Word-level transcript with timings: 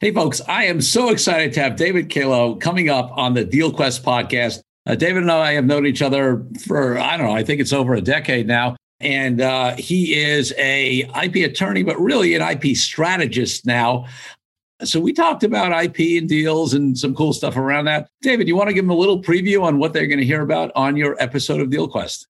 Hey, 0.00 0.12
folks, 0.12 0.40
I 0.48 0.64
am 0.64 0.80
so 0.80 1.10
excited 1.10 1.52
to 1.52 1.60
have 1.60 1.76
David 1.76 2.08
Kalo 2.08 2.54
coming 2.54 2.88
up 2.88 3.10
on 3.18 3.34
the 3.34 3.44
DealQuest 3.44 4.00
podcast. 4.00 4.62
Uh, 4.86 4.94
David 4.94 5.24
and 5.24 5.30
I 5.30 5.52
have 5.52 5.66
known 5.66 5.84
each 5.84 6.00
other 6.00 6.42
for, 6.64 6.98
I 6.98 7.18
don't 7.18 7.26
know, 7.26 7.34
I 7.34 7.44
think 7.44 7.60
it's 7.60 7.74
over 7.74 7.92
a 7.92 8.00
decade 8.00 8.46
now. 8.46 8.76
And 9.00 9.42
uh, 9.42 9.76
he 9.76 10.14
is 10.14 10.54
a 10.56 11.00
IP 11.22 11.46
attorney, 11.46 11.82
but 11.82 12.00
really 12.00 12.34
an 12.34 12.40
IP 12.40 12.78
strategist 12.78 13.66
now. 13.66 14.06
So 14.84 15.00
we 15.00 15.12
talked 15.12 15.44
about 15.44 15.70
IP 15.84 16.18
and 16.18 16.26
deals 16.26 16.72
and 16.72 16.98
some 16.98 17.14
cool 17.14 17.34
stuff 17.34 17.58
around 17.58 17.84
that. 17.84 18.08
David, 18.22 18.48
you 18.48 18.56
want 18.56 18.68
to 18.70 18.74
give 18.74 18.84
them 18.84 18.96
a 18.96 18.98
little 18.98 19.22
preview 19.22 19.62
on 19.64 19.76
what 19.76 19.92
they're 19.92 20.06
going 20.06 20.18
to 20.18 20.24
hear 20.24 20.40
about 20.40 20.72
on 20.74 20.96
your 20.96 21.14
episode 21.22 21.60
of 21.60 21.68
DealQuest? 21.68 22.24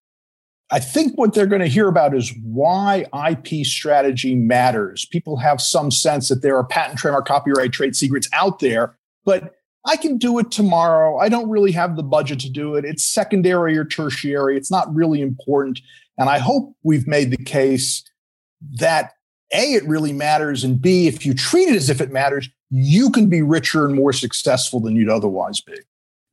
I 0.73 0.79
think 0.79 1.19
what 1.19 1.35
they're 1.35 1.47
going 1.47 1.63
to 1.63 1.69
hear 1.69 1.89
about 1.89 2.15
is 2.15 2.33
why 2.45 3.05
IP 3.29 3.67
strategy 3.67 4.35
matters. 4.37 5.05
People 5.05 5.37
have 5.37 5.61
some 5.61 5.91
sense 5.91 6.29
that 6.29 6.43
there 6.43 6.57
are 6.57 6.65
patent, 6.65 6.99
trademark, 6.99 7.27
copyright, 7.27 7.73
trade 7.73 7.97
secrets 7.97 8.29
out 8.33 8.61
there, 8.61 8.97
but 9.25 9.55
I 9.85 9.97
can 9.97 10.17
do 10.19 10.39
it 10.39 10.51
tomorrow. 10.51 11.19
I 11.19 11.29
don't 11.29 11.49
really 11.49 11.73
have 11.73 11.97
the 11.97 12.03
budget 12.03 12.39
to 12.41 12.51
do 12.51 12.77
it. 12.77 12.85
It's 12.85 13.05
secondary 13.05 13.77
or 13.77 13.85
tertiary. 13.85 14.57
It's 14.57 14.71
not 14.71 14.95
really 14.95 15.21
important. 15.21 15.81
And 16.19 16.29
I 16.29 16.39
hope 16.39 16.77
we've 16.83 17.07
made 17.07 17.31
the 17.31 17.45
case 17.45 18.05
that 18.79 19.15
A, 19.53 19.73
it 19.73 19.85
really 19.87 20.13
matters. 20.13 20.63
And 20.63 20.81
B, 20.81 21.09
if 21.09 21.25
you 21.25 21.35
treat 21.35 21.69
it 21.69 21.77
as 21.77 21.91
if 21.91 22.01
it 22.01 22.13
matters, 22.13 22.49
you 22.71 23.11
can 23.11 23.29
be 23.29 23.43
richer 23.43 23.87
and 23.87 23.95
more 23.95 24.13
successful 24.13 24.81
than 24.81 24.95
you'd 24.95 25.09
otherwise 25.09 25.61
be. 25.61 25.75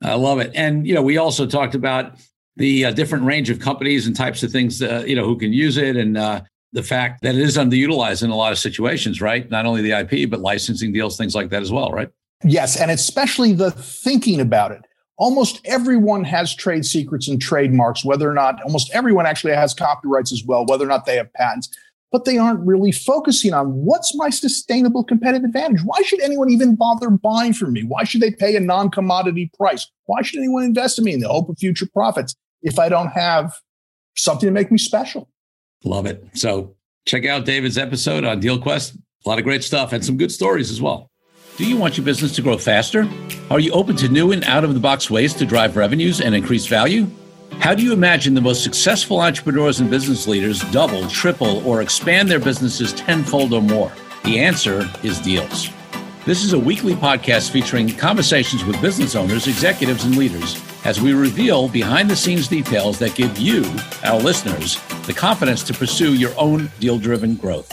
I 0.03 0.13
love 0.13 0.39
it. 0.39 0.51
And, 0.53 0.85
you 0.85 0.93
know, 0.93 1.01
we 1.01 1.17
also 1.17 1.47
talked 1.47 1.73
about 1.73 2.13
the 2.57 2.85
uh, 2.85 2.91
different 2.91 3.23
range 3.23 3.49
of 3.49 3.59
companies 3.59 4.07
and 4.07 4.15
types 4.15 4.43
of 4.43 4.51
things 4.51 4.81
uh, 4.81 5.03
you 5.07 5.15
know 5.15 5.25
who 5.25 5.37
can 5.37 5.53
use 5.53 5.77
it 5.77 5.95
and 5.95 6.17
uh, 6.17 6.41
the 6.73 6.83
fact 6.83 7.21
that 7.21 7.35
it 7.35 7.41
is 7.41 7.57
underutilized 7.57 8.23
in 8.23 8.29
a 8.29 8.35
lot 8.35 8.51
of 8.51 8.59
situations 8.59 9.21
right? 9.21 9.49
Not 9.49 9.65
only 9.65 9.81
the 9.81 9.99
ip 9.99 10.29
but 10.29 10.41
licensing 10.41 10.91
deals 10.91 11.17
things 11.17 11.35
like 11.35 11.49
that 11.49 11.61
as 11.61 11.71
well 11.71 11.91
right? 11.91 12.09
Yes 12.43 12.79
and 12.79 12.91
especially 12.91 13.53
the 13.53 13.71
thinking 13.71 14.41
about 14.41 14.71
it. 14.71 14.81
Almost 15.19 15.61
everyone 15.65 16.23
has 16.25 16.55
trade 16.55 16.85
secrets 16.85 17.27
and 17.27 17.41
trademarks 17.41 18.03
whether 18.03 18.29
or 18.29 18.33
not 18.33 18.61
almost 18.63 18.91
everyone 18.93 19.25
actually 19.25 19.53
has 19.53 19.73
copyrights 19.73 20.31
as 20.31 20.43
well 20.43 20.65
whether 20.65 20.85
or 20.85 20.89
not 20.89 21.05
they 21.05 21.15
have 21.15 21.31
patents 21.33 21.69
but 22.11 22.25
they 22.25 22.37
aren't 22.37 22.65
really 22.65 22.91
focusing 22.91 23.53
on 23.53 23.67
what's 23.67 24.15
my 24.15 24.29
sustainable 24.29 25.03
competitive 25.03 25.43
advantage? 25.43 25.81
Why 25.83 26.01
should 26.03 26.21
anyone 26.21 26.49
even 26.49 26.75
bother 26.75 27.09
buying 27.09 27.51
from 27.51 27.73
me? 27.73 27.83
Why 27.83 28.05
should 28.05 28.21
they 28.21 28.31
pay 28.31 28.55
a 28.55 28.61
non-commodity 28.61 29.51
price? 29.57 29.91
Why 30.05 30.21
should 30.21 30.39
anyone 30.39 30.63
invest 30.63 30.97
in 30.97 31.03
me 31.03 31.13
in 31.13 31.19
the 31.19 31.27
hope 31.27 31.49
of 31.49 31.57
future 31.59 31.87
profits 31.91 32.33
if 32.67 32.77
I 32.77 32.89
don't 32.89 33.07
have 33.11 33.53
something 34.17 34.45
to 34.45 34.51
make 34.51 34.71
me 34.71 34.77
special. 34.77 35.29
Love 35.85 36.05
it. 36.05 36.23
So 36.33 36.75
check 37.05 37.25
out 37.25 37.45
David's 37.45 37.77
episode 37.77 38.25
on 38.25 38.41
DealQuest. 38.41 38.97
A 39.25 39.29
lot 39.29 39.39
of 39.39 39.45
great 39.45 39.63
stuff 39.63 39.93
and 39.93 40.03
some 40.03 40.17
good 40.17 40.33
stories 40.33 40.69
as 40.69 40.81
well. 40.81 41.09
Do 41.55 41.65
you 41.65 41.77
want 41.77 41.97
your 41.97 42.05
business 42.05 42.35
to 42.35 42.41
grow 42.41 42.57
faster? 42.57 43.07
Are 43.49 43.59
you 43.59 43.71
open 43.71 43.95
to 43.97 44.09
new 44.09 44.33
and 44.33 44.43
out 44.43 44.65
of 44.65 44.73
the 44.73 44.81
box 44.81 45.09
ways 45.09 45.33
to 45.35 45.45
drive 45.45 45.77
revenues 45.77 46.19
and 46.19 46.35
increase 46.35 46.67
value? 46.67 47.07
How 47.59 47.73
do 47.73 47.83
you 47.83 47.93
imagine 47.93 48.33
the 48.33 48.41
most 48.41 48.63
successful 48.63 49.21
entrepreneurs 49.21 49.79
and 49.79 49.89
business 49.89 50.27
leaders 50.27 50.59
double, 50.71 51.07
triple, 51.07 51.65
or 51.65 51.81
expand 51.81 52.29
their 52.29 52.39
businesses 52.39 52.91
tenfold 52.93 53.53
or 53.53 53.61
more? 53.61 53.93
The 54.25 54.39
answer 54.39 54.87
is 55.03 55.19
deals. 55.21 55.69
This 56.25 56.43
is 56.43 56.51
a 56.51 56.59
weekly 56.59 56.93
podcast 56.93 57.49
featuring 57.51 57.95
conversations 57.95 58.65
with 58.65 58.79
business 58.81 59.15
owners, 59.15 59.47
executives, 59.47 60.03
and 60.03 60.17
leaders 60.17 60.61
as 60.87 61.01
we 61.01 61.13
reveal 61.13 61.67
behind 61.67 62.09
the 62.09 62.15
scenes 62.15 62.47
details 62.47 62.97
that 62.97 63.13
give 63.13 63.37
you, 63.37 63.61
our 64.05 64.17
listeners, 64.21 64.81
the 65.05 65.13
confidence 65.13 65.61
to 65.61 65.73
pursue 65.73 66.13
your 66.13 66.31
own 66.37 66.71
deal 66.79 66.97
driven 66.97 67.35
growth. 67.35 67.69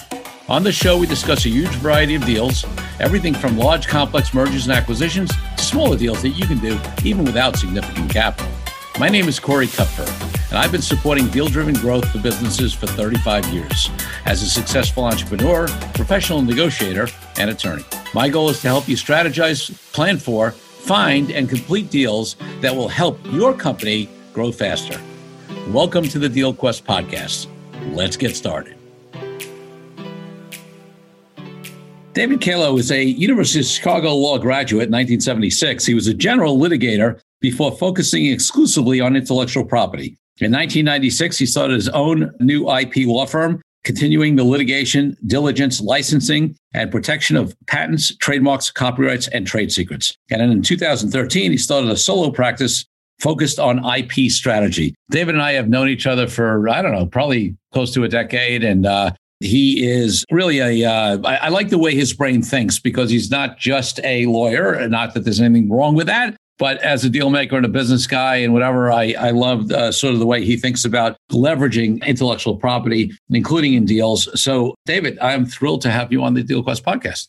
On 0.50 0.64
the 0.64 0.72
show, 0.72 0.98
we 0.98 1.06
discuss 1.06 1.46
a 1.46 1.48
huge 1.48 1.70
variety 1.76 2.16
of 2.16 2.24
deals, 2.26 2.66
everything 2.98 3.32
from 3.32 3.56
large 3.56 3.86
complex 3.86 4.34
mergers 4.34 4.66
and 4.66 4.76
acquisitions 4.76 5.30
to 5.56 5.62
smaller 5.62 5.96
deals 5.96 6.22
that 6.22 6.30
you 6.30 6.44
can 6.44 6.58
do 6.58 6.76
even 7.04 7.24
without 7.24 7.56
significant 7.56 8.10
capital. 8.10 8.50
My 8.98 9.08
name 9.08 9.28
is 9.28 9.38
Corey 9.38 9.69
Kupfer, 9.69 10.10
and 10.50 10.58
I've 10.58 10.72
been 10.72 10.82
supporting 10.82 11.28
deal 11.28 11.47
driven 11.47 11.74
growth 11.74 12.08
for 12.10 12.19
businesses 12.19 12.74
for 12.74 12.88
35 12.88 13.47
years 13.47 13.91
as 14.26 14.42
a 14.42 14.50
successful 14.50 15.04
entrepreneur, 15.04 15.69
professional 15.94 16.42
negotiator, 16.42 17.06
and 17.38 17.48
attorney. 17.48 17.84
My 18.12 18.28
goal 18.28 18.50
is 18.50 18.60
to 18.62 18.66
help 18.66 18.88
you 18.88 18.97
strategize, 18.97 19.72
plan 19.92 20.19
for, 20.19 20.53
find 20.84 21.31
and 21.31 21.49
complete 21.49 21.91
deals 21.91 22.37
that 22.61 22.75
will 22.75 22.89
help 22.89 23.19
your 23.33 23.55
company 23.55 24.06
grow 24.34 24.53
faster. 24.53 25.00
Welcome 25.69 26.05
to 26.09 26.19
the 26.19 26.28
Deal 26.28 26.53
Quest 26.53 26.84
podcast. 26.84 27.47
Let's 27.95 28.19
get 28.19 28.37
started. 28.37 28.77
David 32.12 32.43
Kalo 32.43 32.77
is 32.77 32.93
a 32.93 33.03
University 33.03 33.61
of 33.61 33.67
Chicago 33.67 34.15
law 34.15 34.37
graduate 34.37 34.89
in 34.89 34.93
1976. 34.93 35.87
He 35.87 35.95
was 35.95 36.06
a 36.06 36.15
general 36.15 36.59
litigator 36.59 37.19
before 37.41 37.72
focusing 37.72 38.27
exclusively 38.27 39.01
on 39.01 39.16
intellectual 39.16 39.65
property. 39.65 40.19
In 40.41 40.53
1996, 40.53 41.39
he 41.39 41.47
started 41.47 41.75
his 41.75 41.89
own 41.89 42.31
new 42.41 42.71
IP 42.71 43.06
law 43.06 43.25
firm 43.25 43.62
continuing 43.84 44.34
the 44.34 44.45
litigation, 44.45 45.17
diligence, 45.27 45.81
licensing, 45.81 46.56
and 46.72 46.91
protection 46.91 47.37
of 47.37 47.55
patents, 47.67 48.17
trademarks, 48.17 48.71
copyrights, 48.71 49.28
and 49.28 49.47
trade 49.47 49.71
secrets. 49.71 50.17
And 50.31 50.43
in 50.43 50.62
2013, 50.62 51.50
he 51.50 51.59
started 51.59 51.91
a 51.91 51.97
solo 51.97 52.31
practice 52.31 52.87
focused 53.21 53.59
on 53.59 53.84
IP 53.84 54.31
strategy. 54.31 54.95
David 55.11 55.34
and 55.34 55.43
I 55.43 55.53
have 55.53 55.69
known 55.69 55.89
each 55.89 56.06
other 56.06 56.27
for, 56.27 56.69
I 56.69 56.83
don't 56.83 56.93
know, 56.93 57.06
probably 57.06 57.56
close 57.72 57.93
to 57.95 58.05
a 58.05 58.09
decade. 58.09 58.65
And 58.65 58.87
uh, 58.87 59.12
he 59.41 59.87
is 59.87 60.25
really 60.31 60.59
a. 60.59 60.91
Uh, 60.91 61.19
I, 61.25 61.37
I 61.37 61.49
like 61.49 61.69
the 61.69 61.78
way 61.78 61.95
his 61.95 62.12
brain 62.12 62.43
thinks 62.43 62.78
because 62.78 63.11
he's 63.11 63.31
not 63.31 63.59
just 63.59 64.01
a 64.03 64.27
lawyer, 64.27 64.89
not 64.89 65.15
that 65.15 65.21
there's 65.21 65.41
anything 65.41 65.71
wrong 65.71 65.95
with 65.95 66.06
that, 66.06 66.37
but 66.59 66.78
as 66.82 67.04
a 67.04 67.10
deal 67.10 67.31
maker 67.31 67.56
and 67.56 67.66
a 67.66 67.69
business 67.69 68.06
guy 68.06 68.37
and 68.37 68.53
whatever, 68.53 68.92
I, 68.92 69.15
I 69.19 69.31
love 69.31 69.70
uh, 69.72 69.91
sort 69.91 70.15
of 70.15 70.20
the 70.20 70.26
way 70.26 70.44
he 70.44 70.56
thinks 70.56 70.84
about 70.84 71.16
leveraging 71.32 72.04
intellectual 72.06 72.56
property, 72.56 73.12
including 73.31 73.75
in 73.75 73.84
deals. 73.84 74.28
So, 74.41 74.75
David, 74.87 75.19
I'm 75.19 75.47
thrilled 75.47 75.82
to 75.82 75.91
have 75.91 76.12
you 76.12 76.22
on 76.22 76.34
the 76.34 76.42
DealQuest 76.42 76.82
podcast. 76.82 77.28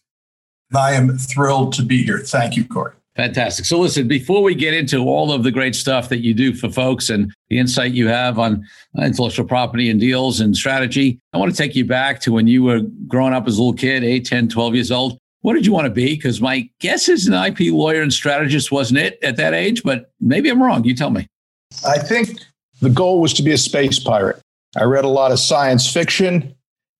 I 0.76 0.94
am 0.94 1.18
thrilled 1.18 1.74
to 1.74 1.84
be 1.84 2.04
here. 2.04 2.20
Thank 2.20 2.56
you, 2.56 2.66
Corey. 2.66 2.94
Fantastic. 3.16 3.66
So, 3.66 3.80
listen, 3.80 4.08
before 4.08 4.44
we 4.44 4.54
get 4.54 4.74
into 4.74 5.00
all 5.00 5.32
of 5.32 5.44
the 5.44 5.52
great 5.52 5.74
stuff 5.74 6.10
that 6.10 6.20
you 6.20 6.34
do 6.34 6.54
for 6.54 6.70
folks 6.70 7.10
and 7.10 7.34
the 7.50 7.58
insight 7.58 7.94
you 7.94 8.08
have 8.08 8.38
on 8.38 8.66
intellectual 9.02 9.46
property 9.46 9.90
and 9.90 10.00
deals 10.00 10.42
and 10.42 10.56
strategy, 10.56 11.20
I 11.34 11.38
want 11.38 11.50
to 11.52 11.58
take 11.58 11.76
you 11.76 11.86
back 11.86 12.20
to 12.22 12.34
when 12.34 12.48
you 12.48 12.64
were 12.64 12.82
growing 13.08 13.34
up 13.34 13.48
as 13.48 13.58
a 13.58 13.62
little 13.62 13.74
kid, 13.74 14.04
8, 14.04 14.26
10, 14.26 14.50
12 14.50 14.76
years 14.76 14.92
old 14.92 15.18
what 15.46 15.54
did 15.54 15.64
you 15.64 15.72
want 15.72 15.86
to 15.86 15.92
be? 15.92 16.16
Because 16.16 16.42
my 16.42 16.68
guess 16.80 17.08
is 17.08 17.28
an 17.28 17.36
IP 17.36 17.72
lawyer 17.72 18.02
and 18.02 18.12
strategist 18.12 18.72
wasn't 18.72 18.98
it 18.98 19.20
at 19.22 19.38
that 19.38 19.54
age, 19.54 19.84
but 19.84 20.12
maybe 20.20 20.50
I'm 20.50 20.60
wrong. 20.60 20.84
You 20.84 20.96
tell 20.96 21.12
me. 21.12 21.28
I 21.86 22.00
think 22.00 22.40
the 22.82 22.90
goal 22.90 23.22
was 23.22 23.32
to 23.36 23.44
be 23.44 23.52
a 23.52 23.58
space 23.60 24.00
pirate. 24.00 24.42
I 24.76 24.86
read 24.86 25.06
a 25.06 25.10
lot 25.10 25.32
of 25.32 25.38
science 25.38 25.92
fiction, 25.92 26.56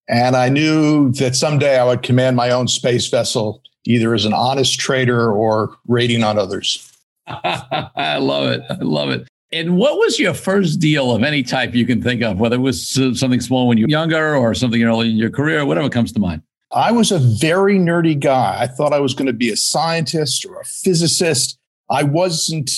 and 0.08 0.36
I 0.36 0.48
knew 0.48 1.10
that 1.14 1.34
someday 1.34 1.76
I 1.76 1.84
would 1.84 2.04
command 2.04 2.36
my 2.36 2.50
own 2.50 2.68
space 2.68 3.08
vessel, 3.08 3.62
either 3.84 4.14
as 4.14 4.24
an 4.24 4.32
honest 4.32 4.78
trader 4.78 5.32
or 5.32 5.76
raiding 5.88 6.22
on 6.22 6.38
others. 6.38 6.88
I 7.26 8.18
love 8.18 8.52
it. 8.52 8.62
I 8.70 8.76
love 8.76 9.10
it. 9.10 9.26
And 9.50 9.76
what 9.76 9.98
was 9.98 10.20
your 10.20 10.34
first 10.34 10.78
deal 10.78 11.10
of 11.10 11.24
any 11.24 11.42
type 11.42 11.74
you 11.74 11.84
can 11.84 12.00
think 12.00 12.22
of, 12.22 12.38
whether 12.38 12.54
it 12.54 12.60
was 12.60 12.88
something 13.18 13.40
small 13.40 13.66
when 13.66 13.76
you 13.76 13.86
were 13.86 13.90
younger 13.90 14.36
or 14.36 14.54
something 14.54 14.80
early 14.84 15.10
in 15.10 15.16
your 15.16 15.30
career, 15.30 15.66
whatever 15.66 15.88
comes 15.88 16.12
to 16.12 16.20
mind? 16.20 16.42
I 16.76 16.92
was 16.92 17.10
a 17.10 17.18
very 17.18 17.78
nerdy 17.78 18.20
guy. 18.20 18.58
I 18.60 18.66
thought 18.66 18.92
I 18.92 19.00
was 19.00 19.14
going 19.14 19.28
to 19.28 19.32
be 19.32 19.50
a 19.50 19.56
scientist 19.56 20.44
or 20.44 20.60
a 20.60 20.64
physicist. 20.64 21.58
I 21.90 22.02
wasn't 22.02 22.70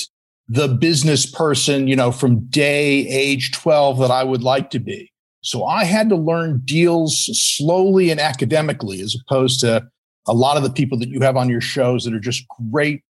the 0.47 0.69
business 0.69 1.27
person, 1.27 1.89
you 1.89 1.97
know, 1.97 2.13
from 2.13 2.47
day 2.47 3.09
age 3.09 3.51
12 3.51 3.99
that 3.99 4.13
I 4.13 4.23
would 4.23 4.45
like 4.45 4.71
to 4.71 4.79
be. 4.79 5.13
So 5.41 5.65
I 5.65 5.83
had 5.83 6.09
to 6.11 6.17
learn 6.17 6.63
deals 6.65 7.29
slowly 7.57 8.11
and 8.13 8.21
academically, 8.21 9.01
as 9.01 9.17
opposed 9.21 9.59
to 9.61 9.89
a 10.29 10.33
lot 10.33 10.57
of 10.57 10.63
the 10.63 10.71
people 10.71 10.97
that 11.01 11.09
you 11.09 11.21
have 11.21 11.37
on 11.37 11.49
your 11.49 11.61
shows 11.61 12.05
that 12.05 12.15
are 12.15 12.21
just 12.21 12.45
great 12.71 13.03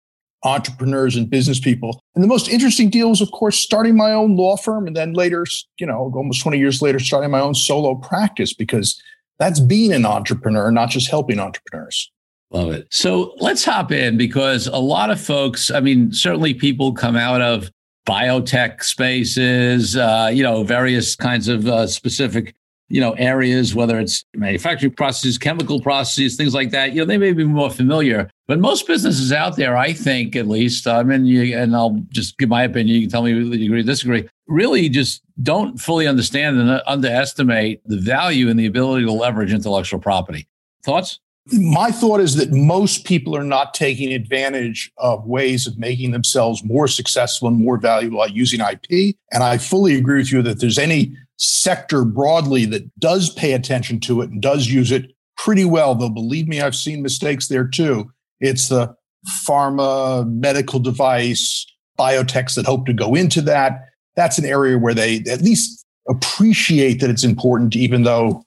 entrepreneurs 0.44 1.16
and 1.16 1.28
business 1.28 1.58
people. 1.58 2.00
And 2.14 2.22
the 2.22 2.28
most 2.28 2.48
interesting 2.48 2.90
deal 2.90 3.10
was, 3.10 3.20
of 3.20 3.32
course, 3.32 3.58
starting 3.58 3.96
my 3.96 4.12
own 4.12 4.36
law 4.36 4.56
firm 4.56 4.86
and 4.86 4.94
then 4.94 5.14
later, 5.14 5.46
you 5.80 5.86
know, 5.86 6.12
almost 6.14 6.42
20 6.42 6.58
years 6.58 6.80
later, 6.80 7.00
starting 7.00 7.32
my 7.32 7.40
own 7.40 7.54
solo 7.54 7.96
practice 7.96 8.54
because 8.54 9.00
that's 9.38 9.60
being 9.60 9.92
an 9.92 10.06
entrepreneur, 10.06 10.70
not 10.70 10.90
just 10.90 11.10
helping 11.10 11.38
entrepreneurs. 11.38 12.10
Love 12.50 12.70
it. 12.72 12.86
So 12.90 13.34
let's 13.38 13.64
hop 13.64 13.90
in 13.90 14.16
because 14.16 14.66
a 14.68 14.76
lot 14.76 15.10
of 15.10 15.20
folks, 15.20 15.70
I 15.70 15.80
mean, 15.80 16.12
certainly 16.12 16.54
people 16.54 16.92
come 16.92 17.16
out 17.16 17.40
of 17.42 17.70
biotech 18.06 18.84
spaces, 18.84 19.96
uh, 19.96 20.30
you 20.32 20.42
know, 20.42 20.62
various 20.62 21.16
kinds 21.16 21.48
of 21.48 21.66
uh, 21.66 21.88
specific, 21.88 22.54
you 22.88 23.00
know, 23.00 23.12
areas, 23.14 23.74
whether 23.74 23.98
it's 23.98 24.24
manufacturing 24.36 24.92
processes, 24.92 25.38
chemical 25.38 25.80
processes, 25.80 26.36
things 26.36 26.54
like 26.54 26.70
that. 26.70 26.92
You 26.92 27.00
know, 27.00 27.04
they 27.04 27.18
may 27.18 27.32
be 27.32 27.44
more 27.44 27.68
familiar, 27.68 28.30
but 28.46 28.60
most 28.60 28.86
businesses 28.86 29.32
out 29.32 29.56
there, 29.56 29.76
I 29.76 29.92
think, 29.92 30.36
at 30.36 30.46
least, 30.46 30.86
I 30.86 31.02
mean, 31.02 31.26
you, 31.26 31.58
and 31.58 31.74
I'll 31.74 32.00
just 32.10 32.38
give 32.38 32.48
my 32.48 32.62
opinion. 32.62 32.94
You 32.94 33.00
can 33.02 33.10
tell 33.10 33.24
me 33.24 33.34
whether 33.34 33.56
you 33.56 33.66
agree, 33.66 33.82
disagree 33.82 34.28
really 34.48 34.88
just 34.88 35.22
don't 35.42 35.78
fully 35.78 36.06
understand 36.06 36.58
and 36.58 36.82
underestimate 36.86 37.80
the 37.86 37.98
value 37.98 38.48
and 38.48 38.58
the 38.58 38.66
ability 38.66 39.04
to 39.04 39.12
leverage 39.12 39.52
intellectual 39.52 40.00
property. 40.00 40.48
Thoughts? 40.84 41.20
My 41.52 41.92
thought 41.92 42.20
is 42.20 42.34
that 42.36 42.50
most 42.50 43.04
people 43.04 43.36
are 43.36 43.44
not 43.44 43.72
taking 43.72 44.12
advantage 44.12 44.90
of 44.98 45.24
ways 45.26 45.66
of 45.66 45.78
making 45.78 46.10
themselves 46.10 46.64
more 46.64 46.88
successful 46.88 47.46
and 47.46 47.56
more 47.56 47.78
valuable 47.78 48.18
by 48.18 48.26
using 48.26 48.60
IP. 48.60 49.16
And 49.30 49.44
I 49.44 49.58
fully 49.58 49.94
agree 49.94 50.18
with 50.18 50.32
you 50.32 50.42
that 50.42 50.60
there's 50.60 50.78
any 50.78 51.16
sector 51.36 52.04
broadly 52.04 52.64
that 52.66 52.98
does 52.98 53.30
pay 53.30 53.52
attention 53.52 54.00
to 54.00 54.22
it 54.22 54.30
and 54.30 54.42
does 54.42 54.68
use 54.68 54.90
it 54.90 55.12
pretty 55.36 55.64
well, 55.64 55.94
though 55.94 56.08
believe 56.08 56.48
me, 56.48 56.60
I've 56.60 56.74
seen 56.74 57.02
mistakes 57.02 57.46
there 57.46 57.68
too. 57.68 58.10
It's 58.40 58.68
the 58.68 58.96
pharma, 59.46 60.28
medical 60.28 60.80
device, 60.80 61.66
biotechs 61.98 62.54
that 62.54 62.66
hope 62.66 62.86
to 62.86 62.92
go 62.92 63.14
into 63.14 63.40
that. 63.42 63.84
That's 64.16 64.38
an 64.38 64.44
area 64.44 64.78
where 64.78 64.94
they 64.94 65.18
at 65.30 65.42
least 65.42 65.84
appreciate 66.08 67.00
that 67.00 67.10
it's 67.10 67.24
important, 67.24 67.76
even 67.76 68.02
though 68.02 68.42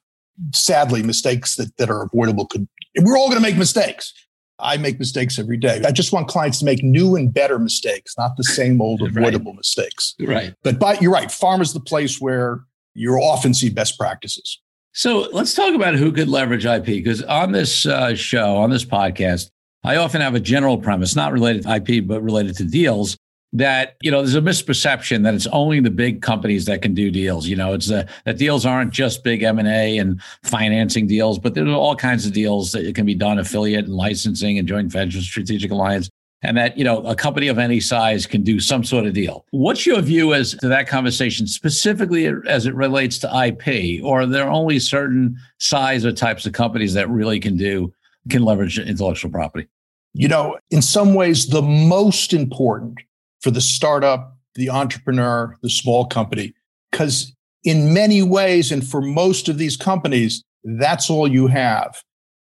sadly 0.54 1.04
mistakes 1.04 1.56
that, 1.56 1.76
that 1.78 1.90
are 1.90 2.04
avoidable 2.04 2.48
could 2.48 2.68
we're 3.02 3.18
all 3.18 3.28
going 3.28 3.42
to 3.42 3.48
make 3.48 3.58
mistakes. 3.58 4.14
I 4.60 4.78
make 4.78 5.00
mistakes 5.00 5.40
every 5.40 5.58
day. 5.58 5.82
I 5.86 5.92
just 5.92 6.12
want 6.12 6.28
clients 6.28 6.60
to 6.60 6.66
make 6.66 6.84
new 6.84 7.16
and 7.16 7.34
better 7.34 7.60
mistakes, 7.60 8.16
not 8.18 8.36
the 8.36 8.44
same 8.44 8.82
old 8.82 9.02
avoidable 9.02 9.52
right. 9.52 9.58
mistakes. 9.58 10.16
Right. 10.20 10.54
But, 10.64 10.80
but 10.80 11.02
you're 11.02 11.12
right. 11.12 11.30
Pharma 11.30 11.62
is 11.62 11.74
the 11.74 11.80
place 11.80 12.20
where 12.20 12.62
you 12.94 13.14
often 13.14 13.54
see 13.54 13.70
best 13.70 13.98
practices. 13.98 14.60
So 14.92 15.30
let's 15.32 15.54
talk 15.54 15.74
about 15.76 15.96
who 15.96 16.12
could 16.12 16.28
leverage 16.28 16.66
IP 16.66 16.86
because 16.86 17.24
on 17.24 17.52
this 17.52 17.86
uh, 17.86 18.16
show, 18.16 18.58
on 18.58 18.70
this 18.70 18.84
podcast, 18.84 19.50
I 19.84 19.96
often 19.96 20.20
have 20.20 20.36
a 20.36 20.42
general 20.42 20.78
premise, 20.78 21.16
not 21.16 21.32
related 21.32 21.64
to 21.64 21.76
IP, 21.76 22.06
but 22.06 22.22
related 22.22 22.58
to 22.58 22.66
deals 22.66 23.18
that 23.54 23.96
you 24.02 24.12
know 24.12 24.22
there's 24.22 24.36
a 24.36 24.42
misperception 24.42 25.24
that 25.24 25.34
it's 25.34 25.48
only 25.48 25.80
the 25.80 25.90
big 25.90 26.22
companies 26.22 26.66
that 26.66 26.82
can 26.82 26.94
do 26.94 27.10
deals. 27.10 27.48
You 27.48 27.56
know 27.56 27.74
it's 27.74 27.88
that 27.88 28.38
deals 28.38 28.66
aren't 28.66 28.92
just 28.92 29.24
big 29.24 29.42
m&a 29.44 29.98
and 29.98 30.22
financing 30.44 31.08
deals 31.08 31.40
but 31.40 31.56
there 31.56 31.66
are 31.66 31.74
all 31.74 31.96
kinds 31.96 32.26
of 32.26 32.34
deals 32.34 32.72
that 32.74 32.94
can 32.94 33.06
be 33.06 33.16
done 33.16 33.40
affiliate 33.40 33.86
and 33.86 33.96
licensing 33.96 34.60
and 34.60 34.68
joint 34.68 34.92
venture 34.92 35.22
strategic 35.22 35.72
alliance 35.72 36.10
and 36.42 36.56
that 36.58 36.78
you 36.78 36.84
know 36.84 37.00
a 37.06 37.16
company 37.16 37.48
of 37.48 37.58
any 37.58 37.80
size 37.80 38.26
can 38.26 38.44
do 38.44 38.60
some 38.60 38.84
sort 38.84 39.06
of 39.06 39.14
deal. 39.14 39.46
What's 39.52 39.86
your 39.86 40.02
view 40.02 40.34
as 40.34 40.54
to 40.56 40.68
that 40.68 40.88
conversation 40.88 41.48
specifically 41.48 42.28
as 42.48 42.66
it 42.66 42.76
relates 42.76 43.18
to 43.20 43.46
ip 43.48 44.04
or 44.04 44.22
are 44.22 44.26
there 44.26 44.50
only 44.50 44.80
certain 44.80 45.38
size 45.58 46.06
or 46.06 46.12
types 46.12 46.46
of 46.46 46.54
companies 46.54 46.94
that 46.94 47.10
really 47.10 47.40
can 47.40 47.58
do 47.58 47.92
can 48.30 48.44
leverage 48.44 48.78
intellectual 48.78 49.32
property? 49.32 49.68
You 50.14 50.28
know 50.28 50.58
in 50.70 50.82
some 50.82 51.14
ways 51.14 51.48
the 51.48 51.62
most 51.62 52.32
important 52.34 53.00
for 53.42 53.52
the 53.52 53.62
startup, 53.62 54.38
the 54.56 54.70
entrepreneur, 54.70 55.56
the 55.62 55.70
small 55.70 56.06
company. 56.06 56.54
Because 56.92 57.34
in 57.64 57.94
many 57.94 58.22
ways, 58.22 58.72
and 58.72 58.86
for 58.86 59.02
most 59.02 59.50
of 59.50 59.58
these 59.58 59.78
companies, 59.78 60.44
that's 60.64 61.10
all 61.10 61.28
you 61.28 61.48
have. 61.48 62.02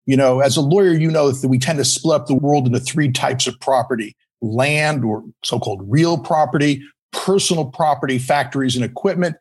You 0.06 0.16
know, 0.16 0.40
as 0.40 0.56
a 0.56 0.60
lawyer, 0.60 0.92
you 0.92 1.10
know 1.10 1.30
that 1.30 1.48
we 1.48 1.58
tend 1.58 1.78
to 1.78 1.84
split 1.84 2.20
up 2.20 2.26
the 2.26 2.34
world 2.34 2.66
into 2.66 2.80
three 2.80 3.10
types 3.10 3.46
of 3.46 3.58
property 3.60 4.16
land 4.40 5.04
or 5.04 5.22
so 5.44 5.58
called 5.58 5.80
real 5.86 6.18
property, 6.18 6.82
personal 7.12 7.66
property, 7.66 8.18
factories 8.18 8.74
and 8.74 8.84
equipment, 8.84 9.36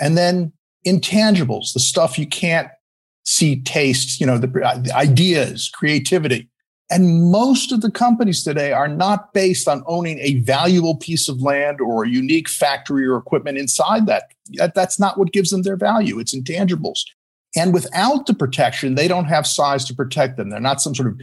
and 0.00 0.16
then 0.16 0.52
intangibles, 0.86 1.72
the 1.74 1.80
stuff 1.80 2.18
you 2.18 2.26
can't 2.26 2.68
see, 3.24 3.60
taste, 3.62 4.20
you 4.20 4.26
know, 4.26 4.38
the, 4.38 4.48
uh, 4.62 4.78
the 4.78 4.94
ideas, 4.94 5.68
creativity. 5.68 6.48
And 6.88 7.32
most 7.32 7.72
of 7.72 7.80
the 7.80 7.90
companies 7.90 8.44
today 8.44 8.72
are 8.72 8.86
not 8.86 9.32
based 9.32 9.66
on 9.66 9.82
owning 9.86 10.18
a 10.20 10.40
valuable 10.40 10.96
piece 10.96 11.28
of 11.28 11.42
land 11.42 11.80
or 11.80 12.04
a 12.04 12.08
unique 12.08 12.48
factory 12.48 13.04
or 13.04 13.16
equipment 13.16 13.58
inside 13.58 14.06
that. 14.06 14.30
that. 14.54 14.74
That's 14.74 15.00
not 15.00 15.18
what 15.18 15.32
gives 15.32 15.50
them 15.50 15.62
their 15.62 15.76
value. 15.76 16.20
It's 16.20 16.34
intangibles. 16.34 17.00
And 17.56 17.74
without 17.74 18.26
the 18.26 18.34
protection, 18.34 18.94
they 18.94 19.08
don't 19.08 19.24
have 19.24 19.46
size 19.46 19.84
to 19.86 19.94
protect 19.94 20.36
them. 20.36 20.50
They're 20.50 20.60
not 20.60 20.80
some 20.80 20.94
sort 20.94 21.08
of 21.08 21.20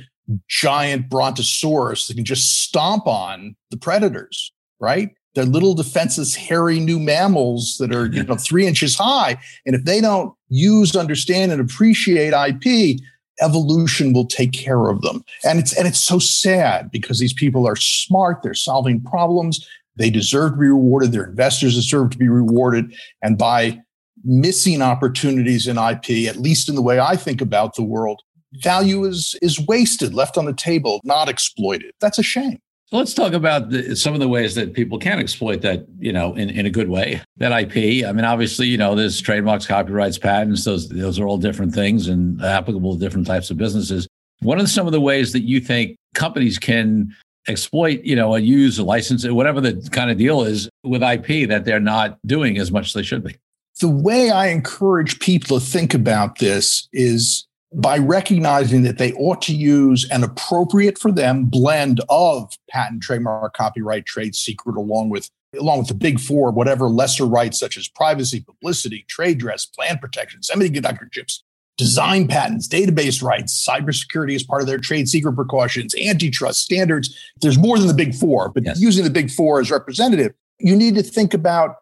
giant 0.49 1.09
brontosaurus 1.09 2.07
that 2.07 2.15
can 2.15 2.25
just 2.25 2.63
stomp 2.63 3.07
on 3.07 3.55
the 3.71 3.77
predators, 3.77 4.51
right? 4.79 5.11
They're 5.35 5.45
little 5.45 5.73
defenseless, 5.73 6.35
hairy 6.35 6.79
new 6.79 6.99
mammals 6.99 7.77
that 7.79 7.93
are, 7.93 8.05
you 8.07 8.23
know, 8.23 8.35
three 8.39 8.67
inches 8.67 8.95
high. 8.95 9.37
And 9.65 9.75
if 9.75 9.85
they 9.85 10.01
don't 10.01 10.33
use, 10.49 10.95
understand, 10.95 11.51
and 11.51 11.61
appreciate 11.61 12.33
IP, 12.33 12.99
evolution 13.41 14.13
will 14.13 14.25
take 14.25 14.53
care 14.53 14.87
of 14.87 15.01
them. 15.01 15.23
And 15.43 15.59
it's 15.59 15.77
and 15.77 15.87
it's 15.87 15.99
so 15.99 16.19
sad 16.19 16.91
because 16.91 17.19
these 17.19 17.33
people 17.33 17.67
are 17.67 17.75
smart, 17.75 18.41
they're 18.43 18.53
solving 18.53 19.01
problems, 19.01 19.67
they 19.95 20.09
deserve 20.09 20.53
to 20.53 20.57
be 20.57 20.67
rewarded, 20.67 21.11
their 21.11 21.25
investors 21.25 21.75
deserve 21.75 22.11
to 22.11 22.17
be 22.17 22.29
rewarded, 22.29 22.95
and 23.21 23.37
by 23.37 23.79
missing 24.23 24.81
opportunities 24.81 25.67
in 25.67 25.77
IP, 25.77 26.29
at 26.29 26.37
least 26.37 26.69
in 26.69 26.75
the 26.75 26.81
way 26.81 26.99
I 26.99 27.15
think 27.15 27.41
about 27.41 27.75
the 27.75 27.83
world, 27.83 28.21
value 28.53 29.03
is 29.03 29.35
is 29.41 29.59
wasted, 29.59 30.13
left 30.13 30.37
on 30.37 30.45
the 30.45 30.53
table, 30.53 31.01
not 31.03 31.29
exploited. 31.29 31.93
That's 31.99 32.19
a 32.19 32.23
shame. 32.23 32.59
Let's 32.93 33.15
talk 33.15 33.33
about 33.33 33.71
the, 33.71 33.95
some 33.95 34.13
of 34.13 34.19
the 34.19 34.27
ways 34.27 34.53
that 34.53 34.73
people 34.73 34.99
can 34.99 35.17
exploit 35.17 35.61
that, 35.61 35.87
you 35.97 36.13
know, 36.13 36.35
in, 36.35 36.51
in 36.51 36.67
a 36.67 36.69
good 36.69 36.89
way. 36.89 37.21
That 37.37 37.51
IP. 37.51 38.05
I 38.05 38.11
mean, 38.11 38.23
obviously, 38.23 38.67
you 38.67 38.77
know, 38.77 38.93
there's 38.93 39.19
trademarks, 39.19 39.65
copyrights, 39.65 40.19
patents. 40.19 40.63
Those 40.63 40.89
those 40.89 41.17
are 41.17 41.25
all 41.25 41.39
different 41.39 41.73
things 41.73 42.07
and 42.07 42.39
applicable 42.43 42.93
to 42.93 42.99
different 42.99 43.25
types 43.25 43.49
of 43.49 43.57
businesses. 43.57 44.07
What 44.41 44.61
are 44.61 44.67
some 44.67 44.85
of 44.85 44.93
the 44.93 45.01
ways 45.01 45.33
that 45.33 45.41
you 45.41 45.59
think 45.59 45.97
companies 46.13 46.59
can 46.59 47.15
exploit, 47.47 48.03
you 48.03 48.15
know, 48.15 48.35
a 48.35 48.39
use 48.39 48.77
a 48.77 48.83
license, 48.83 49.27
whatever 49.27 49.59
the 49.59 49.89
kind 49.91 50.11
of 50.11 50.17
deal 50.17 50.43
is 50.43 50.69
with 50.83 51.01
IP 51.01 51.49
that 51.49 51.65
they're 51.65 51.79
not 51.79 52.19
doing 52.27 52.59
as 52.59 52.71
much 52.71 52.87
as 52.87 52.93
they 52.93 53.03
should 53.03 53.23
be? 53.23 53.35
The 53.79 53.89
way 53.89 54.29
I 54.29 54.47
encourage 54.49 55.19
people 55.19 55.59
to 55.59 55.65
think 55.65 55.95
about 55.95 56.37
this 56.37 56.87
is 56.93 57.47
by 57.75 57.97
recognizing 57.97 58.83
that 58.83 58.97
they 58.97 59.13
ought 59.13 59.41
to 59.43 59.55
use 59.55 60.09
an 60.09 60.23
appropriate 60.23 60.97
for 60.97 61.11
them 61.11 61.45
blend 61.45 62.01
of 62.09 62.53
patent, 62.69 63.01
trademark, 63.01 63.53
copyright, 63.53 64.05
trade 64.05 64.35
secret, 64.35 64.75
along 64.75 65.09
with 65.09 65.29
along 65.59 65.77
with 65.77 65.87
the 65.87 65.93
big 65.93 66.19
four, 66.19 66.51
whatever 66.51 66.89
lesser 66.89 67.25
rights 67.25 67.59
such 67.59 67.77
as 67.77 67.87
privacy, 67.87 68.41
publicity, 68.41 69.05
trade 69.07 69.37
dress, 69.37 69.65
plant 69.65 70.01
protection, 70.01 70.41
semiconductor 70.41 71.11
chips, 71.11 71.43
design 71.77 72.27
patents, 72.27 72.67
database 72.67 73.21
rights, 73.21 73.67
cybersecurity 73.67 74.35
as 74.35 74.43
part 74.43 74.61
of 74.61 74.67
their 74.67 74.77
trade 74.77 75.07
secret 75.07 75.33
precautions, 75.33 75.93
antitrust 75.95 76.61
standards. 76.61 77.15
There's 77.41 77.57
more 77.57 77.77
than 77.77 77.87
the 77.87 77.93
big 77.93 78.15
four, 78.15 78.49
but 78.49 78.63
yes. 78.65 78.81
using 78.81 79.03
the 79.03 79.09
big 79.09 79.29
four 79.29 79.59
as 79.59 79.71
representative, 79.71 80.33
you 80.59 80.75
need 80.75 80.95
to 80.95 81.03
think 81.03 81.33
about 81.33 81.77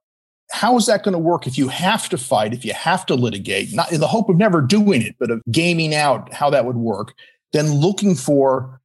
how 0.51 0.77
is 0.77 0.85
that 0.85 1.03
going 1.03 1.13
to 1.13 1.19
work 1.19 1.47
if 1.47 1.57
you 1.57 1.67
have 1.69 2.09
to 2.09 2.17
fight, 2.17 2.53
if 2.53 2.65
you 2.65 2.73
have 2.73 3.05
to 3.07 3.15
litigate, 3.15 3.73
not 3.73 3.91
in 3.91 3.99
the 3.99 4.07
hope 4.07 4.29
of 4.29 4.37
never 4.37 4.61
doing 4.61 5.01
it, 5.01 5.15
but 5.19 5.31
of 5.31 5.41
gaming 5.49 5.95
out 5.95 6.31
how 6.33 6.49
that 6.49 6.65
would 6.65 6.75
work, 6.75 7.13
then 7.53 7.71
looking 7.71 8.15
for 8.15 8.81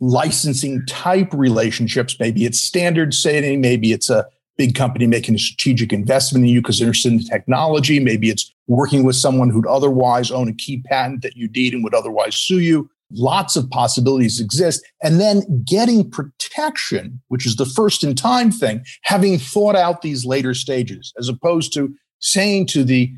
licensing 0.00 0.84
type 0.86 1.32
relationships. 1.32 2.16
Maybe 2.18 2.44
it's 2.44 2.60
standard 2.60 3.14
setting, 3.14 3.60
maybe 3.60 3.92
it's 3.92 4.10
a 4.10 4.26
big 4.56 4.74
company 4.74 5.06
making 5.06 5.34
a 5.34 5.38
strategic 5.38 5.92
investment 5.92 6.44
in 6.44 6.50
you 6.50 6.60
because 6.60 6.78
they're 6.78 6.88
interested 6.88 7.12
in 7.12 7.24
technology. 7.24 7.98
Maybe 7.98 8.28
it's 8.28 8.52
working 8.66 9.04
with 9.04 9.16
someone 9.16 9.48
who'd 9.48 9.66
otherwise 9.66 10.30
own 10.30 10.48
a 10.48 10.52
key 10.52 10.82
patent 10.82 11.22
that 11.22 11.36
you 11.36 11.48
need 11.48 11.72
and 11.72 11.82
would 11.84 11.94
otherwise 11.94 12.36
sue 12.36 12.60
you. 12.60 12.90
Lots 13.12 13.56
of 13.56 13.68
possibilities 13.70 14.40
exist. 14.40 14.86
And 15.02 15.20
then 15.20 15.64
getting 15.66 16.08
protection, 16.10 17.20
which 17.28 17.46
is 17.46 17.56
the 17.56 17.66
first 17.66 18.04
in 18.04 18.14
time 18.14 18.50
thing, 18.52 18.84
having 19.02 19.38
thought 19.38 19.76
out 19.76 20.02
these 20.02 20.24
later 20.24 20.54
stages, 20.54 21.12
as 21.18 21.28
opposed 21.28 21.72
to 21.74 21.94
saying 22.20 22.66
to 22.66 22.84
the 22.84 23.12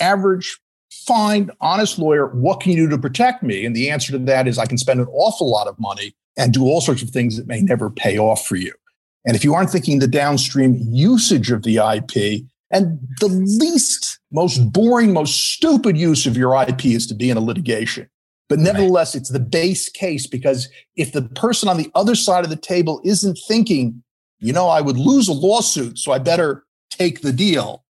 average, 0.00 0.58
fine, 1.06 1.50
honest 1.60 1.98
lawyer, 1.98 2.28
what 2.28 2.60
can 2.60 2.72
you 2.72 2.84
do 2.84 2.88
to 2.88 2.98
protect 2.98 3.42
me? 3.42 3.64
And 3.64 3.74
the 3.74 3.90
answer 3.90 4.12
to 4.12 4.18
that 4.18 4.46
is 4.46 4.58
I 4.58 4.66
can 4.66 4.78
spend 4.78 5.00
an 5.00 5.08
awful 5.12 5.50
lot 5.50 5.66
of 5.66 5.78
money 5.78 6.14
and 6.36 6.52
do 6.52 6.64
all 6.64 6.80
sorts 6.80 7.02
of 7.02 7.10
things 7.10 7.36
that 7.36 7.46
may 7.46 7.60
never 7.60 7.90
pay 7.90 8.18
off 8.18 8.46
for 8.46 8.56
you. 8.56 8.72
And 9.24 9.36
if 9.36 9.44
you 9.44 9.54
aren't 9.54 9.70
thinking 9.70 9.98
the 9.98 10.08
downstream 10.08 10.76
usage 10.90 11.50
of 11.50 11.62
the 11.62 11.76
IP, 11.76 12.44
and 12.70 12.98
the 13.20 13.28
least, 13.28 14.18
most 14.32 14.72
boring, 14.72 15.12
most 15.12 15.54
stupid 15.54 15.96
use 15.96 16.26
of 16.26 16.36
your 16.36 16.60
IP 16.60 16.86
is 16.86 17.06
to 17.06 17.14
be 17.14 17.30
in 17.30 17.36
a 17.36 17.40
litigation. 17.40 18.08
But 18.48 18.58
nevertheless, 18.58 19.14
right. 19.14 19.20
it's 19.20 19.30
the 19.30 19.40
base 19.40 19.88
case 19.88 20.26
because 20.26 20.68
if 20.96 21.12
the 21.12 21.22
person 21.22 21.68
on 21.68 21.78
the 21.78 21.90
other 21.94 22.14
side 22.14 22.44
of 22.44 22.50
the 22.50 22.56
table 22.56 23.00
isn't 23.04 23.38
thinking, 23.48 24.02
you 24.38 24.52
know, 24.52 24.68
I 24.68 24.80
would 24.80 24.98
lose 24.98 25.28
a 25.28 25.32
lawsuit, 25.32 25.98
so 25.98 26.12
I 26.12 26.18
better 26.18 26.64
take 26.90 27.22
the 27.22 27.32
deal, 27.32 27.84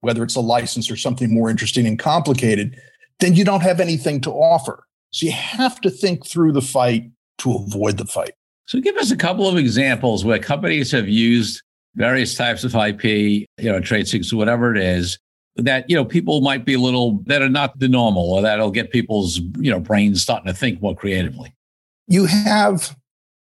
whether 0.00 0.22
it's 0.22 0.34
a 0.34 0.40
license 0.40 0.90
or 0.90 0.96
something 0.96 1.32
more 1.32 1.48
interesting 1.48 1.86
and 1.86 1.98
complicated, 1.98 2.78
then 3.20 3.34
you 3.34 3.44
don't 3.44 3.62
have 3.62 3.80
anything 3.80 4.20
to 4.22 4.30
offer. 4.30 4.84
So 5.10 5.26
you 5.26 5.32
have 5.32 5.80
to 5.80 5.90
think 5.90 6.26
through 6.26 6.52
the 6.52 6.62
fight 6.62 7.10
to 7.38 7.54
avoid 7.54 7.96
the 7.96 8.04
fight. 8.04 8.32
So 8.66 8.80
give 8.80 8.96
us 8.96 9.10
a 9.10 9.16
couple 9.16 9.48
of 9.48 9.56
examples 9.56 10.24
where 10.24 10.38
companies 10.38 10.90
have 10.92 11.08
used 11.08 11.62
various 11.94 12.34
types 12.34 12.64
of 12.64 12.74
IP, 12.74 13.04
you 13.04 13.46
know, 13.58 13.80
trade 13.80 14.08
secrets, 14.08 14.32
whatever 14.32 14.74
it 14.74 14.82
is, 14.82 15.18
that 15.56 15.88
you 15.88 15.96
know 15.96 16.04
people 16.04 16.40
might 16.40 16.64
be 16.64 16.74
a 16.74 16.80
little 16.80 17.22
that 17.26 17.42
are 17.42 17.48
not 17.48 17.78
the 17.78 17.88
normal 17.88 18.32
or 18.32 18.42
that'll 18.42 18.70
get 18.70 18.90
people's 18.90 19.38
you 19.58 19.70
know 19.70 19.80
brains 19.80 20.22
starting 20.22 20.46
to 20.46 20.54
think 20.54 20.80
more 20.82 20.94
creatively 20.94 21.54
you 22.08 22.26
have 22.26 22.96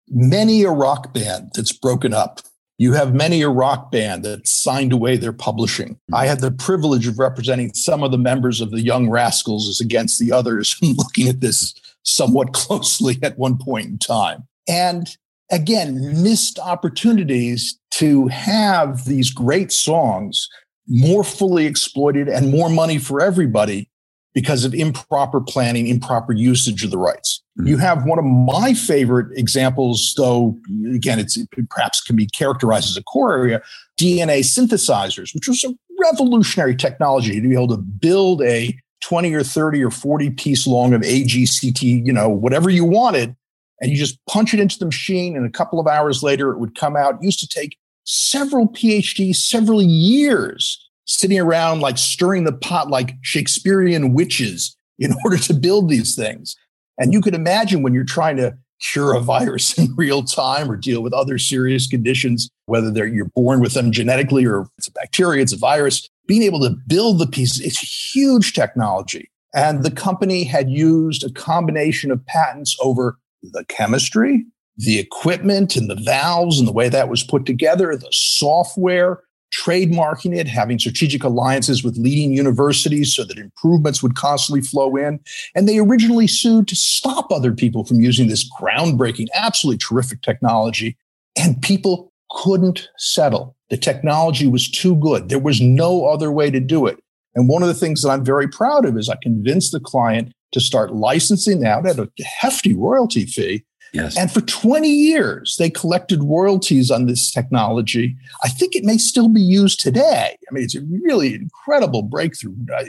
many 0.08 0.62
a 0.62 0.70
rock 0.70 1.12
band 1.14 1.50
that's 1.54 1.72
broken 1.72 2.12
up 2.12 2.40
You 2.80 2.94
have 2.94 3.12
many 3.14 3.42
a 3.42 3.50
rock 3.50 3.92
band 3.92 4.24
that 4.24 4.48
signed 4.48 4.90
away 4.90 5.18
their 5.18 5.34
publishing. 5.34 5.98
Hmm. 6.08 6.14
I 6.14 6.24
had 6.24 6.40
the 6.40 6.50
privilege 6.50 7.06
of 7.06 7.18
representing 7.18 7.74
some 7.74 8.02
of 8.02 8.10
the 8.10 8.16
members 8.16 8.62
of 8.62 8.70
the 8.70 8.80
Young 8.80 9.10
Rascals 9.10 9.68
as 9.68 9.80
against 9.80 10.18
the 10.18 10.32
others, 10.32 10.74
looking 10.82 11.28
at 11.28 11.42
this 11.42 11.74
somewhat 12.04 12.52
closely 12.54 13.18
at 13.22 13.36
one 13.38 13.58
point 13.58 13.86
in 13.86 13.98
time. 13.98 14.48
And 14.66 15.14
again, 15.50 16.22
missed 16.22 16.58
opportunities 16.58 17.78
to 17.92 18.28
have 18.28 19.04
these 19.04 19.28
great 19.28 19.72
songs 19.72 20.48
more 20.90 21.22
fully 21.22 21.66
exploited 21.66 22.28
and 22.28 22.50
more 22.50 22.68
money 22.68 22.98
for 22.98 23.22
everybody 23.22 23.88
because 24.34 24.64
of 24.64 24.74
improper 24.74 25.40
planning, 25.40 25.86
improper 25.86 26.32
usage 26.32 26.84
of 26.84 26.90
the 26.90 26.98
rights. 26.98 27.42
Mm-hmm. 27.58 27.68
You 27.68 27.78
have 27.78 28.04
one 28.04 28.18
of 28.18 28.24
my 28.24 28.74
favorite 28.74 29.26
examples, 29.36 30.14
though, 30.16 30.58
again, 30.92 31.18
it's, 31.18 31.36
it 31.36 31.48
perhaps 31.70 32.00
can 32.00 32.16
be 32.16 32.26
characterized 32.26 32.90
as 32.90 32.96
a 32.96 33.02
core 33.02 33.32
area 33.32 33.62
DNA 33.98 34.40
synthesizers, 34.40 35.34
which 35.34 35.48
was 35.48 35.64
a 35.64 35.74
revolutionary 36.00 36.76
technology 36.76 37.40
to 37.40 37.48
be 37.48 37.54
able 37.54 37.68
to 37.68 37.76
build 37.76 38.42
a 38.42 38.76
20 39.02 39.32
or 39.34 39.42
30 39.42 39.82
or 39.84 39.90
40 39.90 40.30
piece 40.30 40.66
long 40.66 40.92
of 40.92 41.02
AGCT, 41.02 41.82
you 41.82 42.12
know, 42.12 42.28
whatever 42.28 42.70
you 42.70 42.84
wanted. 42.84 43.34
And 43.80 43.90
you 43.90 43.96
just 43.96 44.18
punch 44.26 44.52
it 44.52 44.60
into 44.60 44.78
the 44.78 44.84
machine, 44.84 45.36
and 45.36 45.46
a 45.46 45.50
couple 45.50 45.80
of 45.80 45.86
hours 45.86 46.22
later, 46.22 46.50
it 46.50 46.58
would 46.58 46.74
come 46.74 46.96
out. 46.96 47.14
It 47.14 47.22
used 47.22 47.40
to 47.40 47.48
take 47.48 47.78
several 48.04 48.68
PhDs, 48.68 49.36
several 49.36 49.82
years 49.82 50.78
sitting 51.06 51.40
around 51.40 51.80
like 51.80 51.98
stirring 51.98 52.44
the 52.44 52.52
pot 52.52 52.88
like 52.88 53.14
Shakespearean 53.22 54.14
witches 54.14 54.76
in 54.98 55.14
order 55.24 55.38
to 55.38 55.54
build 55.54 55.88
these 55.88 56.14
things. 56.14 56.56
And 56.98 57.12
you 57.12 57.20
can 57.20 57.34
imagine 57.34 57.82
when 57.82 57.94
you're 57.94 58.04
trying 58.04 58.36
to 58.36 58.56
cure 58.80 59.14
a 59.14 59.20
virus 59.20 59.76
in 59.78 59.94
real 59.96 60.22
time 60.22 60.70
or 60.70 60.76
deal 60.76 61.02
with 61.02 61.12
other 61.12 61.38
serious 61.38 61.86
conditions, 61.86 62.50
whether 62.66 62.90
they're 62.90 63.06
you're 63.06 63.30
born 63.34 63.60
with 63.60 63.74
them 63.74 63.92
genetically 63.92 64.44
or 64.46 64.68
it's 64.78 64.88
a 64.88 64.92
bacteria, 64.92 65.42
it's 65.42 65.52
a 65.52 65.58
virus, 65.58 66.08
being 66.26 66.42
able 66.42 66.60
to 66.60 66.76
build 66.86 67.18
the 67.18 67.26
pieces, 67.26 67.60
it's 67.60 68.14
huge 68.14 68.52
technology. 68.52 69.30
And 69.52 69.82
the 69.82 69.90
company 69.90 70.44
had 70.44 70.70
used 70.70 71.24
a 71.24 71.32
combination 71.32 72.12
of 72.12 72.24
patents 72.26 72.76
over 72.80 73.18
the 73.42 73.64
chemistry, 73.64 74.44
the 74.84 74.98
equipment 74.98 75.76
and 75.76 75.90
the 75.90 75.94
valves 75.94 76.58
and 76.58 76.66
the 76.66 76.72
way 76.72 76.88
that 76.88 77.08
was 77.08 77.22
put 77.22 77.44
together, 77.44 77.94
the 77.96 78.08
software, 78.10 79.22
trademarking 79.54 80.34
it, 80.34 80.46
having 80.46 80.78
strategic 80.78 81.22
alliances 81.22 81.84
with 81.84 81.98
leading 81.98 82.32
universities 82.32 83.14
so 83.14 83.24
that 83.24 83.36
improvements 83.36 84.02
would 84.02 84.14
constantly 84.14 84.62
flow 84.62 84.96
in. 84.96 85.20
And 85.54 85.68
they 85.68 85.78
originally 85.78 86.26
sued 86.26 86.66
to 86.68 86.76
stop 86.76 87.30
other 87.30 87.52
people 87.52 87.84
from 87.84 88.00
using 88.00 88.28
this 88.28 88.48
groundbreaking, 88.58 89.26
absolutely 89.34 89.78
terrific 89.78 90.22
technology. 90.22 90.96
And 91.36 91.60
people 91.60 92.12
couldn't 92.30 92.88
settle. 92.96 93.56
The 93.68 93.76
technology 93.76 94.46
was 94.46 94.70
too 94.70 94.96
good. 94.96 95.28
There 95.28 95.38
was 95.38 95.60
no 95.60 96.06
other 96.06 96.32
way 96.32 96.50
to 96.50 96.60
do 96.60 96.86
it. 96.86 96.98
And 97.34 97.48
one 97.48 97.62
of 97.62 97.68
the 97.68 97.74
things 97.74 98.02
that 98.02 98.10
I'm 98.10 98.24
very 98.24 98.48
proud 98.48 98.86
of 98.86 98.96
is 98.96 99.08
I 99.08 99.16
convinced 99.22 99.72
the 99.72 99.80
client 99.80 100.32
to 100.52 100.60
start 100.60 100.94
licensing 100.94 101.66
out 101.66 101.86
at 101.86 101.98
a 101.98 102.10
hefty 102.40 102.74
royalty 102.74 103.26
fee 103.26 103.64
Yes. 103.92 104.16
And 104.16 104.30
for 104.30 104.40
20 104.40 104.88
years, 104.88 105.56
they 105.58 105.70
collected 105.70 106.22
royalties 106.22 106.90
on 106.90 107.06
this 107.06 107.30
technology. 107.30 108.16
I 108.44 108.48
think 108.48 108.76
it 108.76 108.84
may 108.84 108.98
still 108.98 109.28
be 109.28 109.40
used 109.40 109.80
today. 109.80 110.36
I 110.48 110.54
mean, 110.54 110.64
it's 110.64 110.76
a 110.76 110.82
really 110.82 111.34
incredible 111.34 112.02
breakthrough. 112.02 112.54
I, 112.72 112.82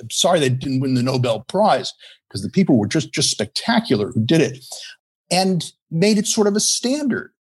am 0.00 0.10
sorry 0.10 0.40
they 0.40 0.48
didn't 0.48 0.80
win 0.80 0.94
the 0.94 1.02
Nobel 1.02 1.40
Prize 1.40 1.92
because 2.28 2.42
the 2.42 2.50
people 2.50 2.78
were 2.78 2.86
just, 2.86 3.12
just 3.12 3.30
spectacular 3.30 4.12
who 4.12 4.24
did 4.24 4.40
it 4.40 4.64
and 5.30 5.72
made 5.90 6.18
it 6.18 6.26
sort 6.26 6.46
of 6.46 6.56
a 6.56 6.60
standard. 6.60 7.32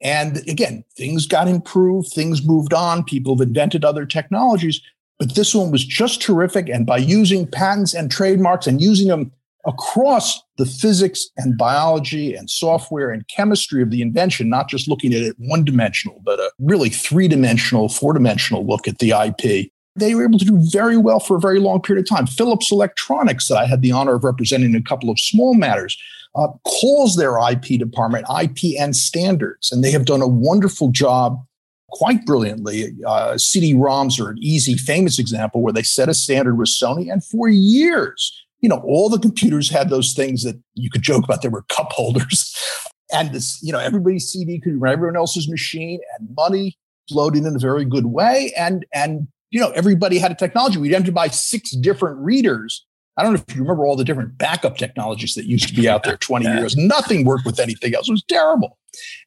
And 0.00 0.38
again, 0.48 0.84
things 0.96 1.26
got 1.26 1.48
improved, 1.48 2.08
things 2.12 2.46
moved 2.46 2.72
on, 2.72 3.04
people 3.04 3.36
have 3.36 3.46
invented 3.46 3.84
other 3.84 4.04
technologies, 4.04 4.80
but 5.18 5.34
this 5.34 5.54
one 5.54 5.70
was 5.70 5.84
just 5.84 6.20
terrific. 6.20 6.68
And 6.68 6.84
by 6.84 6.96
using 6.96 7.46
patents 7.46 7.94
and 7.94 8.10
trademarks 8.10 8.66
and 8.66 8.80
using 8.80 9.08
them 9.08 9.30
across 9.66 10.42
the 10.58 10.66
physics 10.66 11.28
and 11.36 11.56
biology 11.56 12.34
and 12.34 12.50
software 12.50 13.10
and 13.10 13.26
chemistry 13.28 13.82
of 13.82 13.90
the 13.90 14.02
invention, 14.02 14.48
not 14.48 14.68
just 14.68 14.88
looking 14.88 15.14
at 15.14 15.22
it 15.22 15.36
one 15.38 15.64
dimensional, 15.64 16.20
but 16.24 16.38
a 16.40 16.50
really 16.58 16.88
three 16.88 17.28
dimensional, 17.28 17.88
four 17.88 18.12
dimensional 18.12 18.66
look 18.66 18.88
at 18.88 18.98
the 18.98 19.10
IP. 19.10 19.70
They 19.94 20.14
were 20.14 20.24
able 20.24 20.38
to 20.38 20.44
do 20.44 20.58
very 20.70 20.96
well 20.96 21.20
for 21.20 21.36
a 21.36 21.40
very 21.40 21.60
long 21.60 21.80
period 21.80 22.04
of 22.04 22.08
time. 22.08 22.26
Philips 22.26 22.72
Electronics, 22.72 23.48
that 23.48 23.58
I 23.58 23.66
had 23.66 23.82
the 23.82 23.92
honor 23.92 24.14
of 24.14 24.24
representing 24.24 24.70
in 24.70 24.76
a 24.76 24.82
couple 24.82 25.10
of 25.10 25.20
small 25.20 25.54
matters, 25.54 25.96
uh, 26.34 26.48
calls 26.64 27.16
their 27.16 27.36
IP 27.38 27.78
department 27.78 28.24
IP 28.42 28.80
and 28.80 28.96
standards, 28.96 29.70
and 29.70 29.84
they 29.84 29.90
have 29.90 30.06
done 30.06 30.22
a 30.22 30.26
wonderful 30.26 30.90
job 30.90 31.44
quite 31.90 32.24
brilliantly. 32.24 32.90
Uh, 33.06 33.36
CD-ROMs 33.36 34.18
are 34.18 34.30
an 34.30 34.38
easy, 34.40 34.74
famous 34.76 35.18
example 35.18 35.60
where 35.60 35.74
they 35.74 35.82
set 35.82 36.08
a 36.08 36.14
standard 36.14 36.56
with 36.56 36.68
Sony, 36.68 37.12
and 37.12 37.22
for 37.22 37.48
years 37.48 38.32
you 38.62 38.68
know, 38.68 38.80
all 38.86 39.08
the 39.08 39.18
computers 39.18 39.68
had 39.68 39.90
those 39.90 40.14
things 40.14 40.44
that 40.44 40.58
you 40.74 40.88
could 40.88 41.02
joke 41.02 41.24
about. 41.24 41.42
There 41.42 41.50
were 41.50 41.64
cup 41.68 41.92
holders. 41.92 42.56
And 43.14 43.30
this, 43.34 43.62
you 43.62 43.72
know, 43.72 43.78
everybody's 43.78 44.32
CD 44.32 44.58
could 44.58 44.80
run 44.80 44.94
everyone 44.94 45.16
else's 45.16 45.46
machine 45.46 46.00
and 46.18 46.34
money 46.34 46.78
flowed 47.10 47.36
in 47.36 47.44
in 47.44 47.54
a 47.54 47.58
very 47.58 47.84
good 47.84 48.06
way. 48.06 48.54
And, 48.56 48.86
and, 48.94 49.28
you 49.50 49.60
know, 49.60 49.68
everybody 49.72 50.16
had 50.16 50.32
a 50.32 50.34
technology. 50.34 50.78
We'd 50.78 50.94
have 50.94 51.04
to 51.04 51.12
buy 51.12 51.28
six 51.28 51.72
different 51.72 52.18
readers. 52.20 52.86
I 53.18 53.22
don't 53.22 53.34
know 53.34 53.44
if 53.46 53.54
you 53.54 53.60
remember 53.60 53.84
all 53.84 53.96
the 53.96 54.04
different 54.04 54.38
backup 54.38 54.78
technologies 54.78 55.34
that 55.34 55.44
used 55.44 55.68
to 55.68 55.74
be 55.74 55.90
out 55.90 56.04
there 56.04 56.16
20 56.20 56.46
yeah. 56.46 56.60
years. 56.60 56.74
Nothing 56.74 57.26
worked 57.26 57.44
with 57.44 57.60
anything 57.60 57.94
else. 57.94 58.08
It 58.08 58.12
was 58.12 58.24
terrible. 58.24 58.78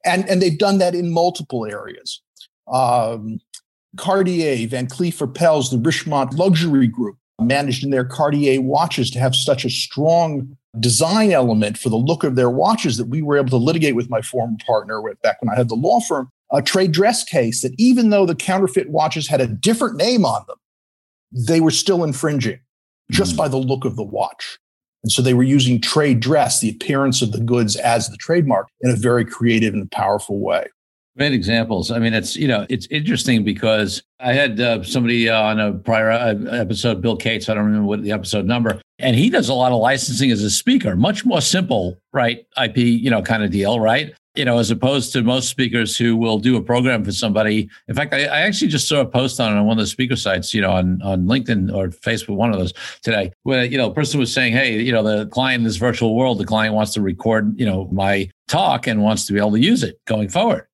And, 0.04 0.28
and 0.28 0.42
they've 0.42 0.58
done 0.58 0.80
that 0.80 0.96
in 0.96 1.12
multiple 1.12 1.68
areas. 1.68 2.24
Um, 2.74 3.40
Cartier, 3.98 4.68
Van 4.68 4.88
Cleef 4.88 5.20
Arpels, 5.20 5.70
the 5.70 5.78
Richemont 5.78 6.34
Luxury 6.34 6.88
Group, 6.88 7.18
managed 7.42 7.84
in 7.84 7.90
their 7.90 8.06
Cartier 8.06 8.62
watches 8.62 9.12
to 9.12 9.20
have 9.20 9.36
such 9.36 9.66
a 9.66 9.70
strong 9.70 10.58
design 10.80 11.32
element 11.32 11.78
for 11.78 11.90
the 11.90 11.96
look 11.96 12.24
of 12.24 12.36
their 12.36 12.50
watches 12.50 12.98
that 12.98 13.08
we 13.08 13.22
were 13.22 13.38
able 13.38 13.50
to 13.50 13.58
litigate 13.58 13.96
with 13.96 14.10
my 14.10 14.22
former 14.22 14.58
partner 14.66 15.02
back 15.22 15.42
when 15.42 15.50
I 15.50 15.56
had 15.58 15.70
the 15.70 15.76
law 15.76 16.00
firm 16.00 16.30
a 16.52 16.62
trade 16.62 16.92
dress 16.92 17.24
case 17.24 17.62
that 17.62 17.74
even 17.78 18.10
though 18.10 18.26
the 18.26 18.36
counterfeit 18.36 18.90
watches 18.90 19.28
had 19.28 19.42
a 19.42 19.48
different 19.48 19.98
name 19.98 20.26
on 20.26 20.44
them, 20.48 20.58
they 21.32 21.60
were 21.60 21.72
still 21.72 22.04
infringing 22.04 22.60
just 23.12 23.34
mm. 23.34 23.38
by 23.38 23.48
the 23.48 23.58
look 23.58 23.86
of 23.86 23.96
the 23.96 24.04
watch. 24.04 24.60
And 25.04 25.12
so 25.12 25.22
they 25.22 25.34
were 25.34 25.44
using 25.44 25.82
trade 25.82 26.20
dress, 26.20 26.60
the 26.60 26.70
appearance 26.70 27.22
of 27.22 27.32
the 27.32 27.40
goods 27.40 27.76
as 27.76 28.10
the 28.10 28.18
trademark 28.18 28.68
in 28.82 28.90
a 28.90 28.96
very 28.96 29.26
creative 29.26 29.74
and 29.74 29.90
powerful 29.92 30.40
way. 30.40 30.68
Great 31.18 31.32
examples. 31.32 31.92
I 31.92 32.00
mean, 32.00 32.14
it's 32.14 32.36
you 32.36 32.50
know, 32.50 32.66
it's 32.70 32.88
interesting 32.88 33.46
because 33.46 34.04
I 34.20 34.34
had 34.34 34.60
uh, 34.60 34.84
somebody 34.84 35.30
uh, 35.30 35.42
on 35.42 35.62
a 35.62 35.72
prior 35.72 36.12
uh, 36.12 36.36
episode, 36.52 37.02
Bill 37.02 37.16
Cates. 37.16 37.48
I 37.48 37.54
don't 37.54 37.64
remember 37.64 37.88
what 37.88 38.04
the 38.04 38.12
episode 38.12 38.46
number, 38.46 38.82
and 39.00 39.16
he 39.16 39.30
does 39.30 39.48
a 39.48 39.54
lot 39.54 39.72
of 39.72 39.80
licensing 39.80 40.30
as 40.30 40.44
a 40.44 40.50
speaker. 40.50 40.98
Much 40.98 41.24
more 41.24 41.40
simple, 41.40 41.98
right? 42.12 42.46
IP, 42.62 42.78
you 42.78 43.10
know, 43.10 43.22
kind 43.22 43.44
of 43.46 43.52
deal, 43.52 43.80
right? 43.80 44.14
You 44.36 44.44
know, 44.44 44.58
as 44.58 44.72
opposed 44.72 45.14
to 45.14 45.24
most 45.24 45.48
speakers 45.48 45.96
who 45.96 46.18
will 46.18 46.38
do 46.38 46.58
a 46.58 46.62
program 46.62 47.06
for 47.06 47.14
somebody. 47.14 47.70
In 47.88 47.96
fact, 47.96 48.14
I, 48.14 48.26
I 48.26 48.42
actually 48.42 48.68
just 48.68 48.90
saw 48.90 49.00
a 49.00 49.06
post 49.06 49.40
on 49.40 49.56
on 49.56 49.66
one 49.66 49.78
of 49.78 49.84
the 49.84 49.90
speaker 49.90 50.18
sites, 50.18 50.54
you 50.54 50.60
know, 50.60 50.72
on 50.72 51.02
on 51.02 51.28
LinkedIn 51.28 51.74
or 51.74 51.88
Facebook, 51.92 52.36
one 52.36 52.52
of 52.52 52.60
those 52.60 52.74
today, 53.04 53.32
where 53.44 53.64
you 53.64 53.78
know, 53.78 53.90
a 53.90 53.94
person 53.94 54.20
was 54.20 54.34
saying, 54.34 54.52
"Hey, 54.52 54.82
you 54.82 54.92
know, 54.92 55.02
the 55.02 55.28
client 55.28 55.62
in 55.62 55.64
this 55.64 55.78
virtual 55.78 56.14
world, 56.14 56.40
the 56.40 56.46
client 56.46 56.76
wants 56.76 56.92
to 56.96 57.02
record, 57.02 57.58
you 57.58 57.66
know, 57.66 57.88
my 57.94 58.30
talk 58.50 58.86
and 58.86 59.02
wants 59.02 59.26
to 59.28 59.32
be 59.32 59.40
able 59.40 59.54
to 59.54 59.62
use 59.62 59.82
it 59.82 59.98
going 60.04 60.28
forward." 60.28 60.68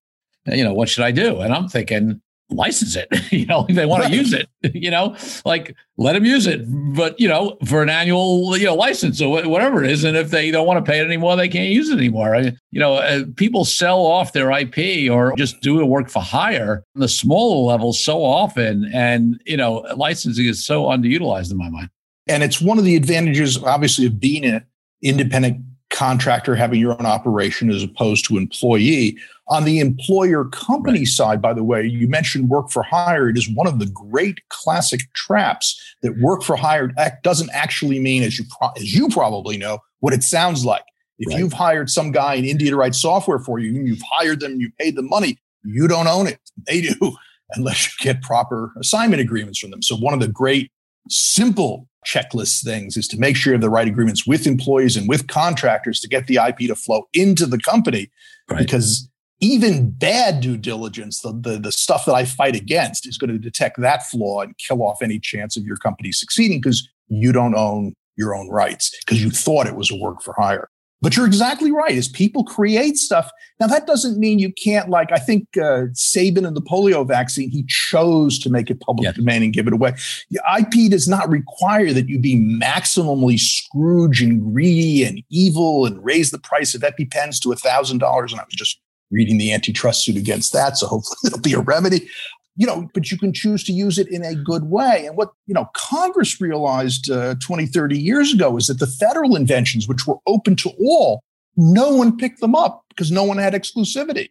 You 0.48 0.64
know, 0.64 0.74
what 0.74 0.90
should 0.90 1.04
I 1.04 1.12
do? 1.12 1.42
And 1.42 1.54
I'm 1.54 1.68
thinking, 1.68 2.22
license 2.52 2.96
it. 2.96 3.08
you 3.32 3.46
know, 3.46 3.66
if 3.68 3.76
they 3.76 3.86
want 3.86 4.04
right. 4.04 4.12
to 4.12 4.16
use 4.16 4.34
it, 4.34 4.50
you 4.76 4.92
know, 4.92 5.16
like 5.46 5.76
let 5.98 6.14
them 6.14 6.26
use 6.26 6.48
it, 6.48 6.62
but 6.96 7.20
you 7.20 7.28
know, 7.28 7.58
for 7.66 7.82
an 7.82 7.90
annual, 7.90 8.58
you 8.58 8.66
know, 8.66 8.76
license 8.76 9.22
or 9.22 9.48
whatever 9.48 9.84
it 9.84 9.92
is. 9.92 10.04
And 10.04 10.18
if 10.18 10.30
they 10.30 10.52
don't 10.52 10.68
want 10.68 10.84
to 10.84 10.90
pay 10.90 11.00
it 11.00 11.06
anymore, 11.06 11.36
they 11.36 11.50
can't 11.50 11.70
use 11.70 11.90
it 11.90 11.98
anymore. 11.98 12.36
I, 12.36 12.54
you 12.72 12.80
know, 12.80 12.96
uh, 12.96 13.24
people 13.36 13.66
sell 13.66 14.06
off 14.06 14.34
their 14.34 14.52
IP 14.52 15.12
or 15.12 15.36
just 15.36 15.62
do 15.62 15.78
the 15.78 15.86
work 15.86 16.10
for 16.10 16.22
hire 16.22 16.84
on 16.96 17.02
the 17.02 17.08
smaller 17.08 17.72
levels 17.72 18.04
so 18.04 18.24
often. 18.24 18.90
And, 18.94 19.42
you 19.46 19.58
know, 19.58 19.86
licensing 19.96 20.46
is 20.46 20.66
so 20.66 20.86
underutilized 20.86 21.52
in 21.52 21.58
my 21.58 21.70
mind. 21.70 21.90
And 22.28 22.44
it's 22.44 22.62
one 22.62 22.78
of 22.78 22.86
the 22.86 22.96
advantages, 22.96 23.62
obviously, 23.64 24.06
of 24.06 24.20
being 24.20 24.46
an 24.46 24.66
independent 25.02 25.64
contractor, 25.92 26.56
having 26.56 26.80
your 26.80 26.94
own 26.94 27.06
operation 27.06 27.70
as 27.70 27.84
opposed 27.84 28.26
to 28.26 28.38
employee 28.38 29.18
on 29.52 29.66
the 29.66 29.80
employer 29.80 30.46
company 30.46 31.00
right. 31.00 31.08
side, 31.08 31.42
by 31.42 31.54
the 31.54 31.64
way, 31.64 31.86
you 31.86 32.08
mentioned 32.08 32.50
work 32.50 32.72
for 32.72 32.84
hire. 32.84 33.30
It 33.30 33.38
is 33.38 33.50
one 33.50 33.68
of 33.68 33.80
the 33.80 33.86
great 33.86 34.40
classic 34.50 35.02
traps 35.14 35.80
that 36.02 36.18
work 36.20 36.42
for 36.42 36.56
hire 36.56 36.92
doesn't 37.22 37.50
actually 37.54 38.00
mean, 38.00 38.24
as 38.24 38.40
you 38.40 38.46
pro- 38.58 38.72
as 38.78 38.96
you 38.96 39.10
probably 39.10 39.58
know, 39.58 39.80
what 40.00 40.14
it 40.14 40.24
sounds 40.24 40.66
like. 40.66 40.86
If 41.20 41.30
right. 41.30 41.40
you've 41.40 41.54
hired 41.54 41.90
some 41.90 42.12
guy 42.12 42.36
in 42.36 42.46
India 42.46 42.72
to 42.72 42.78
write 42.78 42.96
software 42.96 43.40
for 43.40 43.60
you, 43.60 43.76
and 43.76 43.88
you've 43.88 44.02
hired 44.10 44.40
them, 44.40 44.60
you 44.60 44.72
paid 44.80 44.96
them 44.96 45.10
money, 45.10 45.38
you 45.64 45.88
don't 45.88 46.08
own 46.08 46.28
it. 46.28 46.40
They 46.68 46.82
do, 46.82 47.18
unless 47.56 47.88
you 47.88 48.06
get 48.06 48.22
proper 48.22 48.72
assignment 48.80 49.22
agreements 49.22 49.58
from 49.58 49.72
them. 49.72 49.82
So 49.82 49.96
one 49.96 50.14
of 50.14 50.20
the 50.20 50.28
great 50.28 50.72
simple 51.10 51.88
checklist 52.06 52.64
things 52.64 52.98
is 52.98 53.08
to 53.10 53.18
make 53.18 53.36
sure 53.36 53.52
you 53.52 53.56
have 53.56 53.62
the 53.62 53.70
right 53.70 53.88
agreements 53.88 54.26
with 54.26 54.48
employees 54.48 54.98
and 54.98 55.08
with 55.08 55.28
contractors 55.28 56.00
to 56.00 56.08
get 56.08 56.28
the 56.28 56.38
IP 56.38 56.68
to 56.68 56.76
flow 56.76 57.08
into 57.14 57.46
the 57.46 57.60
company. 57.60 58.10
Right. 58.50 58.60
Because 58.60 59.08
even 59.40 59.92
bad 59.92 60.42
due 60.42 60.58
diligence, 60.58 61.22
the, 61.22 61.34
the, 61.34 61.58
the 61.58 61.72
stuff 61.72 62.06
that 62.06 62.14
I 62.14 62.26
fight 62.26 62.56
against, 62.56 63.08
is 63.08 63.18
going 63.18 63.32
to 63.32 63.40
detect 63.40 63.80
that 63.82 64.06
flaw 64.06 64.42
and 64.42 64.58
kill 64.58 64.84
off 64.84 65.02
any 65.02 65.20
chance 65.20 65.58
of 65.58 65.64
your 65.64 65.78
company 65.78 66.12
succeeding 66.12 66.60
because 66.60 66.88
you 67.08 67.32
don't 67.32 67.56
own 67.56 67.94
your 68.16 68.36
own 68.36 68.50
rights 68.50 68.96
because 69.04 69.24
you 69.24 69.32
thought 69.32 69.68
it 69.68 69.76
was 69.76 69.92
a 69.92 69.96
work 69.96 70.22
for 70.22 70.36
hire. 70.38 70.70
But 71.02 71.18
you're 71.18 71.26
exactly 71.26 71.72
right. 71.72 71.98
As 71.98 72.08
people 72.08 72.44
create 72.44 72.96
stuff, 72.96 73.32
now 73.60 73.66
that 73.68 73.88
doesn't 73.88 74.20
mean 74.20 74.38
you 74.38 74.54
can't. 74.54 74.90
Like 74.90 75.12
I 75.12 75.18
think 75.18 75.58
uh, 75.58 75.86
Sabin 75.94 76.46
and 76.46 76.56
the 76.56 76.62
polio 76.62 77.08
vaccine, 77.08 77.50
he 77.50 77.64
chose 77.68 78.38
to 78.40 78.52
make 78.52 78.70
it 78.70 78.80
public 78.82 79.06
yeah. 79.06 79.12
domain 79.12 79.42
and 79.42 79.52
give 79.52 79.66
it 79.66 79.74
away. 79.74 79.96
The 80.30 80.40
IP 80.60 80.92
does 80.92 81.08
not 81.08 81.28
require 81.28 81.92
that 81.92 82.08
you 82.08 82.20
be 82.20 82.36
maximally 82.36 83.40
Scrooge 83.40 84.22
and 84.22 84.54
greedy 84.54 85.04
and 85.04 85.24
evil 85.30 85.86
and 85.86 86.04
raise 86.06 86.30
the 86.30 86.40
price 86.40 86.76
of 86.76 86.82
EpiPens 86.82 87.40
to 87.42 87.52
a 87.52 87.56
thousand 87.56 87.98
dollars. 87.98 88.32
And 88.32 88.40
I 88.40 88.44
was 88.44 88.54
just 88.54 88.80
reading 89.10 89.40
the 89.40 89.52
antitrust 89.52 90.06
suit 90.06 90.18
against 90.18 90.54
that, 90.54 90.78
so 90.78 90.88
hopefully 90.88 91.18
there'll 91.24 91.42
be 91.42 91.54
a 91.54 91.60
remedy 91.60 92.08
you 92.56 92.68
know, 92.68 92.90
but 92.94 93.12
you 93.12 93.18
can 93.18 93.34
choose 93.34 93.64
to 93.64 93.72
use 93.72 93.98
it 93.98 94.08
in 94.10 94.24
a 94.24 94.36
good 94.36 94.66
way. 94.66 95.06
And 95.06 95.16
what, 95.16 95.32
you 95.48 95.54
know, 95.54 95.70
Congress 95.74 96.42
realized 96.42 97.10
uh, 97.10 97.36
20, 97.40 97.66
30 97.66 97.98
years 97.98 98.34
ago 98.34 98.58
is 98.58 98.68
that 98.68 98.80
the 98.80 98.88
federal 98.88 99.36
inventions, 99.36 99.88
which 99.88 100.06
were 100.06 100.18
open 100.28 100.56
to 100.58 100.72
all, 100.80 101.24
no 101.56 101.96
one 101.96 102.18
picked 102.18 102.42
them 102.42 102.56
up 102.56 102.84
because 102.90 103.12
no 103.12 103.24
one 103.24 103.38
had 103.38 103.54
exclusivity. 103.54 104.30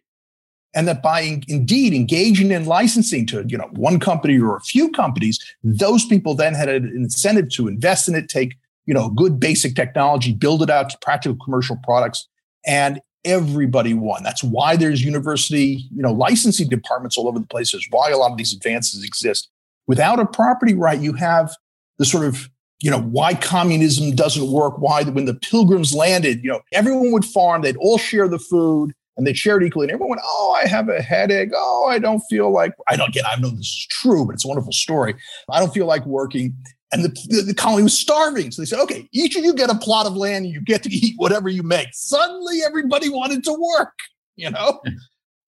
And 0.73 0.87
that 0.87 1.03
by 1.03 1.41
indeed 1.49 1.93
engaging 1.93 2.51
in 2.51 2.65
licensing 2.65 3.25
to, 3.27 3.43
you 3.47 3.57
know, 3.57 3.69
one 3.73 3.99
company 3.99 4.39
or 4.39 4.55
a 4.55 4.61
few 4.61 4.89
companies, 4.91 5.37
those 5.63 6.05
people 6.05 6.33
then 6.33 6.53
had 6.53 6.69
an 6.69 6.93
incentive 6.95 7.49
to 7.49 7.67
invest 7.67 8.07
in 8.07 8.15
it, 8.15 8.29
take, 8.29 8.55
you 8.85 8.93
know, 8.93 9.09
good 9.09 9.39
basic 9.39 9.75
technology, 9.75 10.31
build 10.31 10.63
it 10.63 10.69
out 10.69 10.89
to 10.89 10.97
practical 11.01 11.37
commercial 11.43 11.77
products. 11.83 12.27
And 12.65 13.01
everybody 13.25 13.93
won. 13.93 14.23
That's 14.23 14.43
why 14.43 14.75
there's 14.75 15.03
university, 15.03 15.87
you 15.93 16.01
know, 16.01 16.11
licensing 16.11 16.69
departments 16.69 17.17
all 17.17 17.27
over 17.27 17.39
the 17.39 17.47
place. 17.47 17.73
Is 17.73 17.87
why 17.89 18.09
a 18.09 18.17
lot 18.17 18.31
of 18.31 18.37
these 18.37 18.53
advances 18.53 19.03
exist. 19.03 19.49
Without 19.87 20.19
a 20.19 20.25
property 20.25 20.73
right, 20.73 20.99
you 20.99 21.13
have 21.13 21.55
the 21.97 22.05
sort 22.05 22.25
of 22.25 22.49
you 22.81 22.89
know 22.89 23.01
why 23.01 23.33
communism 23.33 24.15
doesn't 24.15 24.51
work. 24.51 24.79
Why 24.79 25.03
when 25.03 25.25
the 25.25 25.35
pilgrims 25.35 25.93
landed, 25.93 26.43
you 26.43 26.49
know, 26.49 26.61
everyone 26.71 27.11
would 27.11 27.25
farm. 27.25 27.61
They'd 27.61 27.77
all 27.77 27.97
share 27.97 28.27
the 28.27 28.39
food 28.39 28.93
and 29.17 29.27
they 29.27 29.33
shared 29.33 29.63
equally. 29.63 29.85
And 29.85 29.91
everyone 29.91 30.17
went, 30.17 30.21
"Oh, 30.25 30.51
I 30.51 30.67
have 30.67 30.89
a 30.89 31.01
headache. 31.01 31.49
Oh, 31.55 31.87
I 31.87 31.99
don't 31.99 32.21
feel 32.29 32.51
like 32.51 32.73
I 32.87 32.95
don't 32.95 33.13
get. 33.13 33.25
I 33.27 33.39
know 33.39 33.49
this 33.49 33.67
is 33.67 33.87
true, 33.89 34.25
but 34.25 34.33
it's 34.33 34.45
a 34.45 34.47
wonderful 34.47 34.73
story. 34.73 35.15
I 35.49 35.59
don't 35.59 35.73
feel 35.73 35.85
like 35.85 36.05
working." 36.05 36.55
And 36.93 37.05
the, 37.05 37.09
the, 37.29 37.41
the, 37.43 37.53
colony 37.53 37.83
was 37.83 37.97
starving. 37.97 38.51
So 38.51 38.61
they 38.61 38.65
said, 38.65 38.79
okay, 38.81 39.07
each 39.13 39.37
of 39.37 39.45
you 39.45 39.53
get 39.53 39.69
a 39.69 39.75
plot 39.75 40.07
of 40.07 40.17
land 40.17 40.43
and 40.43 40.53
you 40.53 40.61
get 40.61 40.83
to 40.83 40.89
eat 40.89 41.13
whatever 41.17 41.47
you 41.47 41.63
make. 41.63 41.87
Suddenly 41.93 42.59
everybody 42.65 43.07
wanted 43.07 43.45
to 43.45 43.53
work, 43.53 43.93
you 44.35 44.49
know? 44.49 44.81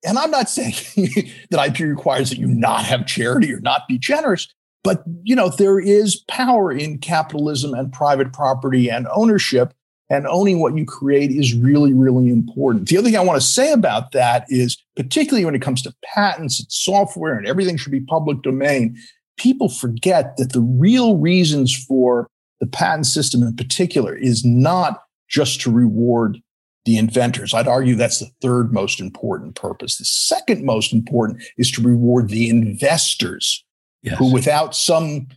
and 0.05 0.17
I'm 0.17 0.31
not 0.31 0.49
saying 0.49 0.73
that 1.49 1.67
IP 1.67 1.79
requires 1.79 2.29
that 2.29 2.39
you 2.39 2.47
not 2.47 2.85
have 2.85 3.05
charity 3.05 3.53
or 3.53 3.59
not 3.59 3.87
be 3.87 3.97
generous, 3.97 4.47
but 4.83 5.03
you 5.23 5.35
know, 5.35 5.49
there 5.49 5.79
is 5.79 6.23
power 6.27 6.71
in 6.71 6.97
capitalism 6.97 7.73
and 7.73 7.91
private 7.91 8.33
property 8.33 8.89
and 8.89 9.07
ownership. 9.13 9.73
And 10.09 10.27
owning 10.27 10.59
what 10.59 10.77
you 10.77 10.85
create 10.85 11.31
is 11.31 11.55
really, 11.55 11.93
really 11.93 12.27
important. 12.29 12.87
The 12.87 12.97
other 12.97 13.05
thing 13.07 13.17
I 13.17 13.21
want 13.21 13.41
to 13.41 13.47
say 13.47 13.71
about 13.71 14.11
that 14.11 14.45
is, 14.49 14.77
particularly 14.95 15.43
when 15.43 15.55
it 15.55 15.61
comes 15.61 15.81
to 15.83 15.95
patents 16.03 16.59
and 16.59 16.71
software 16.71 17.35
and 17.35 17.47
everything 17.47 17.77
should 17.77 17.93
be 17.93 18.01
public 18.01 18.43
domain, 18.43 18.95
people 19.37 19.69
forget 19.69 20.37
that 20.37 20.53
the 20.53 20.61
real 20.61 21.17
reasons 21.17 21.75
for 21.75 22.27
the 22.59 22.67
patent 22.67 23.05
system 23.05 23.43
in 23.43 23.55
particular 23.55 24.15
is 24.15 24.45
not 24.45 25.03
just 25.29 25.61
to 25.61 25.71
reward 25.71 26.39
the 26.85 26.97
inventors. 26.97 27.53
I'd 27.53 27.67
argue 27.67 27.95
that's 27.95 28.19
the 28.19 28.29
third 28.41 28.73
most 28.73 28.99
important 28.99 29.55
purpose. 29.55 29.97
The 29.97 30.05
second 30.05 30.63
most 30.63 30.93
important 30.93 31.43
is 31.57 31.71
to 31.71 31.81
reward 31.81 32.29
the 32.29 32.49
investors 32.49 33.65
yes. 34.01 34.17
who, 34.17 34.31
without 34.31 34.75
some 34.75 35.27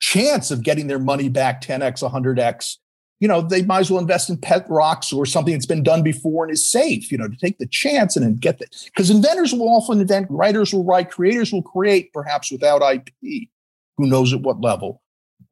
chance 0.00 0.50
of 0.50 0.62
getting 0.62 0.88
their 0.88 0.98
money 0.98 1.28
back 1.28 1.62
10x, 1.62 2.08
100x, 2.08 2.76
you 3.22 3.28
know, 3.28 3.40
they 3.40 3.62
might 3.62 3.78
as 3.78 3.88
well 3.88 4.00
invest 4.00 4.28
in 4.30 4.36
pet 4.36 4.66
rocks 4.68 5.12
or 5.12 5.24
something 5.24 5.54
that's 5.54 5.64
been 5.64 5.84
done 5.84 6.02
before 6.02 6.42
and 6.42 6.52
is 6.52 6.68
safe, 6.68 7.12
you 7.12 7.16
know, 7.16 7.28
to 7.28 7.36
take 7.36 7.56
the 7.58 7.66
chance 7.66 8.16
and 8.16 8.26
then 8.26 8.34
get 8.34 8.58
that. 8.58 8.74
Because 8.86 9.10
inventors 9.10 9.52
will 9.52 9.68
often 9.68 10.00
invent, 10.00 10.26
writers 10.28 10.74
will 10.74 10.82
write, 10.82 11.12
creators 11.12 11.52
will 11.52 11.62
create, 11.62 12.12
perhaps 12.12 12.50
without 12.50 12.82
IP. 12.82 13.48
Who 13.96 14.08
knows 14.08 14.32
at 14.32 14.40
what 14.40 14.60
level? 14.60 15.02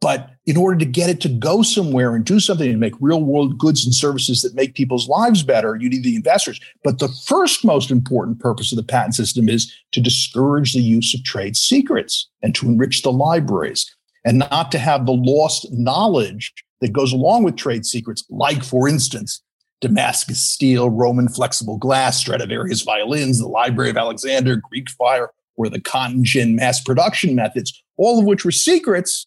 But 0.01 0.31
in 0.47 0.57
order 0.57 0.79
to 0.79 0.85
get 0.85 1.11
it 1.11 1.21
to 1.21 1.29
go 1.29 1.63
somewhere 1.63 2.17
and 2.17 2.25
do 2.25 2.41
something 2.41 2.69
and 2.69 2.81
make 2.81 2.95
real 2.99 3.23
world 3.23 3.57
goods 3.57 3.85
and 3.85 3.95
services 3.95 4.43
that 4.43 4.57
make 4.57 4.75
people's 4.75 5.09
lives 5.09 5.45
better, 5.45 5.77
you 5.77 5.89
need 5.89 6.03
the 6.03 6.17
investors. 6.17 6.59
But 6.83 6.99
the 6.99 7.15
first 7.27 7.65
most 7.65 7.93
important 7.93 8.41
purpose 8.41 8.73
of 8.73 8.79
the 8.79 8.83
patent 8.83 9.15
system 9.15 9.49
is 9.49 9.73
to 9.93 10.01
discourage 10.01 10.73
the 10.73 10.81
use 10.81 11.15
of 11.15 11.23
trade 11.23 11.57
secrets 11.57 12.29
and 12.43 12.53
to 12.57 12.67
enrich 12.67 13.03
the 13.03 13.13
libraries 13.13 13.95
and 14.25 14.39
not 14.39 14.73
to 14.73 14.79
have 14.81 15.07
the 15.07 15.13
lost 15.13 15.71
knowledge 15.71 16.53
that 16.81 16.93
goes 16.93 17.13
along 17.13 17.45
with 17.45 17.57
trade 17.57 17.87
secrets, 17.87 18.25
like, 18.31 18.65
for 18.65 18.89
instance, 18.89 19.43
Damascus 19.81 20.41
steel, 20.41 20.91
Roman 20.91 21.29
flexible 21.29 21.79
glass, 21.79 22.19
Stradivarius 22.19 22.83
violins, 22.83 23.39
the 23.39 23.49
Library 23.49 23.91
of 23.91 23.97
Alexandria, 23.97 24.57
Greek 24.57 24.91
fire, 24.91 25.31
or 25.57 25.69
the 25.69 25.81
cotton 25.81 26.25
gin 26.25 26.57
mass 26.57 26.81
production 26.81 27.35
methods, 27.35 27.83
all 27.97 28.19
of 28.19 28.27
which 28.27 28.45
were 28.45 28.51
secrets. 28.51 29.27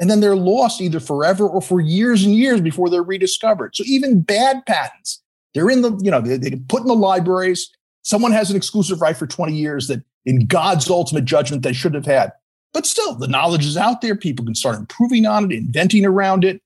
And 0.00 0.10
then 0.10 0.20
they're 0.20 0.36
lost 0.36 0.80
either 0.80 1.00
forever 1.00 1.46
or 1.46 1.60
for 1.60 1.80
years 1.80 2.24
and 2.24 2.34
years 2.34 2.60
before 2.60 2.90
they're 2.90 3.02
rediscovered. 3.02 3.76
So 3.76 3.84
even 3.86 4.22
bad 4.22 4.64
patents, 4.66 5.22
they're 5.54 5.70
in 5.70 5.82
the, 5.82 5.96
you 6.02 6.10
know, 6.10 6.20
they, 6.20 6.36
they 6.36 6.56
put 6.68 6.82
in 6.82 6.88
the 6.88 6.94
libraries. 6.94 7.70
Someone 8.02 8.32
has 8.32 8.50
an 8.50 8.56
exclusive 8.56 9.00
right 9.00 9.16
for 9.16 9.26
20 9.26 9.54
years 9.54 9.86
that 9.88 10.02
in 10.24 10.46
God's 10.46 10.88
ultimate 10.90 11.24
judgment 11.24 11.62
they 11.62 11.72
should 11.72 11.94
have 11.94 12.06
had. 12.06 12.32
But 12.72 12.86
still, 12.86 13.14
the 13.14 13.28
knowledge 13.28 13.66
is 13.66 13.76
out 13.76 14.00
there. 14.00 14.16
People 14.16 14.44
can 14.44 14.54
start 14.54 14.78
improving 14.78 15.26
on 15.26 15.52
it, 15.52 15.56
inventing 15.56 16.06
around 16.06 16.42
it 16.44 16.62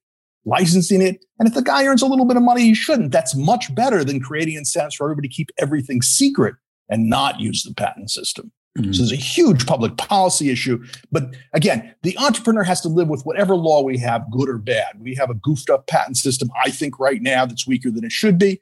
licensing 0.46 1.02
it. 1.02 1.24
And 1.38 1.48
if 1.48 1.54
the 1.54 1.62
guy 1.62 1.84
earns 1.84 2.02
a 2.02 2.06
little 2.06 2.24
bit 2.24 2.36
of 2.36 2.42
money, 2.42 2.62
he 2.62 2.74
shouldn't. 2.74 3.12
That's 3.12 3.34
much 3.34 3.74
better 3.74 4.04
than 4.04 4.20
creating 4.20 4.54
incentives 4.54 4.94
for 4.94 5.04
everybody 5.04 5.28
to 5.28 5.34
keep 5.34 5.50
everything 5.58 6.00
secret 6.00 6.54
and 6.88 7.10
not 7.10 7.40
use 7.40 7.64
the 7.64 7.74
patent 7.74 8.10
system. 8.10 8.52
Mm-hmm. 8.78 8.92
So 8.92 8.98
there's 8.98 9.12
a 9.12 9.16
huge 9.16 9.66
public 9.66 9.96
policy 9.96 10.50
issue. 10.50 10.82
But 11.10 11.34
again, 11.52 11.94
the 12.02 12.16
entrepreneur 12.18 12.62
has 12.62 12.80
to 12.82 12.88
live 12.88 13.08
with 13.08 13.22
whatever 13.22 13.56
law 13.56 13.82
we 13.82 13.98
have, 13.98 14.30
good 14.30 14.48
or 14.48 14.58
bad. 14.58 15.00
We 15.00 15.14
have 15.16 15.30
a 15.30 15.34
goofed 15.34 15.70
up 15.70 15.86
patent 15.86 16.16
system, 16.16 16.50
I 16.62 16.70
think, 16.70 16.98
right 17.00 17.20
now 17.22 17.46
that's 17.46 17.66
weaker 17.66 17.90
than 17.90 18.04
it 18.04 18.12
should 18.12 18.38
be. 18.38 18.60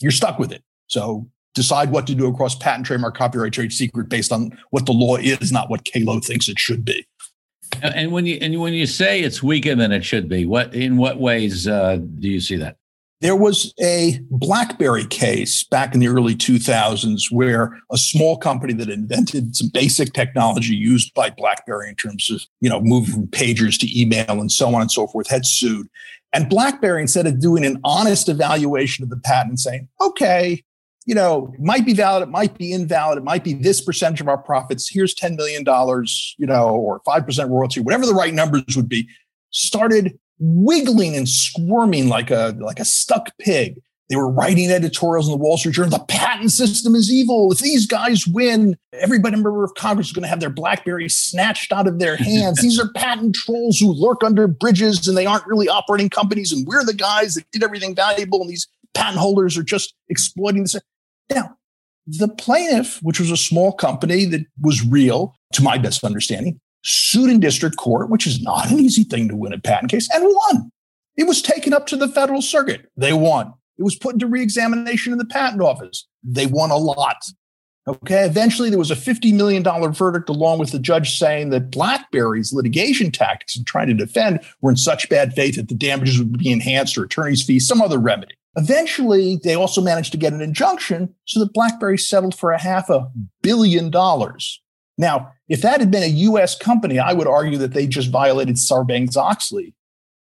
You're 0.00 0.12
stuck 0.12 0.38
with 0.38 0.50
it. 0.50 0.62
So 0.88 1.28
decide 1.54 1.90
what 1.90 2.06
to 2.06 2.14
do 2.14 2.26
across 2.26 2.54
patent, 2.54 2.86
trademark, 2.86 3.16
copyright, 3.16 3.52
trade 3.52 3.72
secret 3.72 4.08
based 4.08 4.32
on 4.32 4.56
what 4.70 4.86
the 4.86 4.92
law 4.92 5.16
is, 5.16 5.52
not 5.52 5.68
what 5.68 5.84
Kalo 5.84 6.20
thinks 6.20 6.48
it 6.48 6.58
should 6.58 6.84
be. 6.84 7.06
And 7.82 8.12
when 8.12 8.26
you 8.26 8.38
and 8.40 8.60
when 8.60 8.74
you 8.74 8.86
say 8.86 9.20
it's 9.20 9.42
weaker 9.42 9.74
than 9.74 9.92
it 9.92 10.04
should 10.04 10.28
be, 10.28 10.44
what 10.44 10.74
in 10.74 10.96
what 10.96 11.18
ways 11.18 11.66
uh, 11.66 11.96
do 11.96 12.28
you 12.28 12.40
see 12.40 12.56
that? 12.56 12.76
There 13.20 13.36
was 13.36 13.74
a 13.78 14.18
BlackBerry 14.30 15.04
case 15.04 15.62
back 15.64 15.92
in 15.92 16.00
the 16.00 16.08
early 16.08 16.34
2000s 16.34 17.30
where 17.30 17.78
a 17.92 17.98
small 17.98 18.38
company 18.38 18.72
that 18.72 18.88
invented 18.88 19.54
some 19.54 19.68
basic 19.68 20.14
technology 20.14 20.74
used 20.74 21.12
by 21.12 21.28
BlackBerry 21.28 21.90
in 21.90 21.96
terms 21.96 22.30
of, 22.30 22.40
you 22.62 22.70
know, 22.70 22.80
moving 22.80 23.12
from 23.12 23.26
pagers 23.26 23.78
to 23.80 24.00
email 24.00 24.24
and 24.30 24.50
so 24.50 24.74
on 24.74 24.80
and 24.80 24.90
so 24.90 25.06
forth 25.06 25.28
had 25.28 25.44
sued. 25.44 25.86
And 26.32 26.48
BlackBerry, 26.48 27.02
instead 27.02 27.26
of 27.26 27.40
doing 27.40 27.66
an 27.66 27.78
honest 27.84 28.30
evaluation 28.30 29.02
of 29.02 29.10
the 29.10 29.18
patent 29.18 29.60
saying, 29.60 29.88
okay, 30.00 30.64
you 31.06 31.14
know, 31.14 31.52
might 31.58 31.86
be 31.86 31.94
valid, 31.94 32.22
it 32.22 32.30
might 32.30 32.56
be 32.56 32.72
invalid, 32.72 33.18
it 33.18 33.24
might 33.24 33.42
be 33.42 33.54
this 33.54 33.80
percentage 33.80 34.20
of 34.20 34.28
our 34.28 34.38
profits. 34.38 34.88
Here's 34.88 35.14
$10 35.14 35.36
million, 35.36 35.64
you 36.38 36.46
know, 36.46 36.68
or 36.68 37.00
5% 37.00 37.50
royalty, 37.50 37.80
whatever 37.80 38.06
the 38.06 38.14
right 38.14 38.34
numbers 38.34 38.76
would 38.76 38.88
be, 38.88 39.08
started 39.50 40.18
wiggling 40.38 41.16
and 41.16 41.28
squirming 41.28 42.08
like 42.08 42.30
a 42.30 42.56
like 42.60 42.80
a 42.80 42.84
stuck 42.84 43.36
pig. 43.38 43.80
They 44.10 44.16
were 44.16 44.28
writing 44.28 44.72
editorials 44.72 45.28
in 45.28 45.30
the 45.30 45.38
Wall 45.38 45.56
Street 45.56 45.76
Journal. 45.76 45.96
The 45.96 46.04
patent 46.06 46.50
system 46.50 46.96
is 46.96 47.12
evil. 47.12 47.52
If 47.52 47.58
these 47.58 47.86
guys 47.86 48.26
win, 48.26 48.76
everybody 48.92 49.36
member 49.36 49.62
of 49.62 49.76
Congress 49.76 50.08
is 50.08 50.12
going 50.12 50.24
to 50.24 50.28
have 50.28 50.40
their 50.40 50.50
BlackBerry 50.50 51.08
snatched 51.08 51.72
out 51.72 51.86
of 51.86 52.00
their 52.00 52.16
hands. 52.16 52.60
these 52.60 52.80
are 52.80 52.90
patent 52.92 53.36
trolls 53.36 53.78
who 53.78 53.92
lurk 53.92 54.24
under 54.24 54.48
bridges 54.48 55.06
and 55.06 55.16
they 55.16 55.26
aren't 55.26 55.46
really 55.46 55.68
operating 55.68 56.10
companies. 56.10 56.50
And 56.50 56.66
we're 56.66 56.84
the 56.84 56.92
guys 56.92 57.34
that 57.34 57.48
did 57.52 57.62
everything 57.62 57.94
valuable. 57.94 58.40
And 58.40 58.50
these 58.50 58.66
patent 58.94 59.18
holders 59.18 59.56
are 59.56 59.62
just 59.62 59.94
exploiting 60.08 60.62
this. 60.62 60.74
Now, 61.32 61.56
the 62.04 62.26
plaintiff, 62.26 62.98
which 63.02 63.20
was 63.20 63.30
a 63.30 63.36
small 63.36 63.72
company 63.72 64.24
that 64.24 64.44
was 64.60 64.84
real, 64.84 65.36
to 65.52 65.62
my 65.62 65.78
best 65.78 66.02
understanding, 66.02 66.58
sued 66.82 67.30
in 67.30 67.38
district 67.38 67.76
court, 67.76 68.10
which 68.10 68.26
is 68.26 68.42
not 68.42 68.72
an 68.72 68.80
easy 68.80 69.04
thing 69.04 69.28
to 69.28 69.36
win 69.36 69.52
a 69.52 69.58
patent 69.58 69.92
case, 69.92 70.08
and 70.12 70.24
won. 70.24 70.72
It 71.16 71.28
was 71.28 71.42
taken 71.42 71.72
up 71.72 71.86
to 71.88 71.96
the 71.96 72.08
federal 72.08 72.42
circuit. 72.42 72.88
They 72.96 73.12
won. 73.12 73.54
It 73.80 73.82
was 73.82 73.96
put 73.96 74.12
into 74.12 74.26
reexamination 74.26 75.10
in 75.10 75.18
the 75.18 75.24
patent 75.24 75.62
office. 75.62 76.06
They 76.22 76.44
won 76.44 76.70
a 76.70 76.76
lot. 76.76 77.16
Okay. 77.88 78.26
Eventually, 78.26 78.68
there 78.68 78.78
was 78.78 78.90
a 78.90 78.94
$50 78.94 79.32
million 79.32 79.64
verdict, 79.92 80.28
along 80.28 80.58
with 80.58 80.70
the 80.70 80.78
judge 80.78 81.18
saying 81.18 81.48
that 81.50 81.70
BlackBerry's 81.70 82.52
litigation 82.52 83.10
tactics 83.10 83.56
in 83.56 83.64
trying 83.64 83.86
to 83.86 83.94
defend 83.94 84.40
were 84.60 84.70
in 84.70 84.76
such 84.76 85.08
bad 85.08 85.32
faith 85.32 85.56
that 85.56 85.68
the 85.68 85.74
damages 85.74 86.18
would 86.18 86.38
be 86.38 86.52
enhanced 86.52 86.98
or 86.98 87.04
attorney's 87.04 87.42
fees, 87.42 87.66
some 87.66 87.80
other 87.80 87.98
remedy. 87.98 88.34
Eventually, 88.56 89.40
they 89.42 89.54
also 89.54 89.80
managed 89.80 90.12
to 90.12 90.18
get 90.18 90.34
an 90.34 90.42
injunction 90.42 91.14
so 91.24 91.40
that 91.40 91.54
BlackBerry 91.54 91.96
settled 91.96 92.38
for 92.38 92.52
a 92.52 92.60
half 92.60 92.90
a 92.90 93.08
billion 93.42 93.90
dollars. 93.90 94.60
Now, 94.98 95.32
if 95.48 95.62
that 95.62 95.80
had 95.80 95.90
been 95.90 96.02
a 96.02 96.06
US 96.06 96.54
company, 96.54 96.98
I 96.98 97.14
would 97.14 97.26
argue 97.26 97.56
that 97.58 97.72
they 97.72 97.86
just 97.86 98.10
violated 98.10 98.56
Sarbanes 98.56 99.16
Oxley 99.16 99.74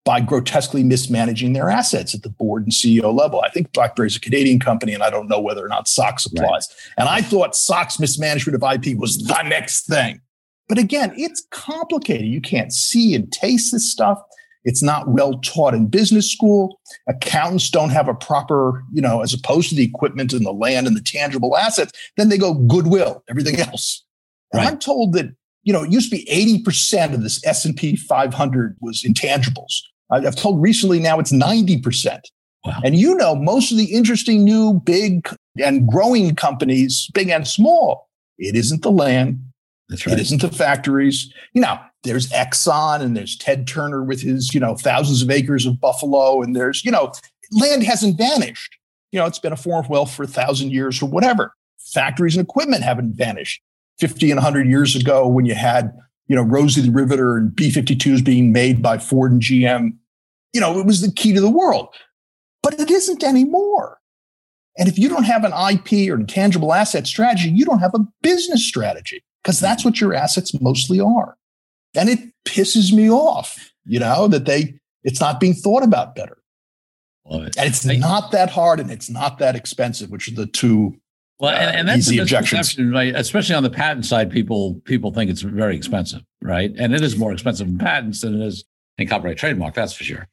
by 0.05 0.21
grotesquely 0.21 0.85
mismanaging 0.85 1.55
their 1.55 1.71
assets 1.71 2.15
at 2.15 2.23
the 2.23 2.29
board 2.29 2.65
and 2.65 2.73
CEO 2.73 3.13
level. 3.13 3.41
I 3.41 3.49
think 3.49 3.73
BlackBerry 3.73 4.09
is 4.09 4.17
a 4.17 4.21
Canadian 4.21 4.61
company, 4.61 4.93
and 4.93 5.03
I 5.03 5.09
don't 5.09 5.29
know 5.29 5.41
whether 5.41 5.65
or 5.65 5.69
not 5.69 5.89
SOX 5.89 6.27
applies. 6.27 6.69
Right. 6.69 6.93
And 6.99 7.09
I 7.09 7.23
thought 7.23 7.57
SOX 7.57 7.99
mismanagement 7.99 8.63
of 8.63 8.63
IP 8.63 8.99
was 8.99 9.19
the 9.19 9.43
next 9.43 9.87
thing. 9.87 10.21
But 10.69 10.79
again, 10.79 11.13
it's 11.17 11.47
complicated. 11.51 12.27
You 12.27 12.41
can't 12.41 12.73
see 12.73 13.15
and 13.15 13.31
taste 13.33 13.73
this 13.73 13.91
stuff. 13.91 14.21
It's 14.65 14.83
not 14.83 15.09
well 15.09 15.39
taught 15.41 15.75
in 15.75 15.89
business 15.89 16.31
school. 16.31 16.81
Accountants 17.07 17.71
don't 17.71 17.91
have 17.91 18.09
a 18.09 18.15
proper, 18.15 18.83
you 18.93 19.03
know, 19.03 19.21
as 19.21 19.35
opposed 19.35 19.69
to 19.71 19.75
the 19.75 19.85
equipment 19.85 20.33
and 20.33 20.45
the 20.45 20.53
land 20.53 20.87
and 20.87 20.97
the 20.97 21.03
tangible 21.03 21.57
assets, 21.57 21.93
then 22.17 22.31
they 22.31 22.39
go 22.39 22.55
goodwill, 22.55 23.23
everything 23.29 23.57
else. 23.61 24.05
And 24.53 24.63
right. 24.63 24.69
I'm 24.69 24.79
told 24.79 25.13
that, 25.15 25.35
you 25.65 25.73
know, 25.73 25.83
it 25.83 25.93
used 25.93 26.11
to 26.11 26.17
be 26.17 26.63
80% 26.65 27.15
of 27.15 27.23
this 27.23 27.45
S&P 27.47 27.97
500 27.97 28.77
was 28.81 29.03
intangibles. 29.03 29.81
I've 30.11 30.37
told 30.37 30.63
recently 30.63 31.01
now 31.01 31.19
it's 31.19 31.33
90%. 31.33 32.21
Wow. 32.65 32.81
And 32.85 32.97
you 32.97 33.15
know, 33.15 33.35
most 33.35 33.73
of 33.73 33.79
the 33.79 33.93
interesting 33.93 34.45
new 34.45 34.81
big 34.85 35.29
and 35.63 35.87
growing 35.87 36.35
companies, 36.35 37.09
big 37.13 37.29
and 37.29 37.47
small, 37.47 38.09
it 38.39 38.57
isn't 38.57 38.83
the 38.83 38.91
land. 38.91 39.41
That's 39.89 40.07
right. 40.07 40.19
It 40.19 40.23
isn't 40.23 40.41
the 40.41 40.51
factories. 40.51 41.33
You 41.53 41.61
know, 41.61 41.79
there's 42.05 42.31
Exxon 42.31 43.01
and 43.01 43.17
there's 43.17 43.37
Ted 43.37 43.67
Turner 43.67 44.03
with 44.03 44.23
his, 44.23 44.55
you 44.55 44.61
know, 44.61 44.77
thousands 44.77 45.23
of 45.23 45.31
acres 45.31 45.67
of 45.67 45.81
buffalo. 45.81 46.43
And 46.43 46.57
there's, 46.57 46.85
you 46.85 46.91
know, 46.91 47.13
land 47.53 47.83
hasn't 47.83 48.17
vanished. 48.17 48.77
You 49.13 49.21
know, 49.21 49.27
it's 49.27 49.39
been 49.39 49.53
a 49.53 49.57
form 49.57 49.85
of 49.85 49.91
wealth 49.91 50.13
for 50.15 50.23
a 50.23 50.29
thousand 50.29 50.73
years 50.73 51.03
or 51.03 51.09
whatever. 51.09 51.55
Factories 51.79 52.37
and 52.37 52.45
equipment 52.45 52.83
haven't 52.83 53.15
vanished. 53.15 53.61
50 54.01 54.31
and 54.31 54.39
100 54.39 54.67
years 54.67 54.97
ago, 54.97 55.29
when 55.29 55.45
you 55.45 55.55
had, 55.55 55.93
you 56.27 56.37
know, 56.37 56.43
Rosie 56.43 56.81
the 56.81 56.91
Riveter 56.91 57.37
and 57.37 57.55
B 57.55 57.71
52s 57.71 58.25
being 58.25 58.53
made 58.53 58.83
by 58.83 58.99
Ford 58.99 59.33
and 59.33 59.43
GM, 59.43 59.97
you 60.53 60.61
know, 60.61 60.79
it 60.79 60.87
was 60.87 61.01
the 61.01 61.13
key 61.13 61.33
to 61.33 61.41
the 61.41 61.51
world. 61.51 61.89
But 62.63 62.81
it 62.81 62.91
isn't 62.91 63.23
anymore. 63.23 63.99
And 64.79 64.89
if 64.89 64.99
you 64.99 65.09
don't 65.09 65.25
have 65.25 65.45
an 65.45 65.53
IP 65.53 66.11
or 66.11 66.15
intangible 66.15 66.73
asset 66.73 67.07
strategy, 67.07 67.51
you 67.51 67.65
don't 67.65 67.79
have 67.79 67.95
a 67.95 68.07
business 68.23 68.67
strategy 68.67 69.23
because 69.43 69.61
that's 69.61 69.85
what 69.85 70.01
your 70.01 70.15
assets 70.15 70.59
mostly 70.61 70.99
are. 70.99 71.37
And 71.95 72.09
it 72.09 72.19
pisses 72.47 72.93
me 72.93 73.11
off, 73.11 73.73
you 73.85 74.01
know, 74.01 74.27
that 74.29 74.47
they, 74.47 74.75
it's 75.05 75.21
not 75.21 75.39
being 75.39 75.55
thought 75.55 75.85
about 75.85 76.17
better. 76.17 76.39
It. 77.27 77.57
And 77.57 77.69
it's 77.69 77.85
not 77.85 78.33
that 78.33 78.51
hard 78.51 78.81
and 78.81 78.91
it's 78.91 79.09
not 79.09 79.39
that 79.39 79.55
expensive, 79.55 80.11
which 80.11 80.29
are 80.29 80.35
the 80.35 80.47
two 80.47 80.97
well, 81.39 81.55
and, 81.55 81.71
uh, 81.71 81.79
and 81.79 81.89
that's 81.89 82.09
easy 82.09 82.19
objections. 82.19 82.79
Right? 82.79 83.15
Especially 83.15 83.55
on 83.55 83.63
the 83.63 83.71
patent 83.71 84.07
side, 84.07 84.31
people 84.31 84.81
people 84.85 85.13
think 85.13 85.31
it's 85.31 85.43
very 85.43 85.77
expensive, 85.77 86.23
right? 86.41 86.73
And 86.79 86.95
it 86.95 87.03
is 87.03 87.17
more 87.17 87.33
expensive 87.33 87.67
in 87.67 87.79
patents 87.79 88.21
than 88.21 88.41
it 88.41 88.47
is 88.47 88.65
in 88.99 89.09
copyright 89.09 89.37
trademark. 89.37 89.75
That's 89.75 89.93
for 89.93 90.05
sure. 90.05 90.29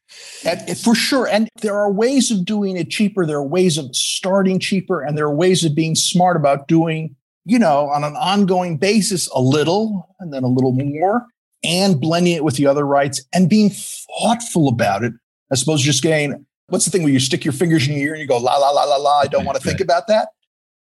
And, 0.45 0.77
for 0.77 0.93
sure. 0.93 1.27
And 1.27 1.49
there 1.61 1.75
are 1.75 1.91
ways 1.91 2.29
of 2.29 2.45
doing 2.45 2.77
it 2.77 2.89
cheaper. 2.89 3.25
There 3.25 3.37
are 3.37 3.47
ways 3.47 3.77
of 3.77 3.95
starting 3.95 4.59
cheaper, 4.59 5.01
and 5.01 5.17
there 5.17 5.25
are 5.25 5.35
ways 5.35 5.65
of 5.65 5.73
being 5.73 5.95
smart 5.95 6.37
about 6.37 6.67
doing, 6.67 7.15
you 7.45 7.57
know, 7.57 7.89
on 7.89 8.03
an 8.03 8.15
ongoing 8.15 8.77
basis, 8.77 9.27
a 9.29 9.41
little 9.41 10.07
and 10.19 10.31
then 10.31 10.43
a 10.43 10.47
little 10.47 10.73
more, 10.73 11.25
and 11.63 11.99
blending 11.99 12.33
it 12.33 12.43
with 12.43 12.57
the 12.57 12.67
other 12.67 12.85
rights 12.85 13.23
and 13.33 13.49
being 13.49 13.71
thoughtful 13.71 14.67
about 14.67 15.03
it. 15.03 15.13
I 15.51 15.55
suppose 15.55 15.81
just 15.81 16.03
getting 16.03 16.45
what's 16.67 16.85
the 16.85 16.91
thing 16.91 17.01
where 17.03 17.11
you 17.11 17.19
stick 17.19 17.43
your 17.43 17.53
fingers 17.53 17.87
in 17.87 17.95
your 17.95 18.09
ear 18.09 18.13
and 18.13 18.21
you 18.21 18.27
go 18.27 18.37
la 18.37 18.55
la 18.55 18.69
la 18.69 18.83
la 18.83 18.97
la. 18.97 19.19
I 19.21 19.27
don't 19.27 19.45
want 19.45 19.59
to 19.59 19.63
think 19.63 19.81
about 19.81 20.07
that 20.07 20.29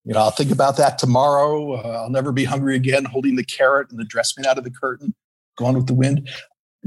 you 0.09 0.15
know, 0.15 0.21
I'll 0.21 0.31
think 0.31 0.51
about 0.51 0.79
that 0.79 0.97
tomorrow. 0.97 1.75
Uh, 1.75 2.01
I'll 2.03 2.09
never 2.09 2.33
be 2.33 2.45
hungry 2.45 2.75
again, 2.75 3.05
holding 3.05 3.37
the 3.37 3.45
carrot 3.45 3.91
and 3.91 4.01
the 4.01 4.05
dress 4.05 4.33
made 4.39 4.47
out 4.47 4.57
of 4.57 4.65
the 4.65 4.71
curtain, 4.71 5.15
gone 5.59 5.75
with 5.75 5.87
the 5.87 5.93
wind. 5.93 6.31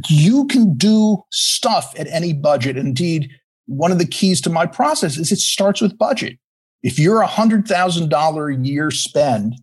You 0.10 0.48
can 0.48 0.74
do 0.74 1.22
stuff 1.30 1.94
at 2.00 2.08
any 2.08 2.34
budget. 2.34 2.78
Indeed, 2.78 3.30
one 3.68 3.92
of 3.92 4.00
the 4.00 4.08
keys 4.08 4.42
to 4.42 4.50
my 4.50 4.66
process 4.66 5.18
is 5.18 5.32
it 5.32 5.38
starts 5.38 5.82
with 5.82 6.00
budget. 6.00 6.40
If 6.82 6.98
you're 6.98 7.22
a 7.22 7.28
$100,000 7.28 8.56
a 8.56 8.68
year 8.68 8.90
spend, 8.90 9.54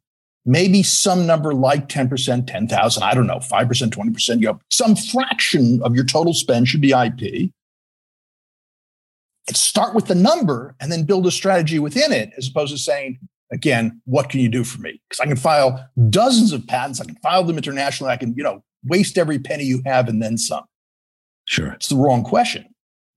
maybe 0.46 0.84
some 0.84 1.26
number 1.26 1.52
like 1.52 1.88
10%, 1.88 2.46
10,000, 2.46 3.02
I 3.02 3.12
don't 3.12 3.26
know, 3.26 3.38
5%, 3.38 3.90
20%, 3.90 4.40
you 4.40 4.46
know, 4.46 4.60
some 4.70 4.94
fraction 4.94 5.82
of 5.82 5.96
your 5.96 6.04
total 6.04 6.32
spend 6.32 6.68
should 6.68 6.80
be 6.80 6.92
IP. 6.92 7.50
start 9.52 9.96
with 9.96 10.06
the 10.06 10.14
number 10.14 10.76
and 10.78 10.92
then 10.92 11.02
build 11.02 11.26
a 11.26 11.32
strategy 11.32 11.80
within 11.80 12.12
it, 12.12 12.30
as 12.38 12.46
opposed 12.46 12.72
to 12.72 12.78
saying, 12.78 13.18
again, 13.50 14.00
what 14.04 14.28
can 14.28 14.40
you 14.40 14.48
do 14.48 14.64
for 14.64 14.80
me? 14.80 15.00
Because 15.08 15.20
I 15.20 15.26
can 15.26 15.36
file 15.36 15.88
dozens 16.10 16.52
of 16.52 16.66
patents. 16.66 17.00
I 17.00 17.04
can 17.04 17.16
file 17.16 17.44
them 17.44 17.56
internationally. 17.56 18.12
I 18.12 18.16
can, 18.16 18.34
you 18.36 18.42
know, 18.42 18.62
waste 18.84 19.18
every 19.18 19.38
penny 19.38 19.64
you 19.64 19.82
have 19.86 20.08
and 20.08 20.22
then 20.22 20.38
some. 20.38 20.64
Sure. 21.46 21.72
It's 21.72 21.88
the 21.88 21.96
wrong 21.96 22.22
question. 22.24 22.66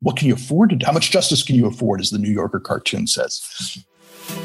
What 0.01 0.17
can 0.17 0.27
you 0.27 0.33
afford 0.33 0.71
to 0.71 0.75
do? 0.77 0.85
How 0.85 0.93
much 0.93 1.11
justice 1.11 1.43
can 1.43 1.55
you 1.55 1.67
afford, 1.67 2.01
as 2.01 2.09
the 2.09 2.17
New 2.17 2.31
Yorker 2.31 2.59
cartoon 2.59 3.05
says? 3.05 3.85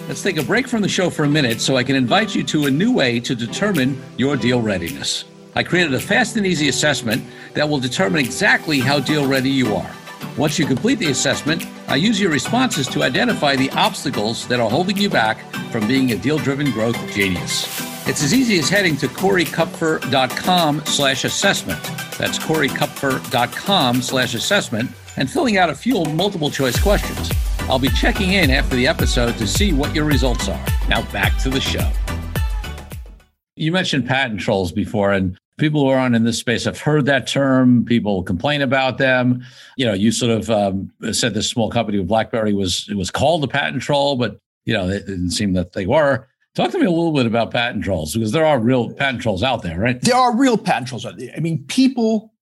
Let's 0.09 0.23
take 0.23 0.37
a 0.37 0.43
break 0.43 0.69
from 0.69 0.83
the 0.83 0.89
show 0.89 1.09
for 1.09 1.25
a 1.25 1.29
minute 1.29 1.61
so 1.61 1.77
I 1.77 1.85
can 1.85 1.97
invite 1.97 2.35
you 2.35 2.43
to 2.45 2.67
a 2.67 2.71
new 2.71 2.93
way 2.93 3.21
to 3.21 3.35
determine 3.35 4.01
your 4.17 4.37
deal 4.37 4.61
readiness. 4.61 5.25
I 5.55 5.63
created 5.63 5.95
a 5.95 6.01
fast 6.01 6.37
and 6.37 6.47
easy 6.47 6.69
assessment 6.69 7.25
that 7.55 7.67
will 7.67 7.79
determine 7.79 8.21
exactly 8.21 8.81
how 8.81 9.01
deal 9.01 9.27
ready 9.27 9.49
you 9.49 9.75
are. 9.75 9.91
Once 10.37 10.59
you 10.59 10.67
complete 10.67 10.99
the 10.99 11.11
assessment, 11.11 11.67
I 11.89 11.97
use 11.97 12.21
your 12.21 12.33
responses 12.33 12.89
to 12.89 13.05
identify 13.05 13.55
the 13.55 13.71
obstacles 13.71 14.49
that 14.49 14.59
are 14.59 14.69
holding 14.69 14.97
you 14.97 15.09
back 15.09 15.39
from 15.71 15.87
being 15.87 16.11
a 16.13 16.17
deal-driven 16.17 16.73
growth 16.73 16.97
genius. 17.13 17.65
It's 18.09 18.23
as 18.23 18.35
easy 18.35 18.59
as 18.59 18.69
heading 18.69 18.97
to 18.99 19.07
coreykupfer.com 19.07 20.85
slash 20.87 21.25
assessment. 21.25 21.83
That's 22.19 22.39
coreykupfer.com 22.39 24.03
slash 24.03 24.35
assessment 24.35 24.91
and 25.17 25.31
filling 25.31 25.59
out 25.59 25.71
a 25.71 25.75
few 25.75 26.05
multiple 26.05 26.51
choice 26.51 26.81
questions. 26.81 27.31
I'll 27.61 27.79
be 27.79 27.89
checking 27.91 28.33
in 28.33 28.51
after 28.51 28.75
the 28.75 28.87
episode 28.87 29.37
to 29.39 29.47
see 29.47 29.73
what 29.73 29.95
your 29.95 30.05
results 30.05 30.49
are. 30.49 30.67
Now 30.89 31.03
back 31.13 31.39
to 31.43 31.51
the 31.51 31.61
show. 31.61 31.89
You 33.55 33.73
mentioned 33.73 34.07
patent 34.07 34.41
trolls 34.41 34.71
before, 34.71 35.13
and 35.13 35.39
people 35.59 35.83
who 35.83 35.89
are 35.89 35.99
on 35.99 36.15
in 36.15 36.25
this 36.25 36.39
space 36.39 36.65
have 36.65 36.81
heard 36.81 37.07
that 37.07 37.27
term. 37.27 37.85
People 37.85 38.23
complain 38.23 38.63
about 38.63 38.99
them. 38.99 39.45
You 39.77 39.87
know, 39.87 39.95
you 39.95 40.13
sort 40.13 40.33
of 40.33 40.51
um, 40.51 40.91
said 41.13 41.35
this 41.35 41.49
small 41.49 41.71
company 41.71 41.99
with 41.99 42.09
BlackBerry 42.09 42.55
was 42.55 42.87
it 42.91 42.97
was 42.97 43.11
called 43.11 43.45
a 43.45 43.49
patent 43.49 43.83
troll, 43.83 44.17
but 44.17 44.39
you 44.65 44.75
know 44.75 44.89
it 44.89 45.07
didn't 45.07 45.31
seem 45.31 45.53
that 45.55 45.73
they 45.73 45.87
were. 45.87 46.29
Talk 46.55 46.71
to 46.71 46.79
me 46.79 46.87
a 46.87 46.91
little 46.91 47.13
bit 47.13 47.27
about 47.27 47.51
patent 47.51 47.85
trolls 47.85 48.15
because 48.15 48.33
there 48.33 48.47
are 48.47 48.59
real 48.59 48.91
patent 48.95 49.21
trolls 49.21 49.43
out 49.43 49.63
there, 49.63 49.79
right? 49.79 50.01
There 50.01 50.17
are 50.17 50.35
real 50.35 50.57
patent 50.57 50.89
trolls 50.89 51.05
out 51.05 51.19
there. 51.19 51.33
I 51.37 51.41
mean, 51.41 51.65
people 51.69 52.33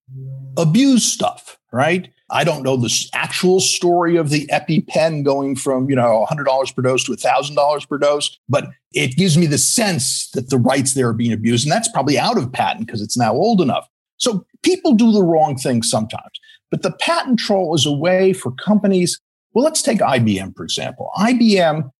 abuse 0.57 1.03
stuff, 1.03 1.59
right? 1.73 2.09
I 2.31 2.43
don't 2.43 2.63
know 2.63 2.75
the 2.75 2.91
actual 3.13 3.59
story 3.59 4.17
of 4.17 4.29
the 4.29 4.47
EpiPen 4.47 5.23
going 5.23 5.55
from, 5.55 5.89
you 5.89 5.95
know, 5.95 6.25
$100 6.29 6.75
per 6.75 6.81
dose 6.81 7.03
to 7.03 7.11
$1,000 7.11 7.87
per 7.87 7.97
dose, 7.99 8.39
but 8.49 8.69
it 8.93 9.15
gives 9.15 9.37
me 9.37 9.45
the 9.45 9.59
sense 9.59 10.31
that 10.31 10.49
the 10.49 10.57
rights 10.57 10.93
there 10.93 11.07
are 11.07 11.13
being 11.13 11.33
abused. 11.33 11.65
And 11.65 11.71
that's 11.71 11.87
probably 11.89 12.17
out 12.17 12.37
of 12.37 12.51
patent 12.51 12.87
because 12.87 13.01
it's 13.01 13.17
now 13.17 13.33
old 13.33 13.61
enough. 13.61 13.87
So 14.17 14.43
people 14.63 14.93
do 14.93 15.11
the 15.11 15.21
wrong 15.21 15.55
thing 15.55 15.83
sometimes. 15.83 16.39
But 16.71 16.81
the 16.81 16.93
patent 16.93 17.39
troll 17.39 17.75
is 17.75 17.85
a 17.85 17.91
way 17.91 18.33
for 18.33 18.51
companies. 18.51 19.19
Well, 19.53 19.63
let's 19.63 19.83
take 19.83 19.99
IBM, 19.99 20.55
for 20.57 20.63
example. 20.63 21.11
IBM 21.17 21.91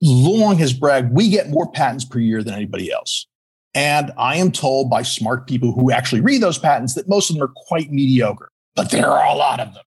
long 0.00 0.58
has 0.58 0.72
bragged, 0.72 1.12
we 1.12 1.28
get 1.28 1.50
more 1.50 1.70
patents 1.72 2.04
per 2.04 2.20
year 2.20 2.42
than 2.42 2.54
anybody 2.54 2.92
else. 2.92 3.26
And 3.74 4.12
I 4.16 4.36
am 4.36 4.52
told 4.52 4.88
by 4.88 5.02
smart 5.02 5.48
people 5.48 5.72
who 5.72 5.90
actually 5.90 6.20
read 6.20 6.40
those 6.40 6.58
patents 6.58 6.94
that 6.94 7.08
most 7.08 7.30
of 7.30 7.36
them 7.36 7.42
are 7.42 7.52
quite 7.66 7.90
mediocre 7.90 8.50
but 8.76 8.90
there 8.90 9.10
are 9.10 9.26
a 9.26 9.36
lot 9.36 9.58
of 9.58 9.74
them. 9.74 9.82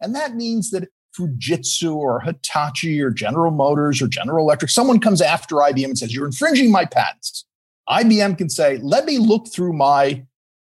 And 0.00 0.14
that 0.14 0.36
means 0.36 0.70
that 0.70 0.88
Fujitsu 1.18 1.96
or 1.96 2.20
Hitachi 2.20 3.00
or 3.00 3.10
General 3.10 3.50
Motors 3.50 4.00
or 4.00 4.06
General 4.06 4.44
Electric, 4.44 4.70
someone 4.70 5.00
comes 5.00 5.20
after 5.20 5.56
IBM 5.56 5.86
and 5.86 5.98
says, 5.98 6.14
You're 6.14 6.26
infringing 6.26 6.70
my 6.70 6.84
patents. 6.84 7.44
IBM 7.88 8.38
can 8.38 8.48
say, 8.48 8.78
Let 8.78 9.04
me 9.04 9.18
look 9.18 9.48
through 9.52 9.72
my 9.72 10.24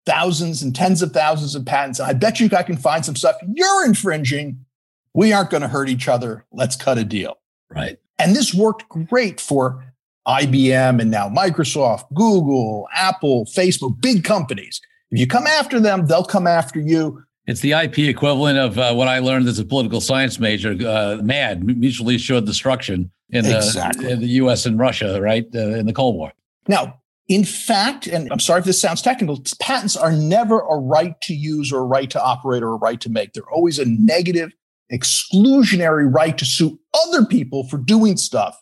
thousands 0.06 0.64
and 0.64 0.76
tens 0.76 1.02
of 1.02 1.12
thousands 1.12 1.54
of 1.54 1.66
patents. 1.66 2.00
I 2.00 2.14
bet 2.14 2.40
you 2.40 2.50
I 2.58 2.64
can 2.64 2.78
find 2.78 3.06
some 3.06 3.16
stuff 3.16 3.36
you're 3.54 3.86
infringing. 3.86 4.66
We 5.14 5.34
aren't 5.34 5.50
going 5.50 5.62
to 5.62 5.68
hurt 5.68 5.90
each 5.90 6.08
other. 6.08 6.46
Let's 6.52 6.76
cut 6.76 6.98
a 6.98 7.04
deal. 7.04 7.38
Right. 7.70 8.00
And 8.18 8.36
this 8.36 8.54
worked 8.54 8.90
great 8.90 9.40
for 9.40 9.84
IBM 10.28 11.02
and 11.02 11.12
now 11.12 11.30
Microsoft, 11.30 12.06
Google, 12.14 12.88
Apple, 12.94 13.46
Facebook, 13.46 14.02
big 14.02 14.24
companies. 14.24 14.82
If 15.12 15.20
you 15.20 15.28
come 15.28 15.48
after 15.48 15.80
them, 15.80 16.08
they'll 16.08 16.24
come 16.24 16.48
after 16.48 16.80
you. 16.80 17.24
It's 17.50 17.62
the 17.62 17.72
IP 17.72 17.98
equivalent 18.00 18.60
of 18.60 18.78
uh, 18.78 18.94
what 18.94 19.08
I 19.08 19.18
learned 19.18 19.48
as 19.48 19.58
a 19.58 19.66
political 19.66 20.02
science 20.02 20.40
major, 20.40 20.78
uh, 20.88 21.18
MAD, 21.24 21.64
mutually 21.64 22.14
assured 22.14 22.46
destruction 22.46 23.10
in, 23.32 23.44
exactly. 23.44 24.06
the, 24.06 24.12
in 24.12 24.20
the 24.20 24.28
U.S. 24.28 24.68
and 24.68 24.78
Russia, 24.78 25.20
right, 25.20 25.48
uh, 25.56 25.70
in 25.70 25.88
the 25.88 25.94
Cold 25.94 26.16
War. 26.16 26.32
Now, 26.68 27.00
in 27.28 27.44
fact, 27.44 28.06
and 28.06 28.32
I'm 28.32 28.40
sorry 28.40 28.60
if 28.60 28.66
this 28.66 28.80
sounds 28.80 29.02
technical, 29.02 29.44
patents 29.60 29.98
are 29.98 30.12
never 30.12 30.60
a 30.60 30.78
right 30.78 31.20
to 31.22 31.34
use 31.34 31.74
or 31.74 31.80
a 31.80 31.86
right 31.86 32.08
to 32.12 32.22
operate 32.22 32.62
or 32.62 32.74
a 32.74 32.78
right 32.78 33.02
to 33.02 33.10
make. 33.10 33.34
They're 33.34 33.50
always 33.52 33.80
a 33.80 33.86
negative 33.86 34.52
exclusionary 34.94 36.08
right 36.08 36.38
to 36.38 36.46
sue 36.46 36.80
other 37.08 37.26
people 37.26 37.68
for 37.68 37.80
doing 37.80 38.18
stuff, 38.18 38.62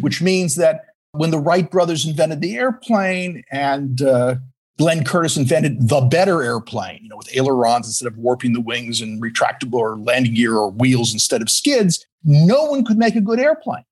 which 0.00 0.20
means 0.20 0.56
that 0.56 0.86
when 1.12 1.30
the 1.30 1.38
Wright 1.38 1.70
brothers 1.70 2.04
invented 2.04 2.40
the 2.40 2.56
airplane 2.56 3.44
and 3.52 4.02
uh, 4.02 4.34
Glenn 4.78 5.04
Curtiss 5.04 5.36
invented 5.36 5.88
the 5.88 6.00
better 6.00 6.42
airplane, 6.42 6.98
you 7.02 7.08
know, 7.08 7.16
with 7.16 7.34
ailerons 7.34 7.86
instead 7.86 8.08
of 8.08 8.18
warping 8.18 8.54
the 8.54 8.60
wings 8.60 9.00
and 9.00 9.22
retractable 9.22 9.74
or 9.74 9.96
landing 9.96 10.34
gear 10.34 10.56
or 10.56 10.70
wheels 10.70 11.12
instead 11.12 11.42
of 11.42 11.48
skids, 11.48 12.04
no 12.24 12.64
one 12.64 12.84
could 12.84 12.98
make 12.98 13.14
a 13.14 13.20
good 13.20 13.38
airplane. 13.38 13.84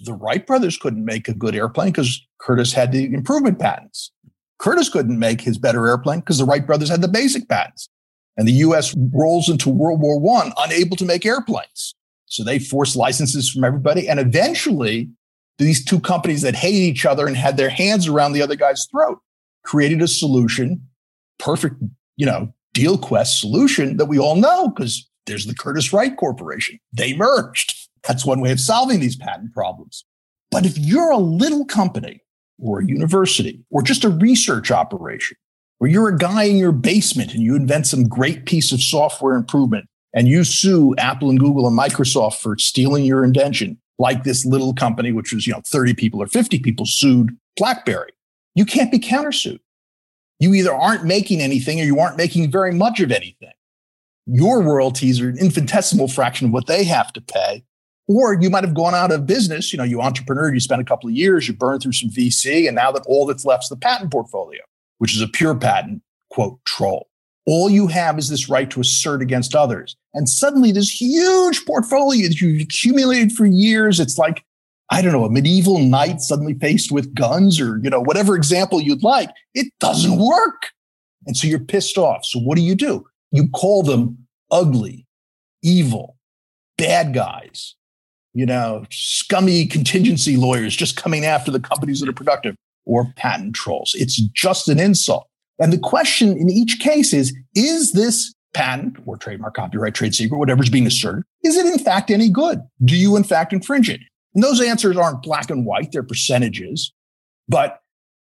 The 0.00 0.14
Wright 0.14 0.46
brothers 0.46 0.78
couldn't 0.78 1.04
make 1.04 1.28
a 1.28 1.34
good 1.34 1.54
airplane 1.54 1.92
because 1.92 2.26
Curtiss 2.40 2.72
had 2.72 2.92
the 2.92 3.12
improvement 3.12 3.58
patents. 3.58 4.10
Curtiss 4.58 4.88
couldn't 4.88 5.18
make 5.18 5.40
his 5.40 5.58
better 5.58 5.86
airplane 5.86 6.20
because 6.20 6.38
the 6.38 6.44
Wright 6.44 6.66
brothers 6.66 6.88
had 6.88 7.02
the 7.02 7.08
basic 7.08 7.48
patents. 7.48 7.88
And 8.38 8.48
the 8.48 8.52
US 8.52 8.94
rolls 9.12 9.50
into 9.50 9.68
World 9.68 10.00
War 10.00 10.18
One 10.18 10.52
unable 10.56 10.96
to 10.96 11.04
make 11.04 11.26
airplanes. 11.26 11.94
So 12.24 12.42
they 12.42 12.58
forced 12.58 12.96
licenses 12.96 13.50
from 13.50 13.64
everybody. 13.64 14.08
And 14.08 14.18
eventually, 14.18 15.10
these 15.58 15.84
two 15.84 16.00
companies 16.00 16.40
that 16.40 16.54
hated 16.54 16.78
each 16.78 17.04
other 17.04 17.26
and 17.26 17.36
had 17.36 17.58
their 17.58 17.68
hands 17.68 18.08
around 18.08 18.32
the 18.32 18.40
other 18.40 18.56
guy's 18.56 18.86
throat 18.90 19.18
created 19.64 20.02
a 20.02 20.08
solution, 20.08 20.86
perfect, 21.38 21.76
you 22.16 22.26
know, 22.26 22.52
deal 22.74 22.98
quest 22.98 23.40
solution 23.40 23.96
that 23.96 24.06
we 24.06 24.18
all 24.18 24.36
know 24.36 24.68
because 24.68 25.08
there's 25.26 25.46
the 25.46 25.54
Curtiss 25.54 25.92
Wright 25.92 26.16
Corporation. 26.16 26.78
They 26.92 27.14
merged. 27.14 27.88
That's 28.02 28.26
one 28.26 28.40
way 28.40 28.50
of 28.50 28.60
solving 28.60 29.00
these 29.00 29.16
patent 29.16 29.52
problems. 29.52 30.04
But 30.50 30.66
if 30.66 30.76
you're 30.78 31.10
a 31.10 31.18
little 31.18 31.64
company 31.64 32.22
or 32.58 32.80
a 32.80 32.86
university 32.86 33.64
or 33.70 33.82
just 33.82 34.04
a 34.04 34.08
research 34.08 34.70
operation, 34.70 35.36
or 35.80 35.88
you're 35.88 36.08
a 36.08 36.16
guy 36.16 36.44
in 36.44 36.56
your 36.56 36.72
basement 36.72 37.34
and 37.34 37.42
you 37.42 37.56
invent 37.56 37.88
some 37.88 38.06
great 38.06 38.46
piece 38.46 38.70
of 38.70 38.80
software 38.80 39.34
improvement 39.34 39.86
and 40.14 40.28
you 40.28 40.44
sue 40.44 40.94
Apple 40.96 41.30
and 41.30 41.40
Google 41.40 41.66
and 41.66 41.76
Microsoft 41.76 42.34
for 42.34 42.56
stealing 42.58 43.04
your 43.04 43.24
invention, 43.24 43.78
like 43.98 44.22
this 44.22 44.44
little 44.44 44.74
company, 44.74 45.10
which 45.10 45.32
was, 45.32 45.46
you 45.46 45.52
know, 45.52 45.62
30 45.66 45.94
people 45.94 46.22
or 46.22 46.26
50 46.26 46.60
people 46.60 46.86
sued 46.86 47.36
BlackBerry, 47.56 48.12
you 48.54 48.64
can't 48.64 48.90
be 48.90 48.98
countersued. 48.98 49.60
You 50.38 50.54
either 50.54 50.74
aren't 50.74 51.04
making 51.04 51.40
anything 51.40 51.80
or 51.80 51.84
you 51.84 51.98
aren't 51.98 52.16
making 52.16 52.50
very 52.50 52.72
much 52.72 53.00
of 53.00 53.12
anything. 53.12 53.52
Your 54.26 54.62
royalties 54.62 55.20
are 55.20 55.28
an 55.28 55.38
infinitesimal 55.38 56.08
fraction 56.08 56.48
of 56.48 56.52
what 56.52 56.66
they 56.66 56.84
have 56.84 57.12
to 57.12 57.20
pay. 57.20 57.64
Or 58.08 58.36
you 58.40 58.50
might 58.50 58.64
have 58.64 58.74
gone 58.74 58.94
out 58.94 59.12
of 59.12 59.26
business. 59.26 59.72
You 59.72 59.78
know, 59.78 59.84
you 59.84 60.00
entrepreneur, 60.00 60.52
you 60.52 60.60
spent 60.60 60.82
a 60.82 60.84
couple 60.84 61.08
of 61.08 61.14
years, 61.14 61.46
you 61.46 61.54
burn 61.54 61.80
through 61.80 61.92
some 61.92 62.10
VC, 62.10 62.66
and 62.66 62.74
now 62.74 62.90
that 62.92 63.04
all 63.06 63.26
that's 63.26 63.44
left 63.44 63.64
is 63.64 63.68
the 63.68 63.76
patent 63.76 64.10
portfolio, 64.10 64.60
which 64.98 65.14
is 65.14 65.22
a 65.22 65.28
pure 65.28 65.54
patent, 65.54 66.02
quote, 66.30 66.58
troll. 66.64 67.08
All 67.46 67.70
you 67.70 67.86
have 67.88 68.18
is 68.18 68.28
this 68.28 68.48
right 68.48 68.70
to 68.70 68.80
assert 68.80 69.22
against 69.22 69.54
others. 69.54 69.96
And 70.14 70.28
suddenly 70.28 70.72
this 70.72 71.00
huge 71.00 71.64
portfolio 71.64 72.28
that 72.28 72.40
you've 72.40 72.62
accumulated 72.62 73.32
for 73.32 73.46
years, 73.46 73.98
it's 73.98 74.18
like, 74.18 74.44
I 74.92 75.00
don't 75.00 75.12
know, 75.12 75.24
a 75.24 75.30
medieval 75.30 75.78
knight 75.78 76.20
suddenly 76.20 76.52
faced 76.52 76.92
with 76.92 77.14
guns 77.14 77.58
or, 77.58 77.80
you 77.82 77.88
know, 77.88 78.00
whatever 78.02 78.36
example 78.36 78.78
you'd 78.78 79.02
like. 79.02 79.30
It 79.54 79.72
doesn't 79.80 80.18
work. 80.18 80.70
And 81.26 81.34
so 81.34 81.46
you're 81.46 81.60
pissed 81.60 81.96
off. 81.96 82.26
So 82.26 82.38
what 82.38 82.56
do 82.56 82.62
you 82.62 82.74
do? 82.74 83.06
You 83.30 83.48
call 83.48 83.82
them 83.82 84.18
ugly, 84.50 85.06
evil, 85.62 86.18
bad 86.76 87.14
guys, 87.14 87.74
you 88.34 88.44
know, 88.44 88.84
scummy 88.90 89.64
contingency 89.64 90.36
lawyers 90.36 90.76
just 90.76 90.94
coming 90.94 91.24
after 91.24 91.50
the 91.50 91.60
companies 91.60 92.00
that 92.00 92.08
are 92.10 92.12
productive 92.12 92.54
or 92.84 93.14
patent 93.16 93.54
trolls. 93.54 93.94
It's 93.96 94.16
just 94.16 94.68
an 94.68 94.78
insult. 94.78 95.26
And 95.58 95.72
the 95.72 95.78
question 95.78 96.36
in 96.36 96.50
each 96.50 96.80
case 96.80 97.14
is, 97.14 97.34
is 97.54 97.92
this 97.92 98.34
patent 98.52 98.98
or 99.06 99.16
trademark, 99.16 99.54
copyright, 99.54 99.94
trade 99.94 100.14
secret, 100.14 100.36
whatever's 100.36 100.68
being 100.68 100.86
asserted, 100.86 101.24
is 101.42 101.56
it 101.56 101.64
in 101.64 101.78
fact 101.78 102.10
any 102.10 102.28
good? 102.28 102.60
Do 102.84 102.94
you 102.94 103.16
in 103.16 103.24
fact 103.24 103.54
infringe 103.54 103.88
it? 103.88 104.00
And 104.34 104.42
those 104.42 104.60
answers 104.60 104.96
aren't 104.96 105.22
black 105.22 105.50
and 105.50 105.66
white. 105.66 105.92
They're 105.92 106.02
percentages, 106.02 106.92
but 107.48 107.80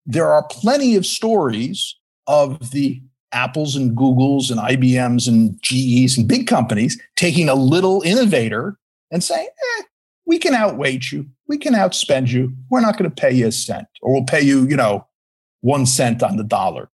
there 0.06 0.32
are 0.32 0.44
plenty 0.44 0.96
of 0.96 1.06
stories 1.06 1.96
of 2.28 2.72
the 2.72 3.02
Apples 3.32 3.76
and 3.76 3.96
Googles 3.96 4.50
and 4.50 4.60
IBMs 4.60 5.28
and 5.28 5.62
GEs 5.62 6.18
and 6.18 6.28
big 6.28 6.48
companies 6.48 7.00
taking 7.16 7.50
a 7.50 7.56
little 7.56 8.02
innovator 8.02 8.78
and 9.12 9.24
saying, 9.24 9.48
eh, 9.48 9.84
we 10.26 10.40
can 10.40 10.54
outweight 10.54 11.12
you. 11.12 11.28
We 11.48 11.58
can 11.58 11.74
outspend 11.74 12.30
you. 12.30 12.54
We're 12.70 12.82
not 12.82 12.98
going 12.98 13.10
to 13.10 13.16
pay 13.16 13.32
you 13.32 13.48
a 13.48 13.52
cent 13.52 13.88
or 14.02 14.14
we'll 14.14 14.26
pay 14.26 14.42
you, 14.42 14.68
you 14.68 14.76
know, 14.76 15.08
one 15.62 15.86
cent 15.86 16.24
on 16.24 16.38
the 16.38 16.44
dollar. 16.44 16.90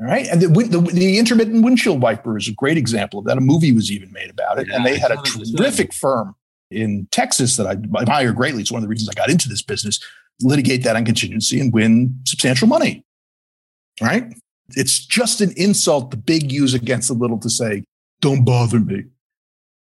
All 0.00 0.06
right. 0.06 0.26
And 0.28 0.40
the, 0.40 0.48
the, 0.48 0.80
the, 0.80 1.18
intermittent 1.18 1.64
windshield 1.64 2.00
wiper 2.00 2.38
is 2.38 2.48
a 2.48 2.52
great 2.52 2.78
example 2.78 3.18
of 3.18 3.26
that. 3.26 3.36
A 3.36 3.40
movie 3.40 3.72
was 3.72 3.90
even 3.90 4.12
made 4.12 4.30
about 4.30 4.58
it. 4.58 4.68
Yeah, 4.68 4.76
and 4.76 4.86
they 4.86 4.96
had 4.96 5.10
a 5.10 5.16
terrific 5.16 5.92
firm 5.92 6.36
in 6.70 7.08
Texas 7.10 7.56
that 7.56 7.66
I 7.66 7.72
admire 7.72 8.32
greatly. 8.32 8.62
It's 8.62 8.72
one 8.72 8.78
of 8.78 8.82
the 8.82 8.88
reasons 8.88 9.08
I 9.08 9.14
got 9.14 9.30
into 9.30 9.48
this 9.48 9.62
business, 9.62 10.00
litigate 10.40 10.84
that 10.84 10.96
on 10.96 11.04
contingency 11.04 11.60
and 11.60 11.72
win 11.72 12.18
substantial 12.24 12.68
money. 12.68 13.04
Right? 14.00 14.32
It's 14.76 15.04
just 15.04 15.40
an 15.40 15.52
insult 15.56 16.10
the 16.10 16.16
big 16.16 16.52
use 16.52 16.74
against 16.74 17.08
the 17.08 17.14
little 17.14 17.38
to 17.38 17.50
say, 17.50 17.84
don't 18.20 18.44
bother 18.44 18.80
me. 18.80 19.04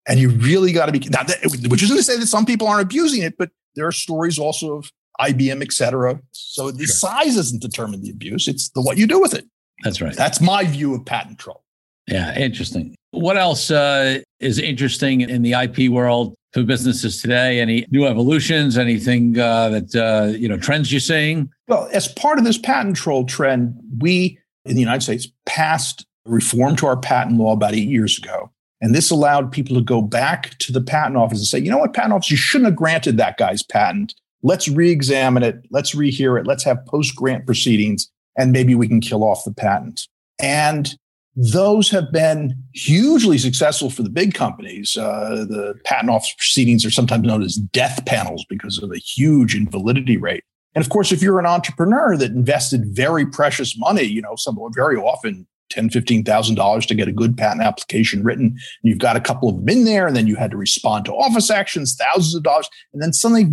And 0.07 0.21
you 0.21 0.31
really 0.31 0.73
got 0.73 0.87
to 0.87 0.93
be, 0.93 0.99
now, 1.09 1.25
which 1.69 1.83
isn't 1.83 1.97
to 1.97 2.03
say 2.03 2.19
that 2.19 2.27
some 2.27 2.45
people 2.45 2.69
aren't 2.69 2.83
abusing 2.83 3.23
it, 3.23 3.39
but 3.39 3.51
there 3.75 3.87
are 3.87 3.93
stories 3.93 4.39
also 4.39 4.77
of 4.77 4.91
IBM, 5.21 5.63
et 5.63 5.73
cetera. 5.73 6.21
So 6.33 6.71
the 6.71 6.85
sure. 6.85 6.95
size 6.95 7.37
doesn't 7.37 7.63
determine 7.63 8.03
the 8.03 8.11
abuse. 8.11 8.47
It's 8.47 8.69
the 8.71 8.83
what 8.83 8.99
you 8.99 9.07
do 9.07 9.21
with 9.21 9.33
it. 9.35 9.47
That's 9.83 10.01
right. 10.01 10.15
That's 10.15 10.41
my 10.41 10.65
view 10.65 10.95
of 10.95 11.05
patent 11.05 11.39
troll. 11.39 11.63
Yeah, 12.07 12.37
interesting. 12.39 12.95
What 13.13 13.37
else 13.37 13.71
uh, 13.71 14.21
is 14.41 14.59
interesting 14.59 15.23
in 15.23 15.43
the 15.43 15.53
IP 15.53 15.91
world 15.91 16.35
for 16.55 16.63
businesses 16.63 17.21
today? 17.21 17.61
Any 17.61 17.85
new 17.91 18.07
evolutions? 18.07 18.79
Anything 18.79 19.39
uh, 19.39 19.69
that 19.71 19.95
uh, 19.95 20.33
you 20.39 20.49
know 20.49 20.57
trends 20.57 20.91
you're 20.91 21.01
seeing? 21.01 21.51
Well, 21.69 21.89
as 21.93 22.09
part 22.09 22.39
of 22.39 22.45
this 22.45 22.57
patent 22.57 22.97
troll 22.97 23.27
trend, 23.27 23.75
we 23.99 24.39
in 24.65 24.75
the 24.75 24.81
United 24.81 25.03
States 25.03 25.29
passed 25.45 26.07
a 26.27 26.31
reform 26.31 26.77
to 26.77 26.87
our 26.87 26.97
patent 26.97 27.37
law 27.39 27.53
about 27.53 27.75
eight 27.75 27.89
years 27.89 28.17
ago, 28.17 28.51
and 28.81 28.95
this 28.95 29.11
allowed 29.11 29.53
people 29.53 29.75
to 29.75 29.83
go 29.83 30.01
back 30.01 30.57
to 30.59 30.73
the 30.73 30.81
patent 30.81 31.17
office 31.17 31.39
and 31.39 31.47
say, 31.47 31.59
you 31.59 31.71
know 31.71 31.79
what, 31.79 31.93
patent 31.93 32.15
office, 32.15 32.31
you 32.31 32.37
shouldn't 32.37 32.67
have 32.67 32.77
granted 32.77 33.17
that 33.19 33.37
guy's 33.37 33.63
patent. 33.63 34.15
Let's 34.43 34.69
re-examine 34.69 35.43
it. 35.43 35.67
Let's 35.71 35.95
rehear 35.95 36.39
it. 36.39 36.47
Let's 36.47 36.65
have 36.65 36.85
post-grant 36.87 37.47
proceedings, 37.47 38.11
and 38.39 38.53
maybe 38.53 38.75
we 38.75 38.89
can 38.89 39.01
kill 39.01 39.25
off 39.25 39.45
the 39.45 39.55
patent. 39.55 40.07
And 40.39 40.95
those 41.37 41.91
have 41.91 42.13
been 42.13 42.55
hugely 42.75 43.39
successful 43.39 43.91
for 43.91 44.03
the 44.03 44.11
big 44.11 44.35
companies. 44.35 44.97
Uh, 44.97 45.45
the 45.49 45.75
patent 45.85 46.11
office 46.11 46.35
proceedings 46.37 46.85
are 46.85 46.91
sometimes 46.91 47.27
known 47.27 47.43
as 47.43 47.57
death 47.57 48.05
panels 48.07 48.45
because 48.49 48.81
of 48.83 48.93
a 48.93 48.99
huge 48.99 49.55
invalidity 49.55 50.17
rate. 50.17 50.45
And 50.75 50.85
of 50.85 50.91
course, 50.91 51.13
if 51.13 51.23
you're 51.23 51.39
an 51.41 51.47
entrepreneur 51.47 52.17
that 52.17 52.33
invested 52.33 52.85
very 52.87 53.27
precious 53.27 53.77
money, 53.77 54.03
you 54.03 54.23
know, 54.23 54.35
some 54.37 54.57
very 54.75 54.97
often 54.97 55.47
ten, 55.71 55.91
fifteen 55.91 56.25
thousand 56.25 56.57
dollars 56.57 56.87
to 56.87 56.95
get 56.95 57.09
a 57.09 57.13
good 57.13 57.37
patent 57.37 57.63
application 57.63 58.23
written, 58.23 58.47
and 58.47 58.59
you've 58.83 58.99
got 58.99 59.17
a 59.17 59.21
couple 59.21 59.49
of 59.49 59.57
them 59.57 59.69
in 59.69 59.85
there, 59.85 60.07
and 60.07 60.17
then 60.17 60.27
you 60.27 60.37
had 60.37 60.51
to 60.51 60.57
respond 60.57 61.05
to 61.05 61.13
office 61.13 61.51
actions, 61.51 61.97
thousands 61.97 62.35
of 62.35 62.43
dollars, 62.43 62.69
and 62.93 63.03
then 63.03 63.13
suddenly, 63.13 63.45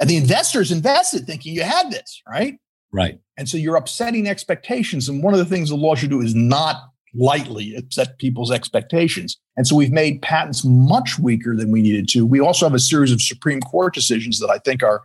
and 0.00 0.10
the 0.10 0.16
investors 0.16 0.70
invested 0.70 1.26
thinking 1.26 1.54
you 1.54 1.62
had 1.62 1.90
this, 1.90 2.22
right? 2.28 2.54
Right. 2.92 3.18
And 3.36 3.48
so 3.48 3.56
you're 3.56 3.76
upsetting 3.76 4.28
expectations. 4.28 5.08
And 5.08 5.22
one 5.22 5.34
of 5.34 5.38
the 5.38 5.46
things 5.46 5.70
the 5.70 5.74
law 5.74 5.96
should 5.96 6.10
do 6.10 6.20
is 6.20 6.34
not 6.34 6.76
lightly 7.14 7.74
upset 7.76 8.18
people's 8.18 8.50
expectations. 8.50 9.38
And 9.56 9.66
so 9.66 9.76
we've 9.76 9.92
made 9.92 10.22
patents 10.22 10.64
much 10.64 11.18
weaker 11.18 11.56
than 11.56 11.70
we 11.70 11.82
needed 11.82 12.08
to. 12.10 12.26
We 12.26 12.40
also 12.40 12.66
have 12.66 12.74
a 12.74 12.80
series 12.80 13.12
of 13.12 13.22
Supreme 13.22 13.60
Court 13.60 13.94
decisions 13.94 14.40
that 14.40 14.50
I 14.50 14.58
think 14.58 14.82
are 14.82 15.02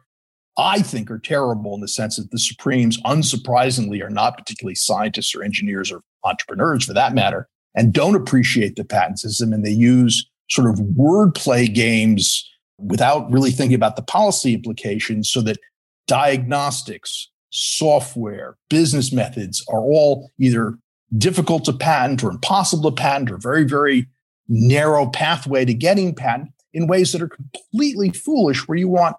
I 0.57 0.81
think 0.81 1.09
are 1.09 1.19
terrible 1.19 1.73
in 1.73 1.79
the 1.79 1.87
sense 1.87 2.17
that 2.17 2.31
the 2.31 2.39
Supremes, 2.39 3.01
unsurprisingly, 3.03 4.03
are 4.03 4.09
not 4.09 4.37
particularly 4.37 4.75
scientists 4.75 5.33
or 5.33 5.41
engineers 5.41 5.89
or 5.89 6.01
entrepreneurs 6.25 6.83
for 6.83 6.93
that 6.93 7.13
matter, 7.13 7.47
and 7.75 7.93
don't 7.93 8.15
appreciate 8.15 8.75
the 8.75 8.83
patent 8.83 9.19
system. 9.19 9.53
And 9.53 9.65
they 9.65 9.71
use 9.71 10.29
sort 10.49 10.69
of 10.69 10.79
wordplay 10.79 11.73
games 11.73 12.45
without 12.77 13.31
really 13.31 13.51
thinking 13.51 13.75
about 13.75 13.95
the 13.95 14.01
policy 14.01 14.53
implications 14.53 15.29
so 15.29 15.41
that 15.41 15.59
diagnostics, 16.07 17.29
software, 17.51 18.57
business 18.69 19.13
methods 19.13 19.63
are 19.69 19.79
all 19.79 20.29
either 20.39 20.77
difficult 21.17 21.65
to 21.65 21.73
patent 21.73 22.23
or 22.23 22.29
impossible 22.29 22.91
to 22.91 22.95
patent 22.95 23.31
or 23.31 23.37
very, 23.37 23.63
very 23.63 24.07
narrow 24.47 25.07
pathway 25.07 25.65
to 25.65 25.73
getting 25.73 26.13
patent 26.13 26.49
in 26.73 26.87
ways 26.87 27.11
that 27.11 27.21
are 27.21 27.29
completely 27.29 28.11
foolish, 28.11 28.67
where 28.67 28.77
you 28.77 28.87
want 28.87 29.15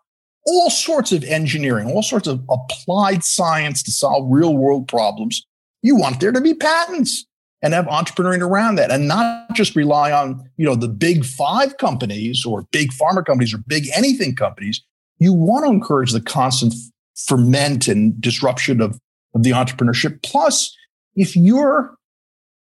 all 0.47 0.71
sorts 0.71 1.13
of 1.13 1.25
engineering, 1.25 1.91
all 1.91 2.03
sorts 2.03 2.27
of 2.27 2.45
applied 2.49 3.25
science 3.25 3.83
to 3.83 3.91
solve 3.91 4.31
real 4.31 4.57
world 4.57 4.89
problems. 4.89 5.45
You 5.83 5.97
want 5.97 6.21
there 6.21 6.33
to 6.33 6.41
be 6.41 6.55
patents 6.55 7.27
and 7.63 7.75
have 7.75 7.87
entrepreneuring 7.87 8.41
around 8.41 8.77
that 8.77 8.91
and 8.91 9.07
not 9.07 9.53
just 9.55 9.77
rely 9.77 10.13
on, 10.13 10.49
you 10.57 10.65
know, 10.65 10.75
the 10.75 10.89
big 10.89 11.25
five 11.25 11.77
companies 11.77 12.45
or 12.47 12.67
big 12.71 12.91
pharma 12.93 13.25
companies 13.25 13.53
or 13.53 13.59
big 13.67 13.89
anything 13.95 14.35
companies. 14.35 14.83
You 15.19 15.33
want 15.33 15.67
to 15.67 15.71
encourage 15.71 16.13
the 16.13 16.21
constant 16.21 16.75
ferment 17.17 17.87
and 17.87 18.19
disruption 18.21 18.81
of, 18.81 18.99
of 19.35 19.43
the 19.43 19.51
entrepreneurship. 19.51 20.23
Plus, 20.23 20.75
if 21.15 21.37
you're 21.37 21.97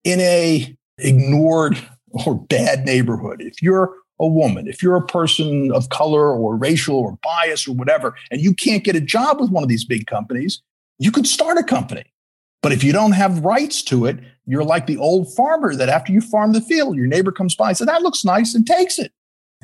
in 0.03 0.19
a 0.19 0.75
ignored 0.97 1.77
or 2.25 2.39
bad 2.39 2.85
neighborhood, 2.85 3.41
if 3.41 3.61
you're 3.61 3.95
a 4.19 4.27
woman, 4.27 4.67
if 4.67 4.83
you're 4.83 4.95
a 4.95 5.05
person 5.05 5.71
of 5.71 5.89
color 5.89 6.31
or 6.31 6.55
racial 6.55 6.95
or 6.95 7.17
bias 7.23 7.67
or 7.67 7.73
whatever, 7.73 8.15
and 8.31 8.41
you 8.41 8.53
can't 8.53 8.83
get 8.83 8.95
a 8.95 9.01
job 9.01 9.39
with 9.39 9.49
one 9.49 9.63
of 9.63 9.69
these 9.69 9.85
big 9.85 10.05
companies, 10.07 10.61
you 10.99 11.11
could 11.11 11.27
start 11.27 11.57
a 11.57 11.63
company. 11.63 12.03
But 12.61 12.71
if 12.71 12.83
you 12.83 12.93
don't 12.93 13.11
have 13.11 13.43
rights 13.43 13.81
to 13.83 14.05
it, 14.05 14.19
you're 14.45 14.63
like 14.63 14.87
the 14.87 14.97
old 14.97 15.33
farmer 15.33 15.75
that 15.75 15.89
after 15.89 16.13
you 16.13 16.21
farm 16.21 16.53
the 16.53 16.61
field, 16.61 16.95
your 16.95 17.07
neighbor 17.07 17.31
comes 17.31 17.55
by 17.55 17.69
and 17.69 17.77
says, 17.77 17.87
That 17.87 18.01
looks 18.01 18.23
nice 18.23 18.55
and 18.55 18.65
takes 18.65 18.99
it. 18.99 19.11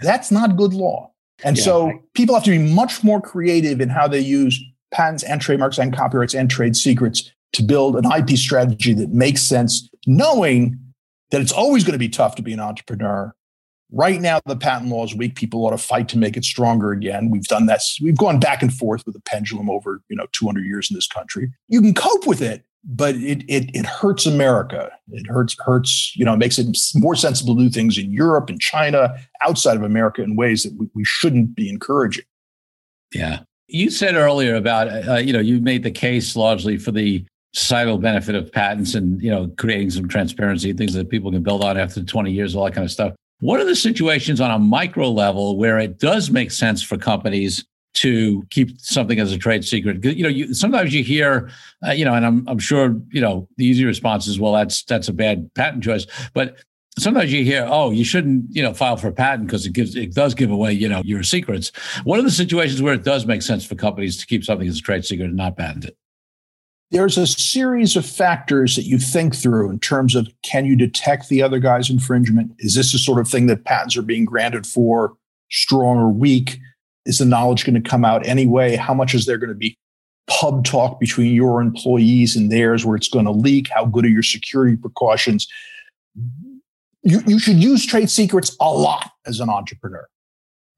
That's 0.01 0.31
not 0.31 0.57
good 0.57 0.73
law. 0.73 1.11
And 1.43 1.57
yeah. 1.57 1.63
so 1.63 2.03
people 2.13 2.35
have 2.35 2.43
to 2.43 2.51
be 2.51 2.57
much 2.57 3.03
more 3.03 3.21
creative 3.21 3.79
in 3.79 3.89
how 3.89 4.07
they 4.07 4.19
use 4.19 4.61
patents 4.91 5.23
and 5.23 5.39
trademarks 5.39 5.77
and 5.77 5.95
copyrights 5.95 6.33
and 6.33 6.49
trade 6.49 6.75
secrets 6.75 7.31
to 7.59 7.65
build 7.65 7.95
an 7.95 8.09
IP 8.11 8.37
strategy 8.37 8.93
that 8.93 9.09
makes 9.09 9.41
sense, 9.41 9.89
knowing 10.07 10.79
that 11.31 11.41
it's 11.41 11.51
always 11.51 11.83
going 11.83 11.93
to 11.93 11.99
be 11.99 12.09
tough 12.09 12.35
to 12.35 12.41
be 12.41 12.53
an 12.53 12.59
entrepreneur. 12.59 13.33
Right 13.91 14.21
now, 14.21 14.39
the 14.45 14.55
patent 14.55 14.89
law 14.89 15.03
is 15.03 15.15
weak. 15.15 15.35
People 15.35 15.65
ought 15.65 15.71
to 15.71 15.77
fight 15.77 16.07
to 16.09 16.17
make 16.17 16.37
it 16.37 16.45
stronger 16.45 16.91
again. 16.91 17.29
We've 17.29 17.45
done 17.45 17.65
that. 17.65 17.81
We've 18.01 18.17
gone 18.17 18.39
back 18.39 18.61
and 18.61 18.73
forth 18.73 19.05
with 19.05 19.15
the 19.15 19.21
pendulum 19.21 19.69
over, 19.69 20.01
you 20.09 20.15
know, 20.15 20.27
200 20.31 20.63
years 20.65 20.89
in 20.89 20.95
this 20.95 21.07
country. 21.07 21.51
You 21.67 21.81
can 21.81 21.93
cope 21.93 22.27
with 22.27 22.41
it, 22.41 22.63
but 22.83 23.15
it 23.15 23.43
it 23.49 23.75
it 23.75 23.85
hurts 23.85 24.25
America. 24.25 24.91
It 25.11 25.27
hurts 25.27 25.55
hurts, 25.59 26.15
you 26.15 26.23
know, 26.23 26.35
makes 26.35 26.59
it 26.59 26.77
more 26.95 27.15
sensible 27.15 27.55
to 27.55 27.63
do 27.63 27.69
things 27.69 27.97
in 27.97 28.11
Europe 28.11 28.49
and 28.49 28.61
China, 28.61 29.15
outside 29.41 29.75
of 29.75 29.83
America, 29.83 30.21
in 30.21 30.35
ways 30.35 30.63
that 30.63 30.75
we, 30.77 30.87
we 30.93 31.03
shouldn't 31.03 31.55
be 31.55 31.67
encouraging. 31.67 32.25
Yeah, 33.13 33.39
you 33.67 33.89
said 33.89 34.15
earlier 34.15 34.55
about 34.55 34.87
uh, 34.87 35.15
you 35.15 35.33
know 35.33 35.39
you 35.39 35.59
made 35.61 35.83
the 35.83 35.91
case 35.91 36.35
largely 36.35 36.77
for 36.77 36.91
the 36.91 37.25
societal 37.53 37.97
benefit 37.97 38.35
of 38.35 38.51
patents 38.51 38.93
and 38.95 39.21
you 39.21 39.31
know 39.31 39.51
creating 39.57 39.89
some 39.89 40.07
transparency 40.07 40.71
things 40.73 40.93
that 40.93 41.09
people 41.09 41.31
can 41.31 41.41
build 41.41 41.63
on 41.63 41.77
after 41.77 42.03
20 42.03 42.31
years 42.31 42.55
all 42.55 42.65
that 42.65 42.73
kind 42.73 42.85
of 42.85 42.91
stuff 42.91 43.13
what 43.39 43.59
are 43.59 43.65
the 43.65 43.75
situations 43.75 44.39
on 44.39 44.51
a 44.51 44.59
micro 44.59 45.09
level 45.09 45.57
where 45.57 45.79
it 45.79 45.97
does 45.97 46.29
make 46.29 46.51
sense 46.51 46.83
for 46.83 46.97
companies 46.97 47.65
to 47.95 48.43
keep 48.51 48.79
something 48.79 49.19
as 49.19 49.31
a 49.31 49.37
trade 49.37 49.65
secret 49.65 50.03
you 50.05 50.21
know 50.21 50.29
you, 50.29 50.53
sometimes 50.53 50.93
you 50.93 51.03
hear 51.03 51.49
uh, 51.87 51.91
you 51.91 52.05
know 52.05 52.13
and 52.13 52.25
I'm, 52.25 52.47
I'm 52.47 52.59
sure 52.59 52.95
you 53.11 53.21
know 53.21 53.47
the 53.57 53.65
easy 53.65 53.83
response 53.83 54.27
is 54.27 54.39
well 54.39 54.53
that's 54.53 54.83
that's 54.83 55.07
a 55.07 55.13
bad 55.13 55.51
patent 55.55 55.83
choice 55.83 56.05
but 56.33 56.57
sometimes 56.99 57.31
you 57.31 57.43
hear, 57.43 57.65
oh, 57.69 57.91
you 57.91 58.03
shouldn't, 58.03 58.45
you 58.49 58.61
know, 58.61 58.73
file 58.73 58.97
for 58.97 59.07
a 59.07 59.11
patent 59.11 59.47
because 59.47 59.65
it 59.65 59.73
gives 59.73 59.95
it 59.95 60.13
does 60.13 60.33
give 60.33 60.51
away, 60.51 60.73
you 60.73 60.87
know, 60.87 61.01
your 61.05 61.23
secrets. 61.23 61.71
What 62.03 62.19
are 62.19 62.23
the 62.23 62.31
situations 62.31 62.81
where 62.81 62.93
it 62.93 63.03
does 63.03 63.25
make 63.25 63.41
sense 63.41 63.65
for 63.65 63.75
companies 63.75 64.17
to 64.17 64.25
keep 64.25 64.43
something 64.43 64.67
as 64.67 64.79
a 64.79 64.81
trade 64.81 65.05
secret 65.05 65.27
and 65.27 65.35
not 65.35 65.57
patent 65.57 65.85
it? 65.85 65.97
There's 66.91 67.17
a 67.17 67.27
series 67.27 67.95
of 67.95 68.05
factors 68.05 68.75
that 68.75 68.83
you 68.83 68.97
think 68.97 69.35
through 69.35 69.69
in 69.69 69.79
terms 69.79 70.15
of 70.15 70.27
can 70.41 70.65
you 70.65 70.75
detect 70.75 71.29
the 71.29 71.41
other 71.41 71.59
guy's 71.59 71.89
infringement? 71.89 72.51
Is 72.59 72.75
this 72.75 72.91
the 72.91 72.97
sort 72.97 73.19
of 73.19 73.27
thing 73.27 73.45
that 73.47 73.63
patents 73.63 73.95
are 73.95 74.01
being 74.01 74.25
granted 74.25 74.65
for, 74.65 75.13
strong 75.51 75.97
or 75.97 76.09
weak? 76.09 76.59
Is 77.05 77.19
the 77.19 77.25
knowledge 77.25 77.65
going 77.65 77.81
to 77.81 77.89
come 77.89 78.03
out 78.03 78.25
anyway? 78.25 78.75
How 78.75 78.93
much 78.93 79.13
is 79.13 79.25
there 79.25 79.37
going 79.37 79.49
to 79.49 79.55
be 79.55 79.77
pub 80.27 80.65
talk 80.65 80.99
between 80.99 81.33
your 81.33 81.61
employees 81.61 82.35
and 82.35 82.51
theirs 82.51 82.85
where 82.85 82.95
it's 82.95 83.09
going 83.09 83.25
to 83.25 83.31
leak? 83.31 83.69
How 83.69 83.85
good 83.85 84.05
are 84.05 84.09
your 84.09 84.23
security 84.23 84.75
precautions? 84.75 85.47
You, 87.03 87.21
you 87.25 87.39
should 87.39 87.61
use 87.61 87.85
trade 87.85 88.09
secrets 88.09 88.55
a 88.59 88.71
lot 88.71 89.11
as 89.25 89.39
an 89.39 89.49
entrepreneur. 89.49 90.07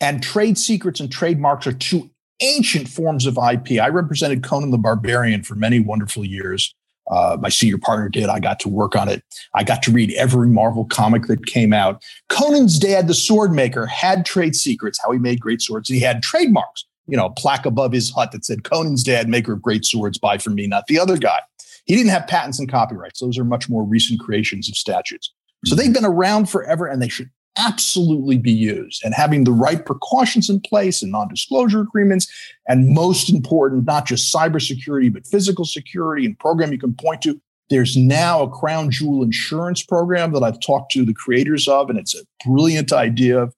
And 0.02 0.22
trade 0.22 0.58
secrets 0.58 1.00
and 1.00 1.12
trademarks 1.12 1.68
are 1.68 1.74
two 1.74 2.10
ancient 2.42 2.88
forms 2.88 3.26
of 3.26 3.38
IP. 3.38 3.80
I 3.82 3.90
represented 3.90 4.44
Conan 4.44 4.72
the 4.72 4.78
Barbarian 4.78 5.44
for 5.44 5.56
many 5.56 5.80
wonderful 5.80 6.26
years. 6.26 6.74
Uh, 7.10 7.38
my 7.40 7.50
senior 7.50 7.78
partner 7.78 8.10
did. 8.10 8.30
I 8.30 8.40
got 8.40 8.60
to 8.62 8.70
work 8.70 8.96
on 8.96 9.10
it. 9.10 9.24
I 9.54 9.64
got 9.64 9.84
to 9.84 9.92
read 9.92 10.14
every 10.14 10.48
Marvel 10.48 10.86
comic 10.86 11.26
that 11.28 11.46
came 11.46 11.74
out. 11.74 12.04
Conan's 12.30 12.80
dad, 12.80 13.08
the 13.08 13.14
sword 13.14 13.52
maker, 13.52 13.86
had 13.86 14.26
trade 14.26 14.56
secrets, 14.56 15.00
how 15.04 15.12
he 15.12 15.20
made 15.20 15.40
great 15.42 15.62
swords. 15.62 15.90
He 15.90 16.00
had 16.00 16.24
trademarks, 16.24 16.86
you 17.08 17.18
know, 17.18 17.26
a 17.26 17.32
plaque 17.32 17.66
above 17.66 17.92
his 17.92 18.12
hut 18.12 18.32
that 18.32 18.46
said, 18.46 18.64
Conan's 18.64 19.04
dad, 19.04 19.28
maker 19.28 19.54
of 19.54 19.62
great 19.62 19.84
swords, 19.84 20.18
buy 20.18 20.38
from 20.38 20.56
me, 20.56 20.68
not 20.68 20.88
the 20.88 21.00
other 21.00 21.18
guy. 21.18 21.40
He 21.86 21.96
didn't 21.96 22.12
have 22.12 22.28
patents 22.28 22.60
and 22.60 22.70
copyrights. 22.70 23.20
Those 23.20 23.38
are 23.38 23.44
much 23.44 23.68
more 23.68 23.84
recent 23.84 24.20
creations 24.20 24.70
of 24.70 24.76
statutes. 24.76 25.34
So 25.66 25.76
they've 25.76 25.94
been 25.94 26.06
around 26.06 26.50
forever 26.50 26.88
and 26.88 27.02
they 27.02 27.10
should 27.10 27.30
absolutely 27.58 28.38
be 28.38 28.52
used. 28.52 29.04
And 29.04 29.14
having 29.14 29.44
the 29.44 29.52
right 29.52 29.86
precautions 29.86 30.50
in 30.50 30.60
place 30.62 31.02
and 31.02 31.12
non-disclosure 31.12 31.82
agreements 31.82 32.28
and 32.68 32.90
most 32.90 33.30
important 33.30 33.86
not 33.86 34.06
just 34.06 34.34
cybersecurity 34.34 35.12
but 35.12 35.28
physical 35.28 35.66
security 35.66 36.26
and 36.26 36.38
program 36.40 36.72
you 36.72 36.80
can 36.80 36.94
point 36.94 37.22
to. 37.24 37.40
There's 37.70 37.96
now 37.96 38.44
a 38.44 38.50
crown 38.50 38.92
jewel 38.92 39.24
insurance 39.24 39.84
program 39.84 40.34
that 40.34 40.44
i've 40.44 40.60
talked 40.60 40.92
to 40.94 41.06
the 41.06 41.14
creators 41.14 41.68
of 41.68 41.90
and 41.90 42.00
it's 42.00 42.16
a 42.16 42.24
brilliant 42.46 42.94
idea. 42.94 43.50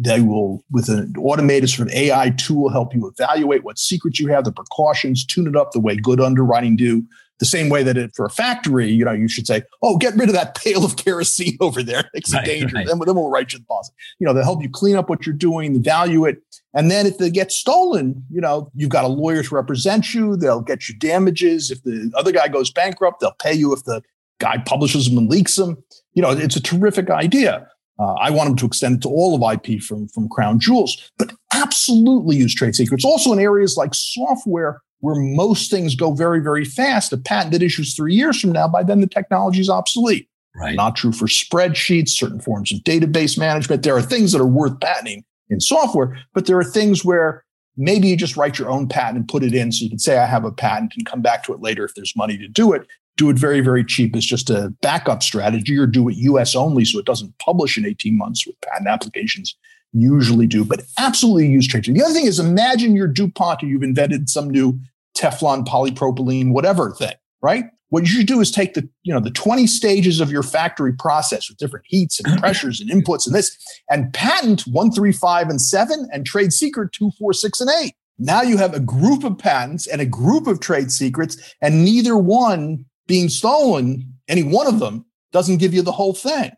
They 0.00 0.20
will 0.20 0.62
with 0.70 0.88
an 0.88 1.14
automated 1.18 1.70
sort 1.70 1.88
of 1.88 1.94
ai 1.94 2.30
tool 2.30 2.68
help 2.68 2.94
you 2.94 3.08
evaluate 3.08 3.64
what 3.64 3.78
secrets 3.78 4.20
you 4.20 4.28
have 4.28 4.44
the 4.44 4.52
precautions 4.52 5.24
tune 5.24 5.48
it 5.48 5.56
up 5.56 5.72
the 5.72 5.80
way 5.80 5.96
good 5.96 6.20
underwriting 6.20 6.76
do 6.76 7.04
the 7.38 7.46
same 7.46 7.68
way 7.68 7.82
that 7.82 7.96
it, 7.96 8.12
for 8.14 8.26
a 8.26 8.30
factory, 8.30 8.90
you 8.90 9.04
know, 9.04 9.12
you 9.12 9.28
should 9.28 9.46
say, 9.46 9.62
"Oh, 9.82 9.96
get 9.96 10.14
rid 10.16 10.28
of 10.28 10.34
that 10.34 10.54
pail 10.54 10.84
of 10.84 10.96
kerosene 11.04 11.56
over 11.60 11.82
there; 11.82 12.10
it's 12.14 12.32
right, 12.34 12.42
a 12.42 12.46
danger." 12.46 12.74
Right. 12.74 12.86
Then, 12.86 12.98
then 12.98 13.14
we'll 13.14 13.30
write 13.30 13.52
you 13.52 13.58
the 13.58 13.64
policy. 13.64 13.92
You 14.18 14.26
know, 14.26 14.32
they'll 14.32 14.44
help 14.44 14.62
you 14.62 14.70
clean 14.70 14.96
up 14.96 15.08
what 15.08 15.26
you're 15.26 15.34
doing, 15.34 15.82
value 15.82 16.24
it, 16.24 16.42
and 16.74 16.90
then 16.90 17.06
if 17.06 17.18
they 17.18 17.30
get 17.30 17.50
stolen, 17.50 18.24
you 18.30 18.40
know, 18.40 18.70
you've 18.74 18.90
got 18.90 19.04
a 19.04 19.08
lawyer 19.08 19.42
to 19.42 19.54
represent 19.54 20.14
you. 20.14 20.36
They'll 20.36 20.60
get 20.60 20.88
you 20.88 20.96
damages 20.96 21.70
if 21.70 21.82
the 21.82 22.12
other 22.16 22.32
guy 22.32 22.48
goes 22.48 22.70
bankrupt. 22.70 23.20
They'll 23.20 23.32
pay 23.32 23.54
you 23.54 23.72
if 23.72 23.84
the 23.84 24.02
guy 24.38 24.58
publishes 24.58 25.08
them 25.08 25.18
and 25.18 25.28
leaks 25.28 25.56
them. 25.56 25.82
You 26.14 26.22
know, 26.22 26.30
it's 26.30 26.56
a 26.56 26.62
terrific 26.62 27.10
idea. 27.10 27.68
Uh, 27.98 28.14
I 28.14 28.30
want 28.30 28.48
them 28.48 28.56
to 28.56 28.66
extend 28.66 28.96
it 28.96 29.02
to 29.02 29.08
all 29.08 29.34
of 29.34 29.52
IP 29.52 29.82
from, 29.82 30.08
from 30.08 30.28
Crown 30.28 30.60
Jewels, 30.60 31.10
but 31.18 31.32
absolutely 31.52 32.36
use 32.36 32.54
trade 32.54 32.76
secrets. 32.76 33.04
Also 33.04 33.32
in 33.32 33.40
areas 33.40 33.76
like 33.76 33.92
software 33.92 34.80
where 35.00 35.14
most 35.14 35.70
things 35.70 35.94
go 35.94 36.12
very, 36.12 36.40
very 36.40 36.64
fast. 36.64 37.12
A 37.12 37.16
patent 37.16 37.52
that 37.52 37.62
issues 37.62 37.94
three 37.94 38.14
years 38.14 38.40
from 38.40 38.52
now, 38.52 38.68
by 38.68 38.82
then 38.82 39.00
the 39.00 39.06
technology 39.06 39.60
is 39.60 39.70
obsolete. 39.70 40.28
Right. 40.56 40.74
Not 40.74 40.96
true 40.96 41.12
for 41.12 41.26
spreadsheets, 41.26 42.10
certain 42.10 42.40
forms 42.40 42.72
of 42.72 42.80
database 42.80 43.38
management. 43.38 43.82
There 43.82 43.96
are 43.96 44.02
things 44.02 44.32
that 44.32 44.40
are 44.40 44.46
worth 44.46 44.80
patenting 44.80 45.24
in 45.50 45.60
software, 45.60 46.18
but 46.34 46.46
there 46.46 46.58
are 46.58 46.64
things 46.64 47.04
where 47.04 47.44
maybe 47.76 48.08
you 48.08 48.16
just 48.16 48.36
write 48.36 48.58
your 48.58 48.68
own 48.68 48.88
patent 48.88 49.18
and 49.18 49.28
put 49.28 49.44
it 49.44 49.54
in 49.54 49.70
so 49.70 49.84
you 49.84 49.90
can 49.90 50.00
say, 50.00 50.18
I 50.18 50.26
have 50.26 50.44
a 50.44 50.50
patent 50.50 50.94
and 50.96 51.06
come 51.06 51.22
back 51.22 51.44
to 51.44 51.54
it 51.54 51.60
later 51.60 51.84
if 51.84 51.94
there's 51.94 52.16
money 52.16 52.36
to 52.36 52.48
do 52.48 52.72
it. 52.72 52.86
Do 53.16 53.30
it 53.30 53.38
very, 53.38 53.60
very 53.60 53.84
cheap 53.84 54.16
as 54.16 54.24
just 54.24 54.50
a 54.50 54.72
backup 54.82 55.22
strategy 55.22 55.76
or 55.76 55.86
do 55.86 56.08
it 56.08 56.16
US 56.16 56.56
only 56.56 56.84
so 56.84 56.98
it 56.98 57.04
doesn't 57.04 57.38
publish 57.38 57.78
in 57.78 57.86
18 57.86 58.16
months 58.18 58.46
with 58.46 58.60
patent 58.62 58.88
applications 58.88 59.56
usually 59.92 60.46
do, 60.46 60.64
but 60.64 60.82
absolutely 60.98 61.48
use 61.48 61.66
trade 61.66 61.84
The 61.84 62.02
other 62.02 62.14
thing 62.14 62.26
is 62.26 62.38
imagine 62.38 62.94
you're 62.94 63.08
DuPont 63.08 63.62
or 63.62 63.66
you've 63.66 63.82
invented 63.82 64.28
some 64.28 64.50
new 64.50 64.78
Teflon, 65.16 65.66
polypropylene, 65.66 66.52
whatever 66.52 66.92
thing, 66.92 67.14
right? 67.42 67.64
What 67.90 68.02
you 68.02 68.08
should 68.08 68.26
do 68.26 68.40
is 68.40 68.50
take 68.50 68.74
the, 68.74 68.88
you 69.02 69.14
know, 69.14 69.20
the 69.20 69.30
20 69.30 69.66
stages 69.66 70.20
of 70.20 70.30
your 70.30 70.42
factory 70.42 70.92
process 70.92 71.48
with 71.48 71.58
different 71.58 71.86
heats 71.88 72.20
and 72.20 72.38
pressures 72.40 72.80
and 72.80 72.90
inputs 72.90 73.26
and 73.26 73.34
this 73.34 73.56
and 73.90 74.12
patent 74.12 74.62
one, 74.62 74.92
three, 74.92 75.12
five, 75.12 75.48
and 75.48 75.60
seven 75.60 76.08
and 76.12 76.26
trade 76.26 76.52
secret 76.52 76.92
two, 76.92 77.10
four, 77.18 77.32
six, 77.32 77.60
and 77.60 77.70
eight. 77.82 77.94
Now 78.18 78.42
you 78.42 78.56
have 78.58 78.74
a 78.74 78.80
group 78.80 79.24
of 79.24 79.38
patents 79.38 79.86
and 79.86 80.00
a 80.00 80.06
group 80.06 80.46
of 80.46 80.60
trade 80.60 80.90
secrets, 80.90 81.54
and 81.62 81.84
neither 81.84 82.16
one 82.16 82.84
being 83.06 83.28
stolen, 83.28 84.12
any 84.28 84.42
one 84.42 84.66
of 84.66 84.80
them 84.80 85.06
doesn't 85.32 85.58
give 85.58 85.72
you 85.72 85.82
the 85.82 85.92
whole 85.92 86.14
thing 86.14 86.50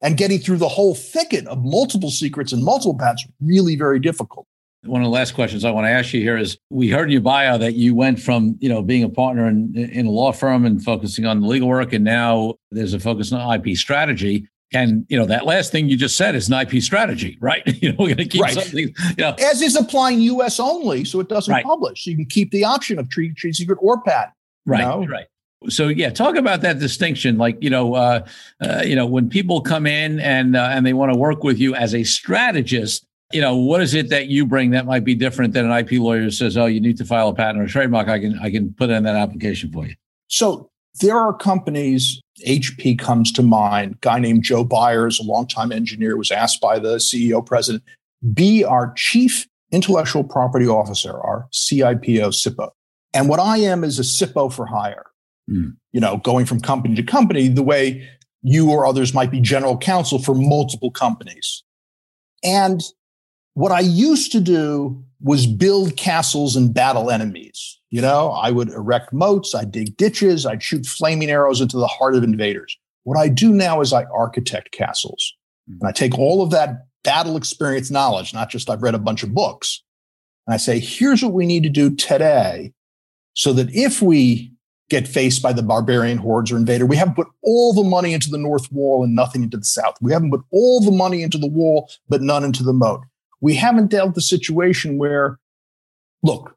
and 0.00 0.16
getting 0.16 0.38
through 0.38 0.58
the 0.58 0.68
whole 0.68 0.94
thicket 0.94 1.46
of 1.46 1.64
multiple 1.64 2.10
secrets 2.10 2.52
and 2.52 2.64
multiple 2.64 2.96
patents 2.96 3.26
really 3.40 3.76
very 3.76 3.98
difficult. 3.98 4.46
One 4.84 5.02
of 5.02 5.06
the 5.06 5.10
last 5.10 5.34
questions 5.34 5.64
I 5.64 5.72
want 5.72 5.86
to 5.86 5.90
ask 5.90 6.12
you 6.12 6.20
here 6.20 6.36
is 6.36 6.56
we 6.70 6.88
heard 6.88 7.04
in 7.04 7.10
your 7.10 7.20
bio 7.20 7.58
that 7.58 7.74
you 7.74 7.96
went 7.96 8.20
from, 8.20 8.56
you 8.60 8.68
know, 8.68 8.80
being 8.80 9.02
a 9.02 9.08
partner 9.08 9.48
in, 9.48 9.74
in 9.74 10.06
a 10.06 10.10
law 10.10 10.30
firm 10.30 10.64
and 10.64 10.82
focusing 10.82 11.26
on 11.26 11.40
the 11.40 11.48
legal 11.48 11.68
work 11.68 11.92
and 11.92 12.04
now 12.04 12.54
there's 12.70 12.94
a 12.94 13.00
focus 13.00 13.32
on 13.32 13.60
IP 13.60 13.76
strategy. 13.76 14.48
And 14.74 15.06
you 15.08 15.18
know 15.18 15.24
that 15.24 15.46
last 15.46 15.72
thing 15.72 15.88
you 15.88 15.96
just 15.96 16.18
said 16.18 16.34
is 16.34 16.50
an 16.50 16.54
IP 16.60 16.82
strategy, 16.82 17.38
right? 17.40 17.62
you 17.82 17.90
know, 17.90 17.96
we're 17.98 18.14
going 18.14 18.18
to 18.18 18.26
keep 18.26 18.42
right. 18.42 18.52
something. 18.52 18.78
You 18.78 18.94
know. 19.16 19.34
As 19.38 19.62
is 19.62 19.76
applying 19.76 20.20
U.S. 20.20 20.60
only, 20.60 21.06
so 21.06 21.20
it 21.20 21.30
doesn't 21.30 21.50
right. 21.50 21.64
publish. 21.64 22.04
So 22.04 22.10
you 22.10 22.16
can 22.16 22.26
keep 22.26 22.50
the 22.50 22.64
option 22.64 22.98
of 22.98 23.08
trade 23.08 23.34
secret 23.38 23.78
or 23.80 24.02
patent. 24.02 24.34
Right, 24.66 24.82
know? 24.82 25.06
right. 25.06 25.26
So 25.68 25.88
yeah, 25.88 26.10
talk 26.10 26.36
about 26.36 26.60
that 26.60 26.78
distinction. 26.78 27.36
Like 27.36 27.58
you 27.60 27.70
know, 27.70 27.94
uh, 27.94 28.26
uh, 28.60 28.82
you 28.84 28.94
know, 28.94 29.06
when 29.06 29.28
people 29.28 29.60
come 29.60 29.86
in 29.86 30.20
and 30.20 30.56
uh, 30.56 30.70
and 30.72 30.86
they 30.86 30.92
want 30.92 31.12
to 31.12 31.18
work 31.18 31.42
with 31.42 31.58
you 31.58 31.74
as 31.74 31.94
a 31.94 32.04
strategist, 32.04 33.04
you 33.32 33.40
know, 33.40 33.56
what 33.56 33.82
is 33.82 33.94
it 33.94 34.08
that 34.10 34.28
you 34.28 34.46
bring 34.46 34.70
that 34.70 34.86
might 34.86 35.04
be 35.04 35.14
different 35.14 35.54
than 35.54 35.70
an 35.70 35.72
IP 35.76 36.00
lawyer 36.00 36.30
says, 36.30 36.56
oh, 36.56 36.66
you 36.66 36.80
need 36.80 36.96
to 36.98 37.04
file 37.04 37.28
a 37.28 37.34
patent 37.34 37.58
or 37.58 37.64
a 37.64 37.68
trademark. 37.68 38.08
I 38.08 38.20
can 38.20 38.38
I 38.38 38.50
can 38.50 38.72
put 38.72 38.90
in 38.90 39.02
that 39.02 39.16
application 39.16 39.72
for 39.72 39.86
you. 39.86 39.94
So 40.28 40.70
there 41.00 41.18
are 41.18 41.34
companies. 41.34 42.20
HP 42.46 42.96
comes 42.96 43.32
to 43.32 43.42
mind. 43.42 44.00
Guy 44.00 44.20
named 44.20 44.44
Joe 44.44 44.62
Beyers, 44.62 45.18
a 45.18 45.24
longtime 45.24 45.72
engineer, 45.72 46.16
was 46.16 46.30
asked 46.30 46.60
by 46.60 46.78
the 46.78 46.96
CEO 46.96 47.44
president, 47.44 47.82
be 48.32 48.64
our 48.64 48.92
chief 48.96 49.48
intellectual 49.72 50.22
property 50.22 50.68
officer, 50.68 51.18
our 51.20 51.48
CIPO 51.52 52.32
SIPO. 52.32 52.70
And 53.12 53.28
what 53.28 53.40
I 53.40 53.58
am 53.58 53.82
is 53.82 53.98
a 53.98 54.02
SIPO 54.02 54.52
for 54.52 54.66
hire 54.66 55.07
mm. 55.48 55.74
you 55.92 56.00
know, 56.00 56.18
going 56.18 56.46
from 56.46 56.60
company 56.60 56.94
to 56.94 57.02
company, 57.02 57.48
the 57.48 57.62
way 57.62 58.06
you 58.42 58.70
or 58.70 58.86
others 58.86 59.14
might 59.14 59.30
be 59.30 59.40
general 59.40 59.76
counsel 59.76 60.18
for 60.18 60.34
multiple 60.34 60.90
companies. 60.90 61.62
And 62.44 62.80
what 63.54 63.72
I 63.72 63.80
used 63.80 64.32
to 64.32 64.40
do 64.40 65.04
was 65.20 65.46
build 65.46 65.96
castles 65.96 66.54
and 66.54 66.72
battle 66.72 67.10
enemies. 67.10 67.80
You 67.90 68.00
know, 68.00 68.30
I 68.30 68.50
would 68.50 68.68
erect 68.68 69.12
moats, 69.12 69.54
I'd 69.54 69.72
dig 69.72 69.96
ditches, 69.96 70.46
I'd 70.46 70.62
shoot 70.62 70.86
flaming 70.86 71.30
arrows 71.30 71.60
into 71.60 71.78
the 71.78 71.86
heart 71.86 72.14
of 72.14 72.22
invaders. 72.22 72.76
What 73.04 73.18
I 73.18 73.28
do 73.28 73.50
now 73.50 73.80
is 73.80 73.92
I 73.92 74.04
architect 74.04 74.70
castles. 74.72 75.34
And 75.66 75.88
I 75.88 75.92
take 75.92 76.18
all 76.18 76.42
of 76.42 76.50
that 76.50 76.86
battle 77.02 77.36
experience 77.36 77.90
knowledge, 77.90 78.32
not 78.32 78.50
just 78.50 78.70
I've 78.70 78.82
read 78.82 78.94
a 78.94 78.98
bunch 78.98 79.22
of 79.22 79.34
books, 79.34 79.82
and 80.46 80.54
I 80.54 80.56
say, 80.56 80.78
here's 80.78 81.22
what 81.22 81.32
we 81.32 81.46
need 81.46 81.62
to 81.64 81.68
do 81.68 81.94
today 81.94 82.72
so 83.34 83.52
that 83.52 83.68
if 83.74 84.02
we 84.02 84.52
get 84.88 85.06
faced 85.06 85.42
by 85.42 85.52
the 85.52 85.62
barbarian 85.62 86.18
hordes 86.18 86.50
or 86.50 86.56
invader, 86.56 86.86
we 86.86 86.96
haven't 86.96 87.14
put 87.14 87.28
all 87.42 87.72
the 87.72 87.84
money 87.84 88.12
into 88.12 88.30
the 88.30 88.38
north 88.38 88.70
wall 88.72 89.04
and 89.04 89.14
nothing 89.14 89.42
into 89.42 89.56
the 89.56 89.64
south. 89.64 89.94
We 90.00 90.12
haven't 90.12 90.30
put 90.30 90.42
all 90.50 90.80
the 90.80 90.90
money 90.90 91.22
into 91.22 91.38
the 91.38 91.48
wall, 91.48 91.90
but 92.08 92.22
none 92.22 92.44
into 92.44 92.62
the 92.62 92.72
moat. 92.72 93.02
We 93.40 93.54
haven't 93.54 93.88
dealt 93.88 94.14
the 94.14 94.22
situation 94.22 94.98
where, 94.98 95.38
look, 96.22 96.56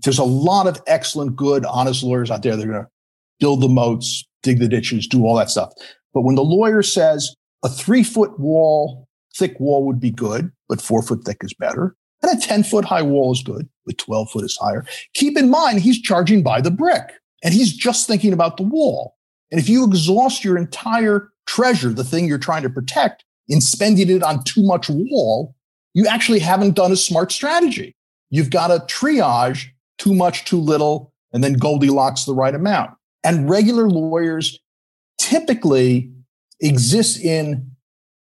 there's 0.00 0.18
a 0.18 0.24
lot 0.24 0.66
of 0.66 0.80
excellent, 0.86 1.36
good, 1.36 1.64
honest 1.66 2.02
lawyers 2.02 2.30
out 2.30 2.42
there 2.42 2.56
that 2.56 2.62
are 2.62 2.70
going 2.70 2.84
to 2.84 2.90
build 3.38 3.60
the 3.60 3.68
moats, 3.68 4.26
dig 4.42 4.58
the 4.58 4.68
ditches, 4.68 5.06
do 5.06 5.24
all 5.24 5.36
that 5.36 5.50
stuff. 5.50 5.72
But 6.14 6.22
when 6.22 6.34
the 6.34 6.44
lawyer 6.44 6.82
says 6.82 7.34
a 7.62 7.68
three 7.68 8.02
foot 8.02 8.38
wall, 8.40 9.06
thick 9.36 9.58
wall 9.60 9.84
would 9.84 10.00
be 10.00 10.10
good, 10.10 10.50
but 10.68 10.80
four 10.80 11.02
foot 11.02 11.24
thick 11.24 11.38
is 11.42 11.54
better. 11.54 11.94
And 12.22 12.36
a 12.36 12.40
10 12.40 12.64
foot 12.64 12.86
high 12.86 13.02
wall 13.02 13.32
is 13.32 13.42
good, 13.42 13.68
but 13.84 13.98
12 13.98 14.30
foot 14.30 14.44
is 14.44 14.56
higher. 14.56 14.86
Keep 15.12 15.36
in 15.36 15.50
mind, 15.50 15.80
he's 15.80 16.00
charging 16.00 16.42
by 16.42 16.62
the 16.62 16.70
brick 16.70 17.12
and 17.42 17.54
he's 17.54 17.72
just 17.72 18.06
thinking 18.06 18.32
about 18.32 18.56
the 18.56 18.62
wall. 18.62 19.16
And 19.50 19.60
if 19.60 19.68
you 19.68 19.84
exhaust 19.84 20.44
your 20.44 20.56
entire 20.56 21.30
treasure, 21.46 21.90
the 21.90 22.04
thing 22.04 22.26
you're 22.26 22.38
trying 22.38 22.62
to 22.62 22.70
protect, 22.70 23.24
in 23.48 23.60
spending 23.60 24.10
it 24.10 24.22
on 24.22 24.42
too 24.44 24.62
much 24.62 24.88
wall, 24.88 25.54
you 25.94 26.06
actually 26.06 26.40
haven't 26.40 26.74
done 26.74 26.92
a 26.92 26.96
smart 26.96 27.30
strategy. 27.30 27.94
You've 28.30 28.50
got 28.50 28.68
to 28.68 28.78
triage 28.92 29.66
too 29.98 30.14
much, 30.14 30.44
too 30.44 30.58
little, 30.58 31.12
and 31.32 31.44
then 31.44 31.54
Goldilocks 31.54 32.24
the 32.24 32.34
right 32.34 32.54
amount. 32.54 32.90
And 33.22 33.48
regular 33.48 33.88
lawyers 33.88 34.58
typically 35.18 36.10
exist 36.60 37.20
in 37.20 37.70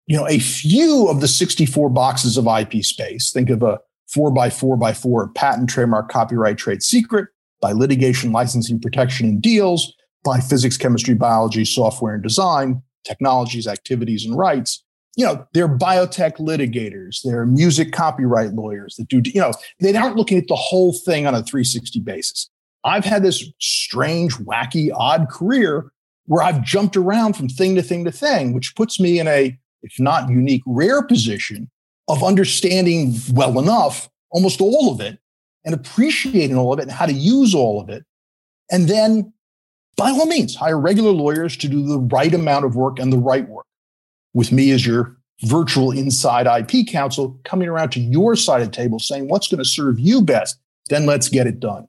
you 0.06 0.16
know, 0.16 0.26
a 0.28 0.38
few 0.38 1.08
of 1.08 1.20
the 1.20 1.28
64 1.28 1.88
boxes 1.90 2.36
of 2.36 2.46
IP 2.46 2.84
space. 2.84 3.32
Think 3.32 3.50
of 3.50 3.62
a 3.62 3.80
four 4.06 4.30
by 4.30 4.50
four 4.50 4.76
by 4.76 4.92
four 4.92 5.28
patent, 5.28 5.70
trademark, 5.70 6.10
copyright, 6.10 6.58
trade 6.58 6.82
secret, 6.82 7.28
by 7.64 7.72
litigation, 7.72 8.30
licensing, 8.30 8.78
protection, 8.78 9.26
and 9.26 9.40
deals, 9.40 9.94
by 10.22 10.38
physics, 10.38 10.76
chemistry, 10.76 11.14
biology, 11.14 11.64
software, 11.64 12.12
and 12.12 12.22
design, 12.22 12.82
technologies, 13.04 13.66
activities, 13.66 14.26
and 14.26 14.36
rights. 14.36 14.84
You 15.16 15.24
know, 15.24 15.46
they're 15.54 15.66
biotech 15.66 16.36
litigators, 16.36 17.22
they're 17.24 17.46
music 17.46 17.90
copyright 17.90 18.52
lawyers 18.52 18.96
that 18.96 19.08
do, 19.08 19.22
you 19.24 19.40
know, 19.40 19.54
they 19.80 19.96
aren't 19.96 20.16
looking 20.16 20.36
at 20.36 20.46
the 20.46 20.54
whole 20.56 20.92
thing 20.92 21.26
on 21.26 21.34
a 21.34 21.42
360 21.42 22.00
basis. 22.00 22.50
I've 22.84 23.06
had 23.06 23.22
this 23.22 23.42
strange, 23.62 24.34
wacky, 24.34 24.90
odd 24.94 25.30
career 25.30 25.90
where 26.26 26.42
I've 26.42 26.62
jumped 26.62 26.98
around 26.98 27.32
from 27.32 27.48
thing 27.48 27.76
to 27.76 27.82
thing 27.82 28.04
to 28.04 28.12
thing, 28.12 28.52
which 28.52 28.76
puts 28.76 29.00
me 29.00 29.18
in 29.18 29.26
a 29.26 29.58
if 29.80 29.98
not 29.98 30.28
unique, 30.28 30.62
rare 30.66 31.02
position 31.02 31.70
of 32.08 32.22
understanding 32.22 33.14
well 33.32 33.58
enough 33.58 34.10
almost 34.30 34.60
all 34.60 34.92
of 34.92 35.00
it 35.00 35.18
and 35.64 35.74
appreciating 35.74 36.56
all 36.56 36.72
of 36.72 36.78
it 36.78 36.82
and 36.82 36.92
how 36.92 37.06
to 37.06 37.12
use 37.12 37.54
all 37.54 37.80
of 37.80 37.88
it. 37.88 38.04
And 38.70 38.88
then, 38.88 39.32
by 39.96 40.10
all 40.10 40.26
means, 40.26 40.54
hire 40.54 40.78
regular 40.78 41.10
lawyers 41.10 41.56
to 41.58 41.68
do 41.68 41.86
the 41.86 41.98
right 41.98 42.34
amount 42.34 42.64
of 42.64 42.76
work 42.76 42.98
and 42.98 43.12
the 43.12 43.18
right 43.18 43.48
work. 43.48 43.66
With 44.32 44.50
me 44.50 44.72
as 44.72 44.84
your 44.84 45.16
virtual 45.42 45.92
inside 45.92 46.46
IP 46.46 46.86
counsel 46.88 47.38
coming 47.44 47.68
around 47.68 47.90
to 47.90 48.00
your 48.00 48.34
side 48.34 48.62
of 48.62 48.68
the 48.68 48.76
table 48.76 48.98
saying 48.98 49.28
what's 49.28 49.48
going 49.48 49.58
to 49.58 49.64
serve 49.64 49.98
you 49.98 50.22
best, 50.22 50.58
then 50.88 51.06
let's 51.06 51.28
get 51.28 51.46
it 51.46 51.60
done. 51.60 51.86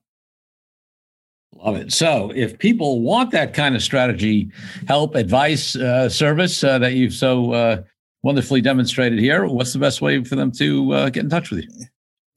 Love 1.55 1.77
it. 1.77 1.93
So, 1.93 2.31
if 2.35 2.59
people 2.59 3.01
want 3.01 3.31
that 3.31 3.53
kind 3.53 3.75
of 3.75 3.81
strategy, 3.81 4.51
help, 4.87 5.15
advice, 5.15 5.75
uh, 5.75 6.09
service 6.09 6.63
uh, 6.63 6.77
that 6.79 6.93
you've 6.93 7.13
so 7.13 7.53
uh, 7.53 7.81
wonderfully 8.23 8.61
demonstrated 8.61 9.19
here, 9.19 9.45
what's 9.45 9.73
the 9.73 9.79
best 9.79 10.01
way 10.01 10.23
for 10.23 10.35
them 10.35 10.51
to 10.51 10.91
uh, 10.93 11.09
get 11.09 11.23
in 11.23 11.29
touch 11.29 11.49
with 11.51 11.63
you? 11.63 11.85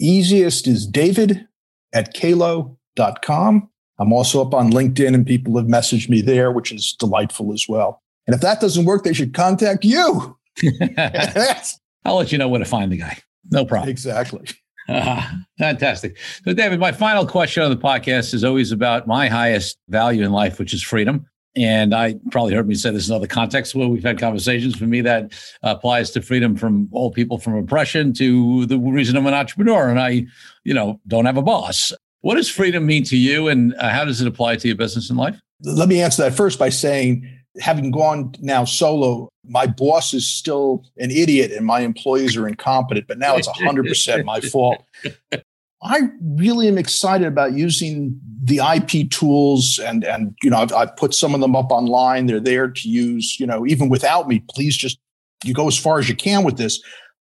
Easiest 0.00 0.66
is 0.66 0.86
david 0.86 1.46
at 1.92 2.14
kalo.com. 2.14 3.68
I'm 3.98 4.12
also 4.12 4.40
up 4.40 4.54
on 4.54 4.70
LinkedIn 4.70 5.14
and 5.14 5.26
people 5.26 5.56
have 5.56 5.66
messaged 5.66 6.08
me 6.08 6.20
there, 6.20 6.52
which 6.52 6.70
is 6.72 6.94
delightful 6.98 7.52
as 7.52 7.66
well. 7.68 8.02
And 8.26 8.34
if 8.34 8.40
that 8.42 8.60
doesn't 8.60 8.84
work, 8.84 9.04
they 9.04 9.12
should 9.12 9.34
contact 9.34 9.84
you. 9.84 10.36
I'll 12.04 12.16
let 12.16 12.30
you 12.30 12.38
know 12.38 12.48
where 12.48 12.60
to 12.60 12.64
find 12.64 12.92
the 12.92 12.98
guy. 12.98 13.18
No 13.50 13.64
problem. 13.64 13.88
Exactly. 13.88 14.46
Uh, 14.88 15.28
fantastic. 15.58 16.16
So, 16.44 16.52
David, 16.52 16.78
my 16.78 16.92
final 16.92 17.26
question 17.26 17.62
on 17.62 17.70
the 17.70 17.76
podcast 17.76 18.34
is 18.34 18.44
always 18.44 18.70
about 18.72 19.06
my 19.06 19.28
highest 19.28 19.78
value 19.88 20.24
in 20.24 20.32
life, 20.32 20.58
which 20.58 20.72
is 20.72 20.82
freedom. 20.82 21.26
And 21.58 21.94
I 21.94 22.14
probably 22.30 22.54
heard 22.54 22.68
me 22.68 22.74
say 22.74 22.90
this 22.90 23.08
in 23.08 23.14
other 23.14 23.26
contexts 23.26 23.74
where 23.74 23.88
we've 23.88 24.04
had 24.04 24.18
conversations. 24.18 24.76
For 24.76 24.84
me, 24.84 25.00
that 25.00 25.32
applies 25.62 26.10
to 26.12 26.22
freedom 26.22 26.56
from 26.56 26.88
all 26.92 27.10
people 27.10 27.38
from 27.38 27.56
oppression 27.56 28.12
to 28.14 28.66
the 28.66 28.78
reason 28.78 29.16
I'm 29.16 29.26
an 29.26 29.34
entrepreneur 29.34 29.88
and 29.88 29.98
I, 29.98 30.26
you 30.64 30.74
know, 30.74 31.00
don't 31.08 31.24
have 31.24 31.36
a 31.36 31.42
boss. 31.42 31.92
What 32.20 32.36
does 32.36 32.48
freedom 32.48 32.86
mean 32.86 33.04
to 33.04 33.16
you, 33.16 33.46
and 33.48 33.74
uh, 33.74 33.90
how 33.90 34.04
does 34.04 34.20
it 34.20 34.26
apply 34.26 34.56
to 34.56 34.68
your 34.68 34.76
business 34.76 35.08
and 35.08 35.18
life? 35.18 35.40
Let 35.62 35.88
me 35.88 36.00
answer 36.00 36.22
that 36.22 36.34
first 36.34 36.58
by 36.58 36.68
saying, 36.68 37.28
having 37.60 37.90
gone 37.90 38.34
now 38.40 38.64
solo, 38.64 39.28
my 39.44 39.66
boss 39.66 40.14
is 40.14 40.26
still 40.26 40.84
an 40.98 41.10
idiot 41.10 41.52
and 41.52 41.64
my 41.66 41.80
employees 41.80 42.36
are 42.36 42.46
incompetent, 42.46 43.06
but 43.06 43.18
now 43.18 43.36
it's 43.36 43.48
100% 43.48 44.24
my 44.24 44.40
fault. 44.40 44.82
I 45.82 46.00
really 46.20 46.66
am 46.68 46.78
excited 46.78 47.26
about 47.26 47.52
using 47.52 48.20
the 48.42 48.58
IP 48.58 49.10
tools 49.10 49.78
and 49.78 50.04
and 50.04 50.34
you 50.42 50.50
know 50.50 50.58
I've, 50.58 50.72
I've, 50.72 50.96
put 50.96 51.14
some 51.14 51.34
of 51.34 51.40
them 51.40 51.54
up 51.54 51.70
online. 51.70 52.26
They're 52.26 52.40
there 52.40 52.68
to 52.68 52.88
use. 52.88 53.38
You 53.38 53.46
know, 53.46 53.66
even 53.66 53.88
without 53.88 54.28
me, 54.28 54.42
please 54.50 54.76
just 54.76 54.98
you 55.44 55.54
go 55.54 55.68
as 55.68 55.78
far 55.78 55.98
as 55.98 56.08
you 56.08 56.16
can 56.16 56.44
with 56.44 56.56
this 56.56 56.82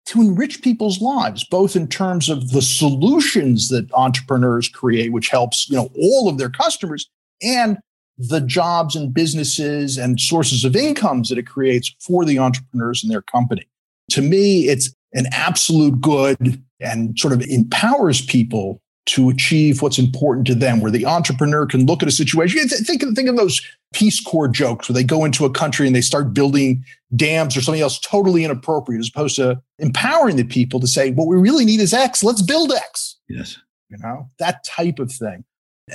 to 0.07 0.20
enrich 0.20 0.62
people's 0.62 1.01
lives, 1.01 1.45
both 1.45 1.76
in 1.76 1.86
terms 1.86 2.28
of 2.28 2.51
the 2.51 2.62
solutions 2.62 3.68
that 3.68 3.93
entrepreneurs 3.95 4.68
create, 4.68 5.12
which 5.12 5.28
helps 5.28 5.68
you 5.70 5.76
know 5.76 5.90
all 6.01 6.28
of 6.28 6.38
their 6.38 6.51
customers, 6.51 7.09
and 7.43 7.78
the 8.18 8.40
jobs 8.40 8.97
and 8.97 9.14
businesses 9.14 9.97
and 9.97 10.20
sources 10.20 10.64
of 10.64 10.76
incomes 10.76 11.28
that 11.28 11.38
it 11.38 11.47
creates 11.47 11.95
for 12.01 12.24
the 12.24 12.38
entrepreneurs 12.38 13.03
and 13.03 13.12
their 13.12 13.22
company. 13.22 13.66
To 14.11 14.22
me, 14.22 14.68
it's 14.68 14.93
an 15.14 15.26
absolute 15.32 16.01
good 16.01 16.62
and 16.83 17.18
sort 17.18 17.33
of 17.33 17.43
empowers 17.43 18.20
people 18.24 18.80
to 19.05 19.28
achieve 19.28 19.83
what's 19.83 19.99
important 19.99 20.47
to 20.47 20.55
them, 20.55 20.80
where 20.80 20.91
the 20.91 21.07
entrepreneur 21.07 21.66
can 21.66 21.87
look 21.87 22.03
at 22.03 22.09
a 22.09 22.12
situation. 22.12 22.68
Think 22.68 23.03
of, 23.03 23.14
think 23.14 23.28
of 23.28 23.37
those 23.37 23.61
Peace 23.93 24.20
Corps 24.20 24.49
jokes 24.49 24.89
where 24.89 24.95
they 24.95 25.03
go 25.03 25.24
into 25.24 25.45
a 25.45 25.51
country 25.51 25.87
and 25.87 25.97
they 25.97 26.01
start 26.01 26.33
building 26.33 26.85
dams 27.16 27.57
or 27.57 27.62
something 27.62 27.83
else 27.83 27.99
totally 27.99 28.45
inappropriate, 28.45 29.01
as 29.01 29.09
opposed 29.09 29.37
to 29.37 29.61
empowering 29.80 30.37
the 30.37 30.45
people 30.45 30.78
to 30.78 30.87
say, 30.87 31.11
what 31.11 31.26
we 31.26 31.37
really 31.37 31.64
need 31.64 31.80
is 31.80 31.93
X, 31.93 32.22
let's 32.22 32.43
build 32.43 32.72
X. 32.72 33.18
Yes. 33.28 33.59
You 33.91 33.99
know, 33.99 34.30
that 34.39 34.64
type 34.64 34.99
of 34.99 35.11
thing. 35.11 35.45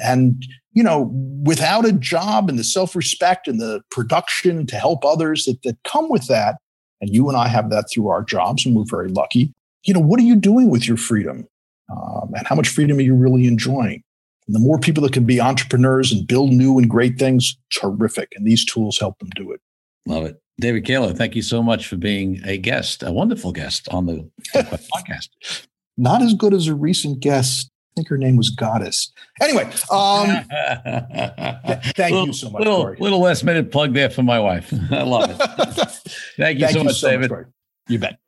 And, 0.03 0.45
you 0.73 0.83
know, 0.83 1.09
without 1.43 1.85
a 1.85 1.93
job 1.93 2.49
and 2.49 2.59
the 2.59 2.63
self 2.63 2.95
respect 2.95 3.47
and 3.47 3.59
the 3.59 3.81
production 3.89 4.67
to 4.67 4.75
help 4.75 5.05
others 5.05 5.45
that, 5.45 5.63
that 5.63 5.77
come 5.83 6.09
with 6.09 6.27
that, 6.27 6.57
and 6.99 7.09
you 7.09 7.29
and 7.29 7.37
I 7.37 7.47
have 7.47 7.69
that 7.69 7.85
through 7.91 8.09
our 8.09 8.23
jobs, 8.23 8.65
and 8.65 8.75
we're 8.75 8.83
very 8.83 9.07
lucky. 9.07 9.53
You 9.87 9.93
know, 9.93 10.01
what 10.01 10.19
are 10.19 10.23
you 10.23 10.35
doing 10.35 10.69
with 10.69 10.87
your 10.87 10.97
freedom? 10.97 11.47
Um, 11.89 12.33
and 12.35 12.45
how 12.45 12.55
much 12.55 12.67
freedom 12.67 12.97
are 12.97 13.01
you 13.01 13.15
really 13.15 13.47
enjoying? 13.47 14.03
And 14.45 14.55
the 14.55 14.59
more 14.59 14.77
people 14.77 15.01
that 15.03 15.13
can 15.13 15.23
be 15.23 15.39
entrepreneurs 15.39 16.11
and 16.11 16.27
build 16.27 16.51
new 16.51 16.77
and 16.77 16.89
great 16.89 17.17
things, 17.17 17.57
terrific. 17.71 18.33
And 18.35 18.45
these 18.45 18.65
tools 18.65 18.99
help 18.99 19.17
them 19.19 19.29
do 19.35 19.51
it. 19.51 19.61
Love 20.05 20.25
it. 20.25 20.41
David 20.59 20.85
Kalo, 20.85 21.13
thank 21.13 21.35
you 21.35 21.41
so 21.41 21.63
much 21.63 21.87
for 21.87 21.95
being 21.95 22.41
a 22.43 22.57
guest, 22.57 23.01
a 23.03 23.11
wonderful 23.11 23.53
guest 23.53 23.87
on 23.89 24.07
the 24.07 24.29
podcast. 24.55 25.29
Not 25.97 26.21
as 26.21 26.33
good 26.33 26.53
as 26.53 26.67
a 26.67 26.75
recent 26.75 27.21
guest. 27.21 27.69
I 27.69 28.01
think 28.01 28.09
her 28.09 28.17
name 28.17 28.37
was 28.37 28.49
Goddess. 28.49 29.11
Anyway, 29.41 29.63
um, 29.89 30.27
thank 31.95 32.11
little, 32.11 32.27
you 32.27 32.33
so 32.33 32.49
much. 32.49 32.59
Little, 32.59 32.95
little 32.99 33.19
last 33.19 33.43
minute 33.43 33.71
plug 33.71 33.93
there 33.93 34.09
for 34.09 34.23
my 34.23 34.39
wife. 34.39 34.73
I 34.91 35.03
love 35.03 35.29
it. 35.29 35.37
thank 36.37 36.59
you 36.59 36.65
thank 36.65 36.73
so 36.73 36.79
you 36.79 36.83
much, 36.83 36.99
so 36.99 37.09
David. 37.09 37.31
Much, 37.31 37.45
you 37.87 37.99
bet. 37.99 38.19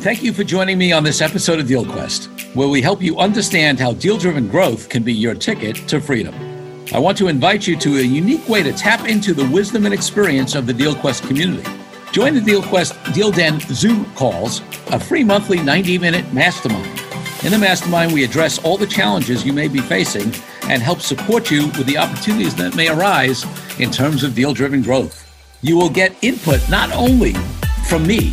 Thank 0.00 0.22
you 0.22 0.32
for 0.32 0.44
joining 0.44 0.78
me 0.78 0.92
on 0.92 1.04
this 1.04 1.20
episode 1.20 1.60
of 1.60 1.66
DealQuest, 1.66 2.54
where 2.54 2.68
we 2.68 2.80
help 2.80 3.02
you 3.02 3.18
understand 3.18 3.78
how 3.78 3.92
deal 3.92 4.16
driven 4.16 4.48
growth 4.48 4.88
can 4.88 5.02
be 5.02 5.12
your 5.12 5.34
ticket 5.34 5.76
to 5.88 6.00
freedom. 6.00 6.34
I 6.94 6.98
want 6.98 7.18
to 7.18 7.28
invite 7.28 7.66
you 7.66 7.76
to 7.76 7.98
a 7.98 8.00
unique 8.00 8.48
way 8.48 8.62
to 8.62 8.72
tap 8.72 9.06
into 9.06 9.34
the 9.34 9.46
wisdom 9.50 9.84
and 9.84 9.92
experience 9.92 10.54
of 10.54 10.66
the 10.66 10.72
DealQuest 10.72 11.28
community. 11.28 11.68
Join 12.12 12.32
the 12.32 12.40
DealQuest 12.40 13.12
Deal 13.12 13.30
Den 13.30 13.60
Zoom 13.60 14.06
calls, 14.14 14.62
a 14.86 14.98
free 14.98 15.22
monthly 15.22 15.62
90 15.62 15.98
minute 15.98 16.32
mastermind. 16.32 16.86
In 17.44 17.50
the 17.50 17.58
mastermind, 17.58 18.14
we 18.14 18.24
address 18.24 18.58
all 18.60 18.78
the 18.78 18.86
challenges 18.86 19.44
you 19.44 19.52
may 19.52 19.68
be 19.68 19.80
facing 19.80 20.32
and 20.62 20.80
help 20.80 21.02
support 21.02 21.50
you 21.50 21.66
with 21.76 21.84
the 21.84 21.98
opportunities 21.98 22.54
that 22.54 22.74
may 22.74 22.88
arise 22.88 23.44
in 23.78 23.90
terms 23.90 24.24
of 24.24 24.34
deal 24.34 24.54
driven 24.54 24.80
growth. 24.80 25.30
You 25.60 25.76
will 25.76 25.90
get 25.90 26.16
input 26.24 26.66
not 26.70 26.90
only 26.92 27.34
from 27.86 28.06
me, 28.06 28.32